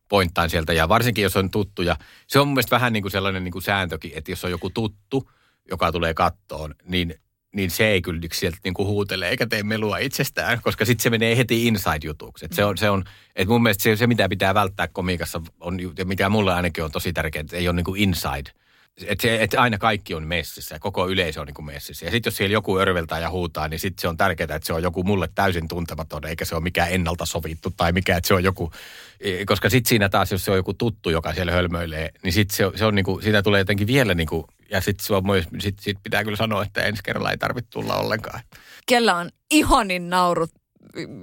pointtaan 0.09 0.49
sieltä 0.49 0.73
ja 0.73 0.89
varsinkin 0.89 1.23
jos 1.23 1.37
on 1.37 1.49
tuttu 1.49 1.81
ja 1.81 1.95
se 2.27 2.39
on 2.39 2.47
mun 2.47 2.53
mielestä 2.53 2.75
vähän 2.75 2.93
niin 2.93 3.03
kuin 3.03 3.11
sellainen 3.11 3.43
niin 3.43 3.51
kuin 3.51 3.61
sääntökin, 3.63 4.11
että 4.15 4.31
jos 4.31 4.45
on 4.45 4.51
joku 4.51 4.69
tuttu, 4.69 5.31
joka 5.69 5.91
tulee 5.91 6.13
kattoon, 6.13 6.75
niin 6.83 7.15
niin 7.55 7.71
se 7.71 7.87
ei 7.87 8.01
kyllä 8.01 8.21
sieltä 8.33 8.57
niin 8.63 8.73
kuin 8.73 8.87
huutele 8.87 9.29
eikä 9.29 9.47
tee 9.47 9.63
melua 9.63 9.97
itsestään, 9.97 10.61
koska 10.61 10.85
sitten 10.85 11.03
se 11.03 11.09
menee 11.09 11.37
heti 11.37 11.67
inside-jutuksi. 11.67 12.45
Et 12.45 12.53
se 12.53 12.65
on, 12.65 12.77
se 12.77 12.89
on, 12.89 13.03
et 13.35 13.47
mun 13.47 13.63
mielestä 13.63 13.83
se, 13.83 13.95
se, 13.95 14.07
mitä 14.07 14.29
pitää 14.29 14.53
välttää 14.53 14.87
komiikassa, 14.87 15.41
on, 15.59 15.79
ja 15.97 16.05
mikä 16.05 16.29
mulle 16.29 16.53
ainakin 16.53 16.83
on 16.83 16.91
tosi 16.91 17.13
tärkeää, 17.13 17.41
että 17.41 17.57
ei 17.57 17.67
ole 17.67 17.75
niin 17.75 17.83
kuin 17.83 18.01
inside– 18.01 18.51
että 19.05 19.27
et 19.39 19.53
aina 19.53 19.77
kaikki 19.77 20.13
on 20.13 20.27
messissä 20.27 20.75
ja 20.75 20.79
koko 20.79 21.07
yleisö 21.07 21.41
on 21.41 21.47
niin 21.47 21.53
kuin 21.53 21.65
messissä. 21.65 22.05
Ja 22.05 22.11
sitten 22.11 22.31
jos 22.31 22.37
siellä 22.37 22.53
joku 22.53 22.79
örveltää 22.79 23.19
ja 23.19 23.29
huutaa, 23.29 23.67
niin 23.67 23.79
sitten 23.79 24.01
se 24.01 24.07
on 24.07 24.17
tärkeää, 24.17 24.55
että 24.55 24.67
se 24.67 24.73
on 24.73 24.83
joku 24.83 25.03
mulle 25.03 25.29
täysin 25.35 25.67
tuntematon, 25.67 26.25
eikä 26.25 26.45
se 26.45 26.55
ole 26.55 26.63
mikään 26.63 26.91
ennalta 26.91 27.25
sovittu 27.25 27.69
tai 27.77 27.91
mikä, 27.91 28.17
että 28.17 28.27
se 28.27 28.33
on 28.33 28.43
joku, 28.43 28.71
e, 29.19 29.45
koska 29.45 29.69
sitten 29.69 29.89
siinä 29.89 30.09
taas, 30.09 30.31
jos 30.31 30.45
se 30.45 30.51
on 30.51 30.57
joku 30.57 30.73
tuttu, 30.73 31.09
joka 31.09 31.33
siellä 31.33 31.51
hölmöilee, 31.51 32.09
niin 32.23 32.33
sitten 32.33 32.57
se, 32.57 32.77
se 32.77 32.85
on 32.85 32.95
niin 32.95 33.05
kuin, 33.05 33.23
siitä 33.23 33.41
tulee 33.41 33.61
jotenkin 33.61 33.87
vielä 33.87 34.13
niin 34.13 34.27
kuin, 34.27 34.43
ja 34.71 34.81
sitten 34.81 35.05
se 35.05 35.13
on 35.13 35.25
myös, 35.25 35.45
sit, 35.59 35.79
sit 35.79 35.97
pitää 36.03 36.23
kyllä 36.23 36.37
sanoa, 36.37 36.63
että 36.63 36.81
ensi 36.81 37.03
kerralla 37.03 37.31
ei 37.31 37.37
tarvitse 37.37 37.69
tulla 37.71 37.95
ollenkaan. 37.95 38.39
Kellä 38.85 39.15
on 39.15 39.29
ihanin 39.51 40.09
naurut, 40.09 40.51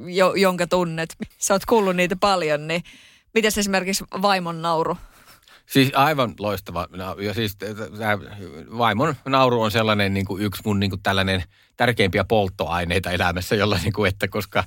jo, 0.06 0.34
jonka 0.34 0.66
tunnet? 0.66 1.16
Sä 1.38 1.54
oot 1.54 1.64
kuullut 1.64 1.96
niitä 1.96 2.16
paljon, 2.16 2.68
niin 2.68 2.82
miten 3.34 3.52
esimerkiksi 3.56 4.04
vaimon 4.22 4.62
nauru? 4.62 4.96
Siis 5.66 5.92
aivan 5.94 6.34
loistava. 6.38 6.86
Ja 7.20 7.34
siis 7.34 7.56
tämä 7.56 8.18
vaimon 8.78 9.14
nauru 9.26 9.62
on 9.62 9.70
sellainen 9.70 10.14
niin 10.14 10.26
kuin 10.26 10.42
yksi 10.42 10.62
mun 10.64 10.80
niin 10.80 10.90
kuin 10.90 11.02
tällainen 11.02 11.42
tärkeimpiä 11.76 12.24
polttoaineita 12.24 13.10
elämässä, 13.10 13.54
jolla 13.54 13.78
niin 13.82 13.92
kuin, 13.92 14.08
että 14.08 14.28
koska 14.28 14.64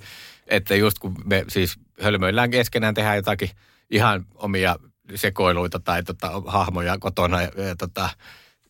että 0.47 0.75
just 0.75 0.99
kun 0.99 1.15
me 1.25 1.45
siis 1.47 1.79
hölmöillään 2.01 2.51
keskenään, 2.51 2.93
tehdään 2.93 3.15
jotakin 3.15 3.49
ihan 3.89 4.25
omia 4.35 4.75
sekoiluita 5.15 5.79
tai 5.79 6.03
tota, 6.03 6.41
hahmoja 6.45 6.97
kotona 6.99 7.41
ja, 7.41 7.51
ja 7.57 7.75
tota, 7.75 8.09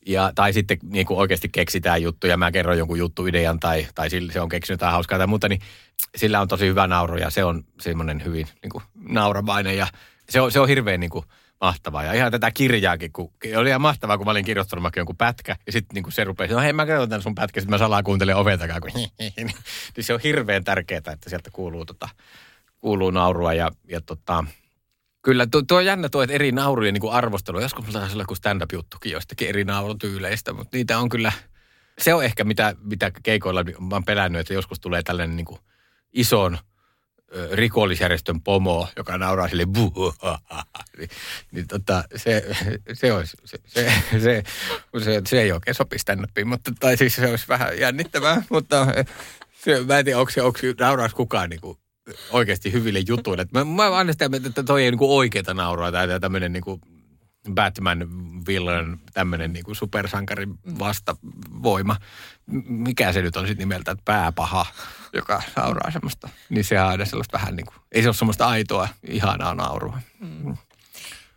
ja, 0.05 0.31
tai 0.35 0.53
sitten 0.53 0.77
niin 0.83 1.05
kuin 1.05 1.19
oikeasti 1.19 1.49
keksitään 1.49 2.01
juttuja, 2.01 2.37
mä 2.37 2.51
kerron 2.51 2.77
jonkun 2.77 2.99
juttuidean 2.99 3.59
tai, 3.59 3.87
tai 3.95 4.09
sille, 4.09 4.33
se 4.33 4.41
on 4.41 4.49
keksinyt 4.49 4.81
jotain 4.81 4.93
hauskaa 4.93 5.17
tai 5.17 5.27
muuta, 5.27 5.49
niin 5.49 5.61
sillä 6.15 6.41
on 6.41 6.47
tosi 6.47 6.67
hyvä 6.67 6.87
nauru 6.87 7.17
ja 7.17 7.29
se 7.29 7.43
on 7.43 7.63
semmoinen 7.81 8.23
hyvin 8.25 8.47
niin 8.61 8.71
kuin, 8.71 8.83
nauramainen 9.09 9.77
ja 9.77 9.87
se 10.29 10.41
on, 10.41 10.51
se 10.51 10.59
on 10.59 10.67
hirveän 10.67 10.99
niin 10.99 11.09
kuin, 11.09 11.25
mahtavaa. 11.61 12.03
Ja 12.03 12.13
ihan 12.13 12.31
tätä 12.31 12.51
kirjaakin, 12.51 13.11
kun 13.11 13.31
oli 13.57 13.69
ihan 13.69 13.81
mahtavaa, 13.81 14.17
kun 14.17 14.27
mä 14.27 14.31
olin 14.31 14.45
kirjoittanut 14.45 14.83
vaikka 14.83 14.99
jonkun 14.99 15.17
pätkä, 15.17 15.55
ja 15.65 15.71
sitten 15.71 16.03
niin 16.03 16.11
se 16.11 16.23
rupesi, 16.23 16.53
no 16.53 16.59
hei 16.59 16.73
mä 16.73 16.85
kerron 16.85 17.09
tämän 17.09 17.21
sun 17.21 17.35
pätkä, 17.35 17.61
sitten 17.61 17.73
mä 17.73 17.77
salaa 17.77 18.03
kuuntelen 18.03 18.35
oven 18.35 18.59
takaa, 18.59 18.79
kun 18.81 18.91
niin 19.37 19.53
se 19.99 20.13
on 20.13 20.19
hirveän 20.23 20.63
tärkeää, 20.63 21.01
että 21.13 21.29
sieltä 21.29 21.49
kuuluu, 21.53 21.85
tota, 21.85 22.09
kuuluu 22.79 23.11
naurua 23.11 23.53
ja, 23.53 23.71
ja 23.87 24.01
tota, 24.01 24.43
Kyllä, 25.21 25.47
tuo, 25.51 25.61
tuo 25.61 25.77
on 25.77 25.85
jännä 25.85 26.09
tuo, 26.09 26.23
että 26.23 26.33
eri 26.33 26.51
naurujen 26.51 26.93
niin 26.93 27.11
arvostelu. 27.11 27.59
Joskus 27.59 27.85
mulla 27.85 27.99
taisi 27.99 28.15
olla 28.15 28.23
joku 28.23 28.35
stand-up-juttukin 28.35 29.11
jostakin 29.11 29.49
eri 29.49 29.63
naurutyyleistä, 29.63 30.53
mutta 30.53 30.77
niitä 30.77 30.99
on 30.99 31.09
kyllä, 31.09 31.31
se 31.99 32.13
on 32.13 32.23
ehkä 32.23 32.43
mitä, 32.43 32.75
mitä 32.83 33.11
keikoilla 33.23 33.63
mä 33.63 33.95
oon 33.95 34.05
pelännyt, 34.05 34.39
että 34.39 34.53
joskus 34.53 34.79
tulee 34.79 35.03
tällainen 35.03 35.35
niin 35.35 35.45
kuin 35.45 35.59
ison 36.13 36.57
rikollisjärjestön 37.51 38.41
pomo, 38.41 38.87
joka 38.95 39.17
nauraa 39.17 39.47
sille 39.47 39.65
niin, 40.97 41.09
niin 41.51 41.67
tota, 41.67 42.03
se, 42.15 42.45
se, 42.93 43.13
olisi, 43.13 43.37
se, 43.45 43.57
se, 43.65 43.93
se, 44.11 44.43
se, 45.03 45.21
se 45.27 45.41
ei 45.41 45.51
oikein 45.51 45.75
sopi 45.75 45.99
stand 45.99 46.45
mutta 46.45 46.71
tai 46.79 46.97
siis 46.97 47.15
se 47.15 47.29
olisi 47.29 47.47
vähän 47.47 47.79
jännittävää, 47.79 48.43
mutta 48.49 48.87
se, 49.63 49.83
mä 49.83 49.99
en 49.99 50.05
tiedä, 50.05 50.19
onko 50.19 50.31
se, 50.31 50.41
onko 50.41 50.59
nauraisi 50.79 51.15
kukaan 51.15 51.49
niin 51.49 51.61
kuin, 51.61 51.77
oikeasti 52.31 52.71
hyville 52.71 52.99
jutuille. 53.07 53.45
Mä, 53.53 53.63
mä 53.63 53.97
aina 53.97 54.11
sitä, 54.11 54.29
että 54.45 54.63
toi 54.63 54.83
ei 54.83 54.91
niin 54.91 54.99
oikeita 55.01 55.53
nauraa 55.53 55.91
tai 55.91 56.19
tämmöinen 56.19 56.53
niin 56.53 56.81
Batman 57.53 58.09
villain 58.47 58.99
tämmöinen 59.13 59.53
niin 59.53 59.75
supersankarin 59.75 60.55
vastavoima. 60.79 61.95
Mikä 62.67 63.13
se 63.13 63.21
nyt 63.21 63.35
on 63.35 63.47
sitten 63.47 63.69
nimeltä, 63.69 63.91
että 63.91 64.01
pääpaha, 64.05 64.65
joka 65.17 65.41
nauraa 65.55 65.91
semmoista. 65.91 66.29
Niin 66.49 66.63
se 66.63 66.81
on 66.81 66.87
aina 66.87 67.05
sellaista 67.05 67.37
vähän 67.37 67.55
niin 67.55 67.65
kuin, 67.65 67.75
ei 67.91 68.01
se 68.01 68.07
ole 68.07 68.15
semmoista 68.15 68.47
aitoa, 68.47 68.87
ihanaa 69.03 69.53
naurua. 69.53 69.99
Mm. 70.19 70.57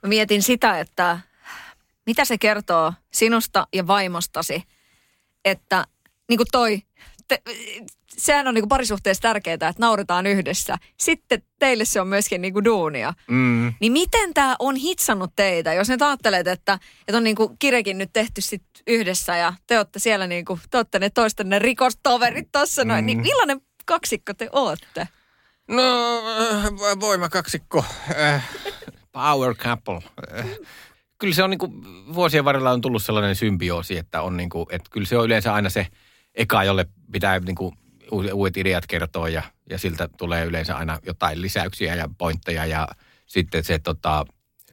Mä 0.03 0.09
mietin 0.09 0.43
sitä, 0.43 0.81
että 0.81 1.18
mitä 2.07 2.24
se 2.24 2.39
kertoo 2.39 2.93
sinusta 3.12 3.66
ja 3.74 3.87
vaimostasi, 3.87 4.62
että 5.45 5.87
niin 6.28 6.37
kuin 6.37 6.49
toi, 6.53 6.83
te, 7.28 7.43
sehän 8.16 8.49
on 8.49 8.55
niin 8.55 8.62
kuin 8.62 8.68
parisuhteessa 8.68 9.22
tärkeää, 9.22 9.55
että 9.55 9.74
nauretaan 9.78 10.26
yhdessä. 10.26 10.76
Sitten 10.97 11.43
teille 11.59 11.85
se 11.85 12.01
on 12.01 12.09
myöskin 12.09 12.43
niin 12.43 12.53
kuin 12.53 12.64
duunia. 12.64 13.14
Mm. 13.31 13.72
Niin 13.81 13.93
miten 13.93 14.35
tämä 14.35 14.57
on 14.59 14.76
hitsannut 14.76 15.33
teitä, 15.37 15.74
jos 15.74 15.89
nyt 15.89 16.03
ajattelet, 16.03 16.47
että, 16.47 16.78
että 17.09 17.16
on 17.16 17.24
niin 17.24 17.37
kuin 17.37 17.59
kirekin 17.59 17.99
nyt 17.99 18.11
tehty 18.12 18.41
sit 18.41 18.62
yhdessä 18.87 19.37
ja 19.37 19.53
te 19.66 19.78
olette 19.78 19.99
siellä 19.99 20.26
niin 20.26 20.45
kuin, 20.45 20.61
te 20.70 20.78
olette 20.78 20.99
ne 20.99 21.11
toistenne 21.11 21.59
rikostoverit 21.59 22.49
tuossa 22.53 22.85
noin, 22.85 23.07
niin 23.07 23.18
mm. 23.18 23.22
niin 23.22 23.33
millainen 23.33 23.61
kaksikko 23.91 24.34
te 24.34 24.49
ootte? 24.53 25.09
No, 25.68 26.22
voimakaksikko. 27.01 27.84
Äh, 28.20 28.49
power 29.12 29.55
couple. 29.55 30.01
Äh, 30.38 30.47
kyllä 31.18 31.34
se 31.34 31.43
on 31.43 31.51
niin 31.51 31.59
kuin, 31.59 31.72
vuosien 32.14 32.45
varrella 32.45 32.70
on 32.70 32.80
tullut 32.80 33.03
sellainen 33.03 33.36
symbioosi, 33.36 33.99
että 33.99 34.22
on 34.22 34.36
niin 34.36 34.49
kuin, 34.49 34.66
että 34.70 34.91
kyllä 34.91 35.07
se 35.07 35.18
on 35.18 35.24
yleensä 35.26 35.55
aina 35.55 35.70
se 35.70 35.86
eka, 36.34 36.64
jolle 36.64 36.86
pitää 37.12 37.38
niin 37.38 37.57
kuin 37.57 37.74
uudet 38.32 38.57
ideat 38.57 38.86
kertoo 38.86 39.26
ja, 39.26 39.43
ja 39.70 39.78
siltä 39.78 40.09
tulee 40.18 40.45
yleensä 40.45 40.76
aina 40.76 40.99
jotain 41.07 41.43
lisäyksiä 41.43 41.95
ja 41.95 42.09
pointteja 42.18 42.66
ja 42.66 42.88
sitten 43.26 43.64
se 43.64 43.78
tota, 43.78 44.26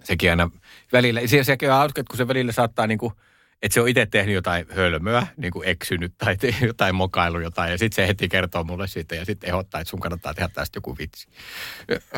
sekin 0.03 0.29
aina 0.29 0.49
välillä, 0.91 1.21
se, 1.25 1.43
sekin 1.43 1.71
on 1.71 1.77
hauska, 1.77 2.03
kun 2.09 2.17
se 2.17 2.27
välillä 2.27 2.51
saattaa 2.51 2.87
niin 2.87 2.99
kuin, 2.99 3.13
että 3.61 3.73
se 3.73 3.81
on 3.81 3.87
itse 3.87 4.05
tehnyt 4.05 4.35
jotain 4.35 4.65
hölmöä, 4.69 5.27
niin 5.37 5.51
kuin 5.51 5.67
eksynyt 5.67 6.13
tai 6.17 6.37
te, 6.37 6.55
jotain 6.61 6.95
mokailu 6.95 7.39
jotain, 7.39 7.71
ja 7.71 7.77
sitten 7.77 7.95
se 7.95 8.07
heti 8.07 8.29
kertoo 8.29 8.63
mulle 8.63 8.87
siitä, 8.87 9.15
ja 9.15 9.25
sitten 9.25 9.49
ehdottaa, 9.49 9.81
että 9.81 9.91
sun 9.91 9.99
kannattaa 9.99 10.33
tehdä 10.33 10.49
tästä 10.53 10.77
joku 10.77 10.97
vitsi. 10.97 11.27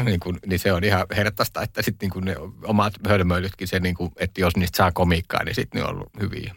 Niin, 0.03 0.19
kuin, 0.19 0.39
niin 0.45 0.59
se 0.59 0.73
on 0.73 0.83
ihan 0.83 1.05
hertaista, 1.15 1.61
että 1.61 1.81
sitten 1.81 2.09
niin 2.09 2.25
ne 2.25 2.35
omat 2.63 2.93
hölmöilytkin, 3.07 3.67
se 3.67 3.79
niin 3.79 3.95
kuin, 3.95 4.11
että 4.17 4.41
jos 4.41 4.55
niistä 4.55 4.77
saa 4.77 4.91
komiikkaa, 4.91 5.43
niin 5.43 5.55
sitten 5.55 5.81
ne 5.81 5.87
on 5.87 5.93
ollut 5.93 6.09
hyviä. 6.21 6.55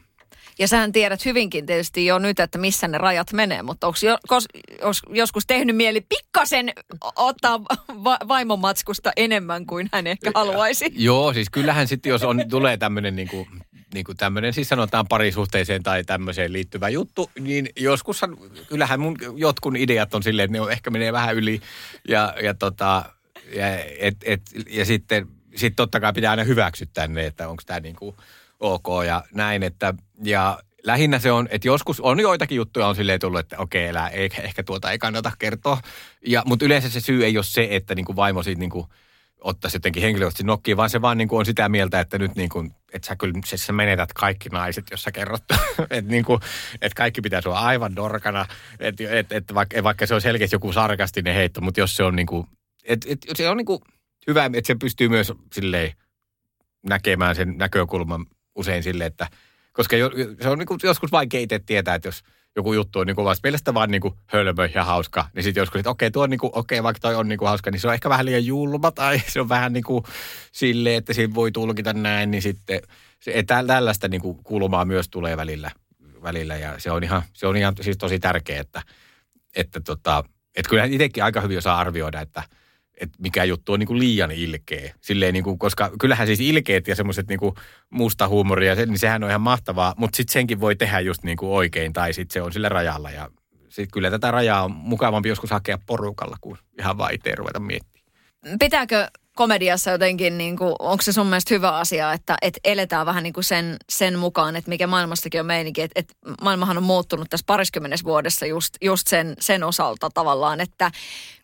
Ja 0.59 0.69
sähän 0.69 0.93
tiedät 0.93 1.25
hyvinkin 1.25 1.67
tietysti 1.67 2.07
jo 2.07 2.19
nyt, 2.19 2.41
että 2.41 2.59
missä 2.59 2.89
ne 2.89 2.99
rajat 2.99 3.33
menee, 3.33 3.63
mutta 3.63 3.87
onko 3.87 3.99
jo, 4.03 4.19
kos, 4.29 4.47
os, 4.83 5.03
joskus 5.09 5.47
tehnyt 5.47 5.77
mieli 5.77 6.01
pikkasen 6.01 6.73
ottaa 7.17 7.61
va, 8.05 8.19
vaimomatskusta 8.29 9.13
enemmän 9.17 9.67
kuin 9.67 9.89
hän 9.93 10.07
ehkä 10.07 10.31
haluaisi? 10.35 10.93
Joo, 10.95 11.33
siis 11.33 11.51
kyllähän 11.51 11.89
sitten 11.89 12.11
jos 12.11 12.23
on, 12.23 12.45
tulee 12.51 12.77
tämmöinen 12.77 13.17
niin 13.17 13.29
kuin, 13.29 13.47
niin 13.95 14.05
kuin 14.05 14.17
tämmöinen, 14.17 14.53
siis 14.53 14.69
sanotaan 14.69 15.09
parisuhteeseen 15.09 15.83
tai 15.83 16.05
tämmöiseen 16.05 16.53
liittyvä 16.53 16.89
juttu, 16.89 17.31
niin 17.41 17.69
joskushan, 17.77 18.37
kyllähän 18.69 19.01
mun 19.01 19.17
jotkun 19.37 19.77
ideat 19.77 20.15
on 20.15 20.23
silleen, 20.23 20.45
että 20.45 20.53
ne 20.53 20.61
on, 20.61 20.73
ehkä 20.73 20.91
menee 20.91 21.13
vähän 21.13 21.35
yli 21.35 21.61
ja, 22.09 22.35
ja, 22.43 22.55
tota, 22.55 23.05
ja, 23.55 23.79
et, 23.99 24.17
et, 24.25 24.43
ja 24.71 24.85
sitten 24.85 25.29
sit 25.57 25.77
totta 25.77 26.01
kai 26.01 26.13
pitää 26.13 26.31
aina 26.31 26.45
hyväksyttää 26.45 27.07
ne, 27.07 27.27
että 27.27 27.49
onko 27.49 27.63
tämä 27.67 27.81
niin 27.81 27.97
kuin– 27.97 28.17
ok 28.63 29.05
ja 29.07 29.25
näin. 29.35 29.63
Että, 29.63 29.95
ja 30.23 30.59
lähinnä 30.85 31.19
se 31.19 31.33
on, 31.33 31.49
että 31.51 31.69
joskus 31.69 32.01
on 32.01 32.21
joitakin 32.21 32.57
juttuja 32.57 32.87
on 32.87 32.95
silleen 32.95 33.21
tullut, 33.21 33.41
että 33.41 33.59
okei, 33.59 33.87
elää, 33.87 34.09
ehkä, 34.09 34.43
ehkä 34.43 34.63
tuota 34.63 34.91
ei 34.91 34.99
kannata 34.99 35.33
kertoa. 35.39 35.81
Ja, 36.27 36.43
mutta 36.47 36.65
yleensä 36.65 36.91
se 36.91 37.01
syy 37.01 37.25
ei 37.25 37.39
ole 37.39 37.45
se, 37.45 37.69
että 37.71 37.95
niin 37.95 38.05
kuin 38.05 38.17
vaimo 38.17 38.43
siitä 38.43 38.59
niin 38.59 38.71
kuin 38.71 38.87
ottaisi 39.45 39.77
jotenkin 39.77 40.03
henkilökohtaisesti 40.03 40.45
nokkiin, 40.45 40.77
vaan 40.77 40.91
se 40.91 41.03
vaan 41.03 41.19
niin 41.19 41.29
kuin 41.29 41.39
on 41.39 41.47
sitä 41.47 41.69
mieltä, 41.69 42.01
että 42.01 42.19
nyt 42.19 42.35
niin 42.37 42.49
kuin, 42.49 42.71
että 42.93 43.09
sä 43.09 43.17
kyllä 43.17 43.35
siis 43.45 43.67
sä 43.67 43.73
menetät 43.73 44.13
kaikki 44.13 44.49
naiset, 44.49 44.85
jos 44.91 45.03
sä 45.03 45.13
kerrot, 45.13 45.43
että, 45.91 46.11
niin 46.11 46.25
kuin, 46.25 46.41
että 46.73 46.97
kaikki 46.97 47.21
pitää 47.21 47.41
olla 47.47 47.61
aivan 47.61 47.97
dorkana, 47.97 48.47
että, 48.81 49.05
että, 49.11 49.37
että 49.37 49.55
vaikka, 49.55 49.83
vaikka 49.83 50.07
se 50.07 50.15
on 50.15 50.21
selkeästi 50.21 50.55
joku 50.55 50.73
sarkastinen 50.73 51.35
heitto, 51.35 51.61
mutta 51.61 51.81
jos 51.81 51.97
se 51.97 52.03
on 52.03 52.17
niin 52.17 52.27
kuin, 52.27 52.47
että, 52.85 53.09
että 53.11 53.27
se 53.35 53.49
on 53.49 53.57
niin 53.57 53.67
kuin 53.67 53.81
hyvä, 54.27 54.45
että 54.45 54.67
se 54.67 54.75
pystyy 54.75 55.09
myös 55.09 55.33
silleen 55.53 55.93
näkemään 56.87 57.37
sen 57.37 57.59
näkökulman 57.59 58.27
usein 58.55 58.83
sille, 58.83 59.07
että 59.07 59.29
koska 59.73 59.97
jo, 59.97 60.11
se 60.43 60.49
on 60.49 60.59
niin 60.59 60.67
kuin 60.67 60.81
joskus 60.83 61.13
vaikea 61.13 61.41
itse 61.41 61.59
tietää, 61.59 61.95
että 61.95 62.09
jos 62.09 62.23
joku 62.57 62.73
juttu 62.73 62.99
on 62.99 63.07
niin 63.07 63.17
kuin 63.17 63.37
mielestä 63.43 63.75
vaan 63.75 63.91
niin 63.91 64.01
kuin 64.01 64.15
hölmö 64.27 64.69
ja 64.75 64.85
hauska, 64.85 65.29
niin 65.35 65.43
sitten 65.43 65.61
joskus, 65.61 65.79
että 65.79 65.91
okei, 65.91 66.11
tuo 66.11 66.23
on 66.23 66.31
niin 66.31 66.41
kuin, 66.41 66.51
okei, 66.55 66.83
vaikka 66.83 67.01
toi 67.01 67.15
on 67.15 67.29
niin 67.29 67.39
kuin 67.39 67.49
hauska, 67.49 67.71
niin 67.71 67.81
se 67.81 67.89
on 67.89 67.95
ehkä 67.95 68.09
vähän 68.09 68.27
liian 68.27 68.47
julma 68.47 68.91
tai 68.91 69.23
se 69.29 69.41
on 69.41 69.49
vähän 69.49 69.73
niin 69.73 69.85
kuin 69.85 70.05
silleen, 70.53 70.97
että 70.97 71.13
siinä 71.13 71.35
voi 71.35 71.53
tulkita 71.53 71.93
näin, 71.93 72.31
niin 72.31 72.43
sitten 72.43 72.81
se, 73.21 73.45
tällaista 73.67 74.09
niin 74.09 74.21
kuin 74.21 74.39
kulmaa 74.45 74.85
myös 74.85 75.09
tulee 75.09 75.37
välillä, 75.37 75.71
välillä. 76.23 76.57
Ja 76.57 76.75
se 76.79 76.91
on 76.91 77.05
ihan, 77.05 77.23
se 77.33 77.47
on 77.47 77.57
ihan 77.57 77.75
siis 77.81 77.99
tosi 77.99 78.19
tärkeää, 78.19 78.61
että, 78.61 78.83
että, 79.57 79.81
tota, 79.81 80.25
että 80.57 80.71
kyllä 80.71 80.85
itsekin 80.85 81.25
aika 81.25 81.41
hyvin 81.41 81.59
osaa 81.59 81.79
arvioida, 81.79 82.21
että– 82.21 82.43
että 83.01 83.19
mikä 83.23 83.45
juttu 83.45 83.73
on 83.73 83.79
niin 83.79 83.87
kuin 83.87 83.99
liian 83.99 84.31
ilkeä. 84.31 84.95
Silleen 85.01 85.35
niin 85.35 85.45
kuin, 85.45 85.59
koska 85.59 85.91
kyllähän 86.01 86.27
siis 86.27 86.41
ilkeet 86.41 86.89
ja 86.89 86.97
semmoiset 86.97 87.29
niin 87.29 87.41
musta 87.91 88.29
huumoria, 88.29 88.75
niin 88.75 88.99
sehän 88.99 89.25
on 89.25 89.31
ihan 89.31 89.41
mahtavaa, 89.41 89.95
mutta 89.97 90.17
sitten 90.17 90.33
senkin 90.33 90.61
voi 90.61 90.77
tehdä 90.77 91.01
just 91.01 91.23
niin 91.23 91.37
kuin 91.37 91.51
oikein 91.51 91.93
tai 91.93 92.13
sitten 92.13 92.33
se 92.33 92.43
on 92.43 92.53
sillä 92.53 92.69
rajalla. 92.69 93.11
Ja 93.11 93.31
sitten 93.69 93.93
kyllä 93.93 94.11
tätä 94.11 94.31
rajaa 94.31 94.65
on 94.65 94.71
mukavampi 94.71 95.29
joskus 95.29 95.51
hakea 95.51 95.79
porukalla 95.87 96.37
kuin 96.41 96.59
ihan 96.79 96.99
vaan 96.99 97.15
itse 97.15 97.35
ruveta 97.35 97.61
miettimään. 97.61 98.03
Pitääkö 98.59 99.09
komediassa 99.37 99.91
jotenkin, 99.91 100.39
niin 100.39 100.57
kuin, 100.57 100.75
onko 100.79 101.03
se 101.03 101.13
sun 101.13 101.27
mielestä 101.27 101.55
hyvä 101.55 101.77
asia, 101.77 102.13
että, 102.13 102.37
että 102.43 102.61
eletään 102.65 103.07
vähän 103.07 103.23
niin 103.23 103.33
kuin 103.33 103.45
sen, 103.45 103.77
sen 103.91 104.19
mukaan, 104.19 104.57
että 104.57 104.69
mikä 104.69 104.87
maailmastakin 104.87 105.41
on 105.41 105.47
meininki, 105.47 105.83
että, 105.83 106.01
että 106.01 106.15
maailmahan 106.43 106.77
on 106.77 106.83
muuttunut 106.83 107.31
tässä 107.31 107.45
pariskymmenessä 107.47 108.05
vuodessa 108.05 108.47
just, 108.47 108.75
just 108.81 109.07
sen, 109.07 109.35
sen 109.41 109.65
osalta 109.65 110.11
tavallaan, 110.15 110.61
että 110.61 110.91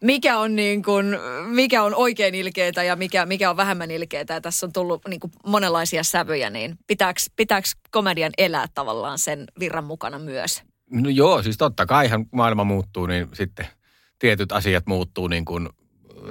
mikä 0.01 0.39
on, 0.39 0.57
niin 0.57 0.83
kuin, 0.83 1.07
mikä 1.47 1.83
on 1.83 1.95
oikein 1.95 2.35
ilkeitä 2.35 2.83
ja 2.83 2.97
mikä, 2.97 3.27
mikä 3.27 3.51
on 3.51 3.57
vähemmän 3.57 3.91
ilkeitä 3.91 4.35
ja 4.35 4.41
tässä 4.41 4.67
on 4.67 4.73
tullut 4.73 5.03
niin 5.09 5.21
kuin 5.21 5.33
monenlaisia 5.47 6.03
sävyjä, 6.03 6.51
niin 6.51 6.79
pitääkö, 7.37 7.69
komedian 7.91 8.33
elää 8.39 8.67
tavallaan 8.75 9.19
sen 9.19 9.45
virran 9.61 9.85
mukana 9.85 10.19
myös? 10.19 10.63
No 10.91 11.11
joo, 11.11 11.43
siis 11.43 11.57
totta 11.57 11.87
kaihan 11.87 12.27
maailma 12.33 12.65
muuttuu, 12.65 13.07
niin 13.07 13.29
sitten 13.33 13.67
tietyt 14.19 14.53
asiat 14.53 14.87
muuttuu 14.87 15.29
niin 15.29 15.45
kuin 15.45 15.69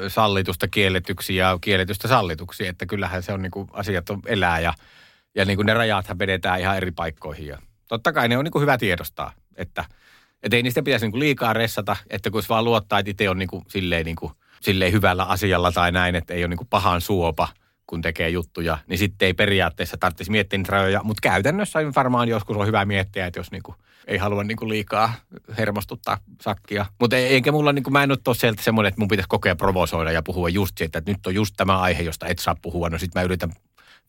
sallitusta 0.07 0.67
kielletyksi 0.67 1.35
ja 1.35 1.57
kielletystä 1.61 2.07
sallituksi. 2.07 2.67
Että 2.67 2.85
kyllähän 2.85 3.23
se 3.23 3.33
on 3.33 3.41
niin 3.41 3.51
kuin, 3.51 3.69
asiat 3.73 4.09
on 4.09 4.21
elää 4.25 4.59
ja, 4.59 4.73
ja 5.35 5.45
niin 5.45 5.57
kuin 5.57 5.65
ne 5.65 5.73
rajathan 5.73 6.19
vedetään 6.19 6.59
ihan 6.59 6.77
eri 6.77 6.91
paikkoihin. 6.91 7.47
Ja 7.47 7.57
totta 7.87 8.13
kai 8.13 8.27
ne 8.27 8.37
on 8.37 8.43
niin 8.43 8.51
kuin 8.51 8.61
hyvä 8.61 8.77
tiedostaa, 8.77 9.31
että, 9.55 9.85
että 10.43 10.55
ei 10.55 10.63
niistä 10.63 10.83
pitäisi 10.83 11.05
niin 11.05 11.11
kuin 11.11 11.19
liikaa 11.19 11.53
ressata, 11.53 11.95
että 12.09 12.29
kun 12.29 12.43
vaan 12.49 12.65
luottaa, 12.65 12.99
että 12.99 13.11
itse 13.11 13.29
on 13.29 13.39
niin 13.39 13.49
kuin, 13.49 13.63
silleen, 13.67 14.05
niin 14.05 14.15
kuin, 14.15 14.31
silleen 14.61 14.91
hyvällä 14.91 15.23
asialla 15.23 15.71
tai 15.71 15.91
näin, 15.91 16.15
että 16.15 16.33
ei 16.33 16.43
ole 16.43 16.47
niin 16.47 16.57
kuin 16.57 16.67
pahan 16.67 17.01
suopa, 17.01 17.47
kun 17.87 18.01
tekee 18.01 18.29
juttuja, 18.29 18.77
niin 18.87 18.97
sitten 18.97 19.25
ei 19.25 19.33
periaatteessa 19.33 19.97
tarvitsisi 19.99 20.31
miettiä 20.31 20.57
niitä 20.57 20.71
rajoja. 20.71 21.03
Mutta 21.03 21.21
käytännössä 21.21 21.79
varmaan 21.95 22.27
joskus 22.27 22.57
on 22.57 22.67
hyvä 22.67 22.85
miettiä, 22.85 23.25
että 23.25 23.39
jos 23.39 23.51
niin 23.51 23.63
kuin 23.63 23.75
ei 24.07 24.17
halua 24.17 24.43
niin 24.43 24.57
kuin 24.57 24.69
liikaa 24.69 25.13
hermostuttaa 25.57 26.17
sakkia. 26.41 26.85
Mutta 26.99 27.15
eikä 27.17 27.51
mulla, 27.51 27.73
niin 27.73 27.83
kuin, 27.83 27.93
mä 27.93 28.03
en 28.03 28.11
ole 28.11 28.35
sieltä 28.35 28.63
semmoinen, 28.63 28.87
että 28.87 29.01
mun 29.01 29.07
pitäisi 29.07 29.29
kokea 29.29 29.55
provosoida 29.55 30.11
ja 30.11 30.23
puhua 30.23 30.49
just 30.49 30.77
siitä, 30.77 30.99
että 30.99 31.11
nyt 31.11 31.27
on 31.27 31.35
just 31.35 31.53
tämä 31.57 31.79
aihe, 31.79 32.03
josta 32.03 32.27
et 32.27 32.39
saa 32.39 32.55
puhua. 32.61 32.89
No 32.89 32.97
sit 32.97 33.15
mä 33.15 33.21
yritän 33.21 33.53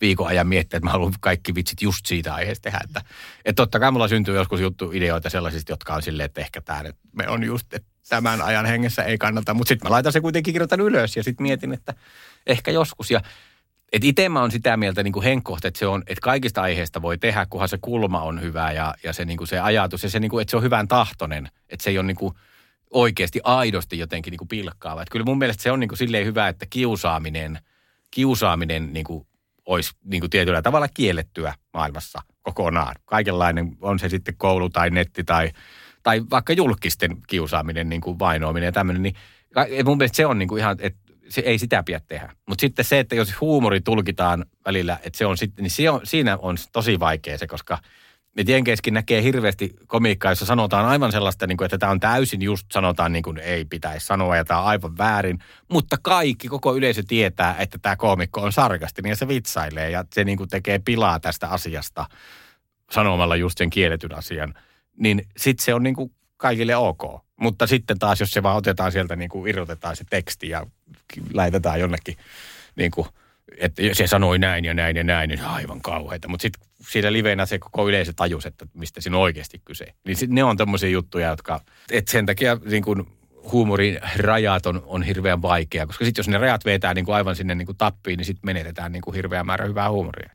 viikon 0.00 0.26
ajan 0.26 0.46
miettiä, 0.46 0.76
että 0.76 0.86
mä 0.86 0.90
haluan 0.90 1.12
kaikki 1.20 1.54
vitsit 1.54 1.82
just 1.82 2.06
siitä 2.06 2.34
aiheesta 2.34 2.62
tehdä. 2.62 2.80
Että, 2.84 3.02
että 3.44 3.62
totta 3.62 3.80
kai 3.80 3.90
mulla 3.90 4.08
syntyy 4.08 4.34
joskus 4.34 4.60
juttu 4.60 4.90
ideoita 4.92 5.30
sellaisista, 5.30 5.72
jotka 5.72 5.94
on 5.94 6.02
silleen, 6.02 6.24
että 6.24 6.40
ehkä 6.40 6.60
tämä 6.60 6.84
me 7.12 7.28
on 7.28 7.44
just, 7.44 7.74
että 7.74 7.88
tämän 8.08 8.42
ajan 8.42 8.66
hengessä 8.66 9.02
ei 9.02 9.18
kannata. 9.18 9.54
Mutta 9.54 9.68
sitten 9.68 9.88
mä 9.88 9.92
laitan 9.92 10.12
se 10.12 10.20
kuitenkin 10.20 10.54
kirjoitan 10.54 10.80
ylös 10.80 11.16
ja 11.16 11.22
sitten 11.22 11.42
mietin, 11.42 11.72
että 11.72 11.94
ehkä 12.46 12.70
joskus. 12.70 13.10
Ja 13.10 13.20
et 13.92 14.04
itse 14.04 14.28
mä 14.28 14.40
oon 14.40 14.50
sitä 14.50 14.76
mieltä 14.76 15.02
niin 15.02 15.22
henkkohta, 15.22 15.68
että, 15.68 15.78
se 15.78 15.86
on, 15.86 16.02
että 16.06 16.20
kaikista 16.22 16.62
aiheista 16.62 17.02
voi 17.02 17.18
tehdä, 17.18 17.46
kunhan 17.50 17.68
se 17.68 17.78
kulma 17.80 18.22
on 18.22 18.42
hyvä 18.42 18.72
ja, 18.72 18.94
ja 19.04 19.12
se, 19.12 19.24
niin 19.24 19.46
se 19.46 19.60
ajatus 19.60 20.02
ja 20.02 20.10
se, 20.10 20.20
niin 20.20 20.30
kuin, 20.30 20.42
että 20.42 20.50
se 20.50 20.56
on 20.56 20.62
hyvän 20.62 20.88
tahtoinen. 20.88 21.48
Että 21.68 21.84
se 21.84 21.90
ei 21.90 21.98
ole 21.98 22.06
niin 22.06 22.16
kuin 22.16 22.34
oikeasti 22.90 23.40
aidosti 23.44 23.98
jotenkin 23.98 24.30
niin 24.30 24.38
kuin 24.38 24.48
pilkkaava. 24.48 25.02
Että 25.02 25.12
kyllä 25.12 25.24
mun 25.24 25.38
mielestä 25.38 25.62
se 25.62 25.72
on 25.72 25.80
niin 25.80 25.88
kuin 25.88 25.98
silleen 25.98 26.26
hyvä, 26.26 26.48
että 26.48 26.66
kiusaaminen, 26.70 27.58
kiusaaminen 28.10 28.92
niin 28.92 29.04
kuin 29.04 29.26
olisi 29.66 29.92
niin 30.04 30.20
kuin 30.20 30.30
tietyllä 30.30 30.62
tavalla 30.62 30.88
kiellettyä 30.88 31.54
maailmassa 31.74 32.22
kokonaan. 32.42 32.94
Kaikenlainen, 33.04 33.76
on 33.80 33.98
se 33.98 34.08
sitten 34.08 34.34
koulu 34.36 34.70
tai 34.70 34.90
netti 34.90 35.24
tai, 35.24 35.50
tai 36.02 36.22
vaikka 36.30 36.52
julkisten 36.52 37.16
kiusaaminen, 37.26 37.88
niin 37.88 38.00
kuin 38.00 38.18
vainoaminen 38.18 38.66
ja 38.66 38.72
tämmöinen, 38.72 39.02
niin 39.02 39.14
et 39.68 39.86
mun 39.86 39.98
mielestä 39.98 40.16
se 40.16 40.26
on 40.26 40.38
niin 40.38 40.48
kuin 40.48 40.60
ihan, 40.60 40.76
että 40.80 41.07
se 41.28 41.40
ei 41.40 41.58
sitä 41.58 41.82
pidä 41.82 42.00
tehdä. 42.06 42.32
Mutta 42.46 42.60
sitten 42.60 42.84
se, 42.84 42.98
että 42.98 43.14
jos 43.14 43.40
huumori 43.40 43.80
tulkitaan 43.80 44.44
välillä, 44.66 44.98
että 45.02 45.18
se 45.18 45.26
on 45.26 45.38
sitten, 45.38 45.62
niin 45.62 45.70
se 45.70 45.90
on, 45.90 46.00
siinä 46.04 46.36
on 46.42 46.56
tosi 46.72 47.00
vaikea 47.00 47.38
se, 47.38 47.46
koska 47.46 47.78
et 48.36 48.48
Jenkeissäkin 48.48 48.94
näkee 48.94 49.22
hirveästi 49.22 49.74
komiikkaa, 49.86 50.32
jossa 50.32 50.46
sanotaan 50.46 50.86
aivan 50.86 51.12
sellaista, 51.12 51.46
niin 51.46 51.56
kuin, 51.56 51.66
että 51.66 51.78
tämä 51.78 51.92
on 51.92 52.00
täysin 52.00 52.42
just 52.42 52.66
sanotaan 52.72 53.12
niin 53.12 53.22
kuin 53.22 53.38
ei 53.38 53.64
pitäisi 53.64 54.06
sanoa 54.06 54.36
ja 54.36 54.44
tämä 54.44 54.60
on 54.60 54.66
aivan 54.66 54.98
väärin. 54.98 55.38
Mutta 55.68 55.96
kaikki, 56.02 56.48
koko 56.48 56.76
yleisö 56.76 57.02
tietää, 57.08 57.56
että 57.58 57.78
tämä 57.82 57.96
koomikko 57.96 58.40
on 58.40 58.52
sarkastinen 58.52 59.10
ja 59.10 59.16
se 59.16 59.28
vitsailee 59.28 59.90
ja 59.90 60.04
se 60.14 60.24
niin 60.24 60.38
kuin 60.38 60.48
tekee 60.48 60.78
pilaa 60.78 61.20
tästä 61.20 61.48
asiasta 61.48 62.06
sanomalla 62.90 63.36
just 63.36 63.58
sen 63.58 63.70
kielletyn 63.70 64.14
asian. 64.14 64.54
Niin 64.96 65.22
sitten 65.36 65.64
se 65.64 65.74
on 65.74 65.82
niin 65.82 65.94
kuin 65.94 66.14
kaikille 66.36 66.76
ok. 66.76 67.27
Mutta 67.40 67.66
sitten 67.66 67.98
taas, 67.98 68.20
jos 68.20 68.30
se 68.30 68.42
vaan 68.42 68.56
otetaan 68.56 68.92
sieltä, 68.92 69.16
niin 69.16 69.30
kuin 69.30 69.48
irrotetaan 69.48 69.96
se 69.96 70.04
teksti 70.10 70.48
ja 70.48 70.66
laitetaan 71.34 71.80
jonnekin, 71.80 72.16
niin 72.76 72.90
kuin, 72.90 73.08
että 73.56 73.82
se 73.92 74.06
sanoi 74.06 74.38
näin 74.38 74.64
ja 74.64 74.74
näin 74.74 74.96
ja 74.96 75.04
näin, 75.04 75.28
niin 75.28 75.44
aivan 75.44 75.80
kauheita. 75.80 76.28
Mutta 76.28 76.42
sitten 76.42 76.68
siinä 76.90 77.12
liveenä 77.12 77.46
se 77.46 77.58
koko 77.58 77.88
yleisö 77.88 78.12
tajus, 78.16 78.46
että 78.46 78.66
mistä 78.74 79.00
siinä 79.00 79.16
on 79.16 79.22
oikeasti 79.22 79.62
kyse. 79.64 79.86
Niin 80.04 80.16
sit 80.16 80.30
ne 80.30 80.44
on 80.44 80.56
tämmöisiä 80.56 80.88
juttuja, 80.88 81.28
jotka, 81.28 81.60
että 81.90 82.12
sen 82.12 82.26
takia 82.26 82.58
niin 82.64 82.82
kuin 82.82 83.06
huumorin 83.52 84.00
rajat 84.16 84.66
on, 84.66 84.82
on 84.86 85.02
hirveän 85.02 85.42
vaikea, 85.42 85.86
koska 85.86 86.04
sitten 86.04 86.20
jos 86.20 86.28
ne 86.28 86.38
rajat 86.38 86.64
vetää 86.64 86.94
niin 86.94 87.04
kuin 87.04 87.14
aivan 87.14 87.36
sinne 87.36 87.54
niin 87.54 87.66
kuin 87.66 87.78
tappiin, 87.78 88.16
niin 88.16 88.24
sitten 88.24 88.46
menetetään 88.46 88.92
niin 88.92 89.02
kuin 89.02 89.14
hirveän 89.14 89.46
määrä 89.46 89.66
hyvää 89.66 89.90
huumoria. 89.90 90.30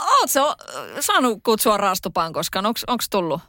Oletko 0.00 0.54
saanut 1.00 1.40
kutsua 1.42 1.76
raastupaan 1.76 2.32
koskaan? 2.32 2.66
Onko 2.66 3.04
tullut? 3.10 3.40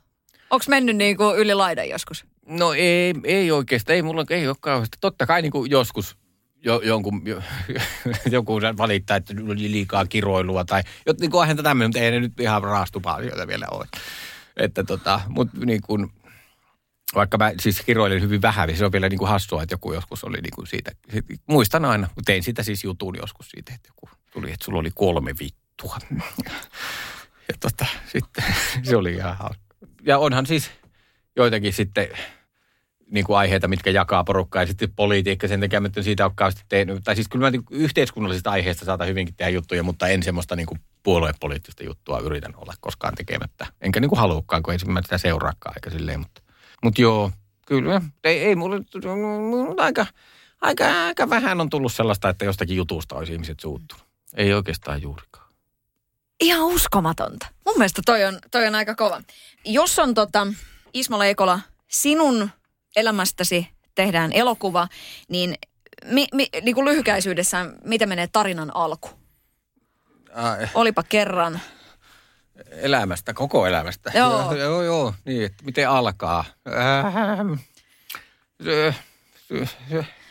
Onko 0.49 0.65
mennyt 0.69 0.95
niin 0.95 1.17
kuin 1.17 1.37
yli 1.37 1.53
laidan 1.53 1.89
joskus? 1.89 2.25
No 2.50 2.74
ei, 2.74 3.14
ei 3.24 3.52
oikeastaan, 3.52 3.95
ei 3.95 4.02
mulla 4.02 4.26
ei 4.30 4.47
ole 4.47 4.56
kauheasti. 4.60 4.97
Totta 5.02 5.26
kai 5.26 5.41
niin 5.41 5.52
kuin 5.52 5.72
joskus 5.72 6.18
jo, 6.66 6.82
jonkun, 6.84 7.22
jo, 7.26 7.41
joku 8.32 8.62
valittaa, 8.78 9.18
että 9.18 9.34
oli 9.50 9.72
liikaa 9.72 10.06
kiroilua 10.06 10.66
tai 10.66 10.82
niin 11.20 11.32
kuin 11.32 11.58
tämmöinen, 11.64 11.89
mutta 11.89 12.00
ei 12.00 12.12
ne 12.12 12.20
nyt 12.20 12.39
ihan 12.39 12.64
raastupaa 12.64 13.22
sieltä 13.22 13.47
vielä 13.47 13.68
ole. 13.72 13.86
Että 14.58 14.84
tota, 14.84 15.22
mutta 15.28 15.66
niin 15.66 15.82
kuin, 15.82 16.12
vaikka 17.16 17.38
mä 17.38 17.52
siis 17.60 17.82
kiroilin 17.82 18.22
hyvin 18.22 18.41
vähän, 18.41 18.68
niin 18.68 18.78
se 18.78 18.86
on 18.86 18.91
vielä 18.91 19.10
niin 19.10 19.18
kuin 19.18 19.30
hassua, 19.30 19.64
että 19.64 19.74
joku 19.74 19.93
joskus 19.93 20.24
oli 20.24 20.41
niin 20.41 20.56
kuin 20.56 20.68
siitä. 20.68 20.91
Muistan 21.47 21.86
aina, 21.86 22.10
tein 22.26 22.43
sitä 22.43 22.64
siis 22.64 22.84
jutun 22.84 23.18
joskus 23.18 23.50
siitä, 23.50 23.74
että 23.74 23.89
joku 23.89 24.10
tuli, 24.32 24.52
että 24.52 24.66
sulla 24.66 24.80
oli 24.80 24.91
kolme 24.95 25.36
vittua. 25.39 25.97
Ja 27.47 27.56
tota, 27.60 27.86
sitten 28.12 28.43
se 28.84 28.95
oli 28.95 29.14
ihan 29.14 29.38
hauska. 29.38 29.64
Ja 30.04 30.18
onhan 30.18 30.45
siis 30.45 30.72
joitakin 31.36 31.74
sitten 31.74 32.08
niin 33.12 33.26
kuin 33.26 33.38
aiheita, 33.38 33.68
mitkä 33.68 33.89
jakaa 33.89 34.24
porukkaa 34.24 34.62
ja 34.62 34.68
sitten 34.68 34.93
politiikka 34.95 35.47
sen 35.47 35.60
takia, 35.60 35.82
että 35.86 36.01
siitä 36.01 36.26
ole 36.26 36.32
kauheasti 36.36 36.62
tehnyt. 36.70 37.03
Tai 37.03 37.16
siis 37.16 37.28
kyllä 37.28 37.45
mä 37.45 37.51
niin 37.51 37.64
yhteiskunnallisista 37.72 38.51
aiheista 38.51 38.86
saatan 38.86 39.07
hyvinkin 39.07 39.36
tehdä 39.36 39.49
juttuja, 39.49 39.84
mutta 39.84 40.07
en 40.07 40.24
semmoista 40.24 40.55
niin 40.55 40.66
kuin 40.66 40.80
puoluepoliittista 41.03 41.84
juttua 41.84 42.20
yritän 42.20 42.53
olla 42.55 42.74
koskaan 42.80 43.16
tekemättä. 43.16 43.68
Enkä 43.82 43.99
niin 43.99 44.10
kuin 44.10 44.20
halukkaan, 44.20 44.64
kun 44.64 44.74
ei 44.74 44.80
mä 44.86 45.01
sitä 45.01 45.18
seuraakaan 45.18 45.76
aika 45.76 45.89
silleen, 45.89 46.20
mutta, 46.20 46.41
mutta 46.84 47.01
joo, 47.01 47.32
kyllä. 47.66 48.01
Ei, 48.24 48.39
ei 48.39 48.55
mulle, 48.55 48.82
mulle 49.49 49.84
aika, 49.84 50.05
aika, 50.62 51.05
aika 51.05 51.30
vähän 51.30 51.62
on 51.62 51.70
tullut 51.70 51.93
sellaista, 51.93 52.30
että 52.30 52.45
jostakin 52.45 52.78
jutusta 52.78 53.16
olisi 53.16 53.34
ihmiset 53.34 53.60
suuttunut. 53.60 54.05
Ei 54.34 54.53
oikeastaan 54.53 55.01
juurikaan. 55.01 55.49
Ihan 56.39 56.66
uskomatonta. 56.66 57.47
Mun 57.66 57.78
mielestä 57.78 58.01
toi 58.05 58.24
on, 58.24 58.39
toi 58.51 58.68
on 58.68 58.76
aika 58.76 58.95
kova. 58.95 59.22
Jos 59.66 59.99
on 59.99 60.14
tota, 60.14 60.47
Ismo 60.93 61.20
Leikola, 61.20 61.60
sinun 61.88 62.49
elämästäsi 63.00 63.68
tehdään 63.95 64.32
elokuva, 64.32 64.88
niin, 65.30 65.56
mi, 66.06 66.28
mi, 66.34 66.47
niin 66.62 66.76
kuin 66.76 66.86
lyhykäisyydessään, 66.86 67.76
miten 67.84 68.10
menee 68.10 68.28
tarinan 68.28 68.76
alku? 68.76 69.10
Ai. 70.34 70.68
Olipa 70.74 71.04
kerran. 71.04 71.60
Elämästä, 72.72 73.34
koko 73.34 73.68
elämästä. 73.68 74.12
Joo. 74.16 74.41
Joo, 74.41 74.54
joo, 74.56 74.82
joo. 74.82 75.14
Niin, 75.26 75.45
että 75.45 75.66
miten 75.66 75.89
alkaa? 75.89 76.45
Sy, 78.64 79.68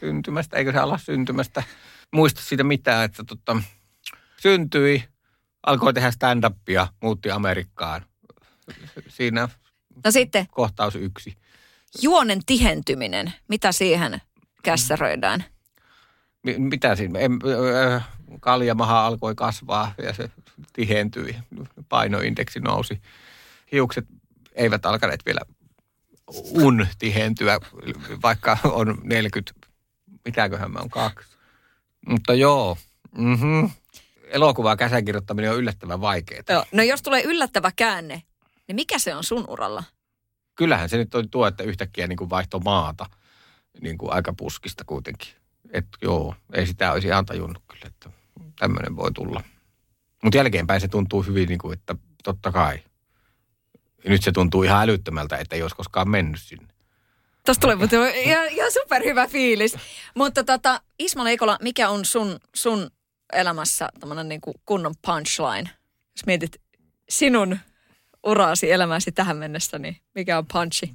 syntymästä, 0.01 0.57
eikö 0.57 0.73
se 0.73 0.79
ala 0.79 0.99
syntymästä? 0.99 1.63
Muista 2.13 2.41
siitä 2.43 2.65
mitään, 2.65 3.05
että 3.05 3.25
tota, 3.25 3.57
syntyi, 4.41 5.05
alkoi 5.67 5.95
tehdä 5.95 6.11
stand-upia, 6.11 6.87
muutti 7.03 7.31
Amerikkaan. 7.31 8.05
Siinä 9.09 9.49
no 10.05 10.11
sitten. 10.11 10.47
kohtaus 10.51 10.95
yksi. 10.95 11.37
Juonen 12.03 12.41
tihentyminen, 12.47 13.33
mitä 13.49 13.73
siihen 13.73 14.21
kässäröidään? 14.63 15.45
M- 16.43 16.63
mitä 16.63 16.97
siinä? 16.97 17.19
En, 17.19 17.33
äh, 17.95 18.09
kaljamaha 18.41 19.07
alkoi 19.07 19.35
kasvaa 19.35 19.95
ja 20.03 20.15
se 20.15 20.31
tihentyi. 20.73 21.37
Painoindeksi 21.89 22.61
nousi. 22.61 23.01
Hiukset 23.73 24.07
eivät 24.55 24.87
alkaneet 24.87 25.27
vielä 25.27 25.41
un 26.53 26.87
tihentyä, 26.99 27.61
vaikka 28.23 28.59
on 28.65 28.99
40, 29.03 29.53
mitäköhän 30.25 30.71
mä 30.71 30.79
on 30.79 30.91
kaksi. 30.91 31.29
Mutta 32.07 32.35
joo, 32.35 32.79
mm-hmm. 33.19 33.71
elokuvaa 34.23 34.77
käsikirjoittaminen 34.77 35.51
on 35.51 35.59
yllättävän 35.59 36.01
vaikeaa. 36.01 36.43
Joo. 36.49 36.65
No 36.73 36.83
jos 36.83 37.03
tulee 37.03 37.23
yllättävä 37.23 37.73
käänne, 37.77 38.23
niin 38.69 38.77
mikä 38.77 38.99
se 38.99 39.15
on 39.15 39.25
sun 39.25 39.45
uralla? 39.49 39.85
Kyllähän 40.59 40.89
se 40.89 40.97
nyt 40.97 41.15
on 41.15 41.31
tuo, 41.31 41.47
että 41.47 41.65
yhtäkkiä 41.65 42.07
niin 42.07 42.17
kuin 42.17 42.31
vaihtoi 42.31 42.61
maata 42.65 43.07
niin 43.81 43.99
kuin 43.99 44.13
aika 44.13 44.33
puskista 44.33 44.85
kuitenkin. 44.85 45.29
Että 45.71 45.99
joo, 46.03 46.35
ei 46.53 46.67
sitä 46.67 46.93
olisi 46.93 47.09
ihan 47.09 47.27
tajunnut 47.27 47.63
kyllä, 47.69 47.87
että 47.87 48.11
tämmöinen 48.59 48.97
voi 48.97 49.13
tulla. 49.13 49.43
Mutta 50.23 50.37
jälkeenpäin 50.37 50.81
se 50.81 50.89
tuntuu 50.89 51.23
hyvin 51.23 51.49
niin 51.49 51.59
kuin, 51.59 51.79
että 51.79 51.95
totta 52.25 52.53
kai. 52.53 52.79
Nyt 54.05 54.23
se 54.23 54.33
tuntuu 54.33 54.63
ihan 54.63 54.83
älyttömältä, 54.83 55.37
että 55.37 55.57
ei 55.57 55.63
olisi 55.63 55.77
koskaan 55.77 56.11
mennyt 56.11 56.41
sinne. 56.41 56.69
Tuosta 57.45 57.61
tulee 57.61 57.77
mutta 57.77 58.09
ihan, 58.09 58.49
ihan 58.49 58.73
superhyvä 58.73 59.27
fiilis. 59.27 59.77
Mutta 60.15 60.45
tota, 60.45 60.81
Ismo 60.99 61.25
Leikola, 61.25 61.59
mikä 61.63 61.89
on 61.89 62.05
sun, 62.05 62.39
sun 62.55 62.91
elämässä 63.33 63.89
niin 64.25 64.41
kunnon 64.67 64.95
punchline? 65.07 65.71
Jos 66.17 66.27
mietit 66.27 66.61
sinun 67.09 67.59
uraasi 68.29 68.73
elämäsi 68.73 69.13
tähän 69.13 69.37
mennessä, 69.37 69.79
niin 69.79 69.97
mikä 70.15 70.39
on 70.39 70.47
punchi? 70.53 70.95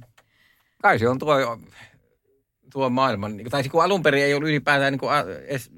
Kai 0.82 0.98
se 0.98 1.08
on 1.08 1.18
tuo, 1.18 1.58
tuo 2.72 2.90
maailman, 2.90 3.36
niin 3.36 3.50
tai 3.50 3.68
kun 3.68 3.84
alun 3.84 4.02
perin 4.02 4.24
ei 4.24 4.34
ollut 4.34 4.48
ylipäätään 4.48 4.92
niin 4.92 5.00
kuin 5.00 5.12
edes 5.46 5.70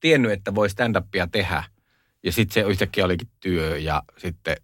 tiennyt, 0.00 0.32
että 0.32 0.54
voi 0.54 0.68
stand-upia 0.68 1.28
tehdä. 1.32 1.64
Ja 2.22 2.32
sitten 2.32 2.54
se 2.54 2.70
yhtäkkiä 2.70 3.04
olikin 3.04 3.28
työ 3.40 3.78
ja 3.78 4.02
sitten 4.18 4.56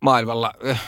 maailmalla... 0.00 0.52
Eh, 0.62 0.80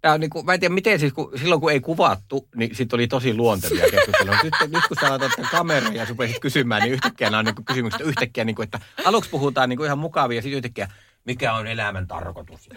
Tämä 0.00 0.14
on 0.14 0.20
niin 0.20 0.30
kuin, 0.30 0.46
mä 0.46 0.54
en 0.54 0.60
tiedä 0.60 0.74
miten 0.74 1.00
siis, 1.00 1.12
kun, 1.12 1.32
silloin 1.38 1.60
kun 1.60 1.72
ei 1.72 1.80
kuvattu, 1.80 2.48
niin 2.56 2.74
sitten 2.74 2.96
oli 2.96 3.06
tosi 3.06 3.34
luontevia 3.34 3.90
keskusteluja. 3.90 4.38
Nyt, 4.42 4.54
nyt 4.72 4.84
kun 4.88 4.96
sä 5.00 5.10
laitat 5.10 5.32
kameran 5.50 5.94
ja 5.94 6.04
rupesit 6.04 6.40
kysymään, 6.40 6.82
niin 6.82 6.92
yhtäkkiä 6.92 7.30
nämä 7.30 7.38
on 7.38 7.44
niin 7.44 7.64
kysymykset 7.64 8.00
yhtäkkiä, 8.00 8.44
niin 8.44 8.56
kuin, 8.56 8.64
että 8.64 8.80
aluksi 9.04 9.30
puhutaan 9.30 9.68
niin 9.68 9.76
kuin 9.76 9.86
ihan 9.86 9.98
mukavia 9.98 10.38
ja 10.38 10.42
sitten 10.42 10.56
yhtäkkiä, 10.56 10.88
mikä 11.24 11.54
on 11.54 11.66
elämän 11.66 12.06
tarkoitus. 12.06 12.68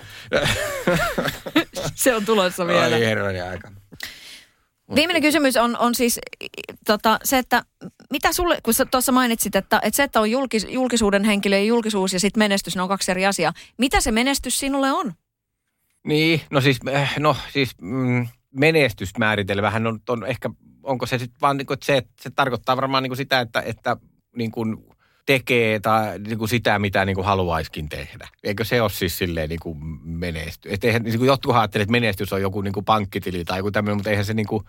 se 1.96 2.16
on 2.16 2.26
tulossa 2.26 2.68
vielä. 2.68 2.96
Ai 3.26 3.42
aika. 3.42 3.72
Viimeinen 4.96 5.22
kysymys 5.22 5.58
on, 5.58 5.78
on 5.78 5.96
siis 5.96 6.20
tota, 6.86 7.20
se, 7.24 7.38
että 7.38 7.64
mitä 8.12 8.34
sulle, 8.34 8.60
kun 8.64 8.74
tuossa 8.92 9.12
mainitsit, 9.12 9.56
että, 9.56 9.80
että 9.84 9.98
se, 9.98 10.04
että 10.04 10.20
on 10.20 10.32
julkis, 10.32 10.68
julkisuuden 10.70 11.24
henkilö 11.24 11.58
ja 11.58 11.64
julkisuus 11.64 12.14
ja 12.14 12.20
sitten 12.20 12.40
menestys, 12.40 12.76
ne 12.76 12.82
on 12.82 12.88
kaksi 12.88 13.12
eri 13.12 13.26
asiaa. 13.26 13.54
Mitä 13.78 14.02
se 14.02 14.12
menestys 14.12 14.60
sinulle 14.60 14.92
on? 14.92 15.14
Niin, 16.04 16.42
no 16.52 16.62
siis, 16.62 16.80
eh, 16.92 17.14
no 17.20 17.36
siis 17.54 17.72
mm, 17.82 18.28
menestysmääritelmähän 18.56 19.88
on, 19.88 20.00
on 20.10 20.26
ehkä, 20.26 20.50
onko 20.84 21.06
se 21.06 21.18
sitten 21.18 21.42
vaan 21.42 21.58
niin 21.58 21.66
kuin, 21.66 21.76
että 21.76 21.86
se, 21.86 22.04
se 22.22 22.30
tarkoittaa 22.30 22.76
varmaan 22.76 23.04
niin 23.04 23.10
kuin 23.10 23.18
sitä, 23.18 23.40
että, 23.40 23.62
että 23.62 23.98
niin 24.36 24.52
kuin 24.52 24.78
tekee 25.28 25.80
tai 25.80 26.20
niin 26.20 26.38
kuin 26.38 26.50
sitä, 26.50 26.80
mitä 26.80 27.06
niin 27.06 27.16
kuin 27.16 27.26
haluaiskin 27.26 27.90
tehdä. 27.90 28.28
Eikö 28.44 28.66
se 28.66 28.82
ole 28.82 28.90
siis 28.90 29.18
silleen 29.18 29.50
niin 29.50 29.60
kuin 29.60 29.78
menesty? 30.04 30.70
Että 30.72 30.88
eihän, 30.88 31.04
niin 31.04 31.18
kuin 31.18 31.28
jotkut 31.28 31.56
ajattelee, 31.56 31.84
että 31.84 31.92
menestys 31.92 32.34
on 32.34 32.42
joku 32.42 32.62
niin 32.62 32.74
kuin 32.74 32.86
pankkitili 32.86 33.46
tai 33.46 33.60
joku 33.60 33.72
tämmöinen, 33.72 33.98
mutta 33.98 34.10
eihän 34.10 34.26
se 34.26 34.34
niin 34.34 34.48
kuin, 34.48 34.64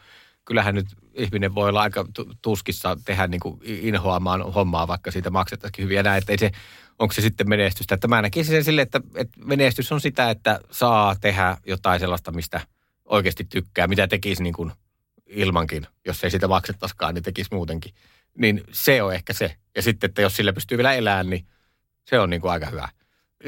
kyllähän 0.45 0.75
nyt 0.75 0.87
ihminen 1.15 1.55
voi 1.55 1.69
olla 1.69 1.81
aika 1.81 2.07
tuskissa 2.43 2.97
tehdä 3.05 3.27
niin 3.27 3.41
kuin 3.41 3.61
inhoamaan 3.65 4.53
hommaa, 4.53 4.89
vaikka 4.89 5.11
siitä 5.11 5.31
maksettaisiin 5.31 5.85
hyviä 5.85 6.03
näin, 6.03 6.19
että 6.19 6.33
ei 6.33 6.39
se, 6.39 6.51
onko 6.99 7.15
se 7.15 7.23
sitten 7.23 7.49
menestystä. 7.49 7.95
Että 7.95 8.09
mä 8.09 8.23
näkisin 8.23 8.55
sen 8.55 8.65
silleen, 8.65 8.83
että, 8.83 9.01
että 9.15 9.41
menestys 9.45 9.93
on 9.93 10.01
sitä, 10.01 10.31
että 10.31 10.61
saa 10.71 11.17
tehdä 11.17 11.57
jotain 11.67 12.01
sellaista, 12.01 12.33
mistä 12.33 12.61
oikeasti 13.05 13.45
tykkää, 13.45 13.87
mitä 13.87 14.07
tekisi 14.07 14.43
niin 14.43 14.55
kuin 14.55 14.73
ilmankin, 15.27 15.87
jos 16.07 16.25
ei 16.25 16.31
sitä 16.31 16.49
maksettaisikaan, 16.49 17.15
niin 17.15 17.23
tekisi 17.23 17.55
muutenkin. 17.55 17.95
Niin 18.39 18.65
se 18.73 19.03
on 19.03 19.15
ehkä 19.15 19.33
se. 19.33 19.55
Ja 19.77 19.83
sitten, 19.83 20.09
että 20.09 20.23
jos 20.23 20.37
sillä 20.37 20.53
pystyy 20.53 20.79
vielä 20.79 20.93
elämään, 20.93 21.31
niin 21.31 21.47
se 22.05 22.19
on 22.19 22.31
niin 22.31 22.41
kuin 22.41 22.51
aika 22.51 22.67
hyvä. 22.67 22.89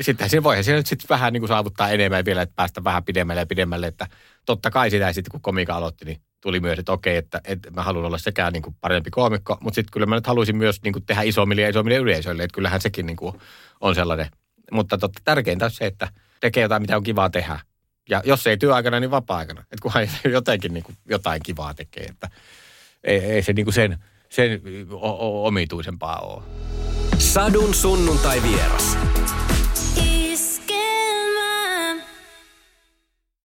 Sitten 0.01 0.31
siinä 0.31 0.43
voihan 0.43 0.65
siinä 0.65 0.77
nyt 0.77 0.87
sitten 0.87 1.09
vähän 1.09 1.33
niin 1.33 1.41
kuin 1.41 1.49
saavuttaa 1.49 1.91
enemmän 1.91 2.25
vielä, 2.25 2.43
että 2.43 2.57
päästä 2.57 2.85
vähän 2.85 3.05
pidemmälle 3.05 3.41
ja 3.41 3.47
pidemmälle. 3.47 3.87
Että 3.87 4.07
totta 4.47 4.71
kai 4.71 4.91
sitä 4.91 5.13
sitten, 5.13 5.31
kun 5.31 5.41
komika 5.41 5.75
aloitti, 5.75 6.05
niin 6.05 6.21
tuli 6.41 6.61
myös, 6.61 6.79
että 6.79 6.93
okei, 6.93 7.17
että, 7.17 7.41
että 7.45 7.71
mä 7.71 7.83
haluan 7.83 8.07
olla 8.07 8.19
sekä 8.19 8.51
niin 8.51 8.63
kuin 8.63 8.77
parempi 8.81 9.11
koomikko, 9.11 9.59
mutta 9.61 9.75
sitten 9.75 9.93
kyllä 9.93 10.07
mä 10.07 10.15
nyt 10.15 10.27
haluaisin 10.27 10.57
myös 10.57 10.83
niin 10.83 10.93
kuin 10.93 11.07
tehdä 11.07 11.23
isommille 11.23 11.63
ja 11.63 11.69
isommille 11.69 11.99
yleisöille, 11.99 12.43
että 12.43 12.55
kyllähän 12.55 12.81
sekin 12.81 13.07
niin 13.07 13.17
kuin 13.17 13.41
on 13.81 13.95
sellainen. 13.95 14.27
Mutta 14.73 14.99
totta, 14.99 15.21
tärkeintä 15.25 15.65
on 15.65 15.71
se, 15.71 15.87
että 15.87 16.09
tekee 16.41 16.63
jotain, 16.63 16.83
mitä 16.83 16.97
on 16.97 17.03
kivaa 17.03 17.31
tehdä. 17.31 17.61
Ja 18.09 18.23
jos 18.25 18.47
ei 18.47 18.57
työaikana, 18.57 19.01
niin 19.01 19.11
vapaa-aikana. 19.11 19.61
Että 19.61 19.83
kunhan 19.83 20.09
jotenkin 20.33 20.75
niin 20.75 20.85
kuin 20.85 20.97
jotain 21.09 21.41
kivaa 21.43 21.75
tekee, 21.75 22.05
että 22.05 22.31
ei, 23.05 23.19
ei 23.19 23.43
se 23.43 23.53
niin 23.53 23.67
kuin 23.67 23.75
sen, 23.75 23.99
sen 24.31 24.61
omituisempaa 25.43 26.19
ole. 26.21 26.43
Sadun 27.19 27.75
sunnuntai 27.75 28.43
vieras. 28.43 28.99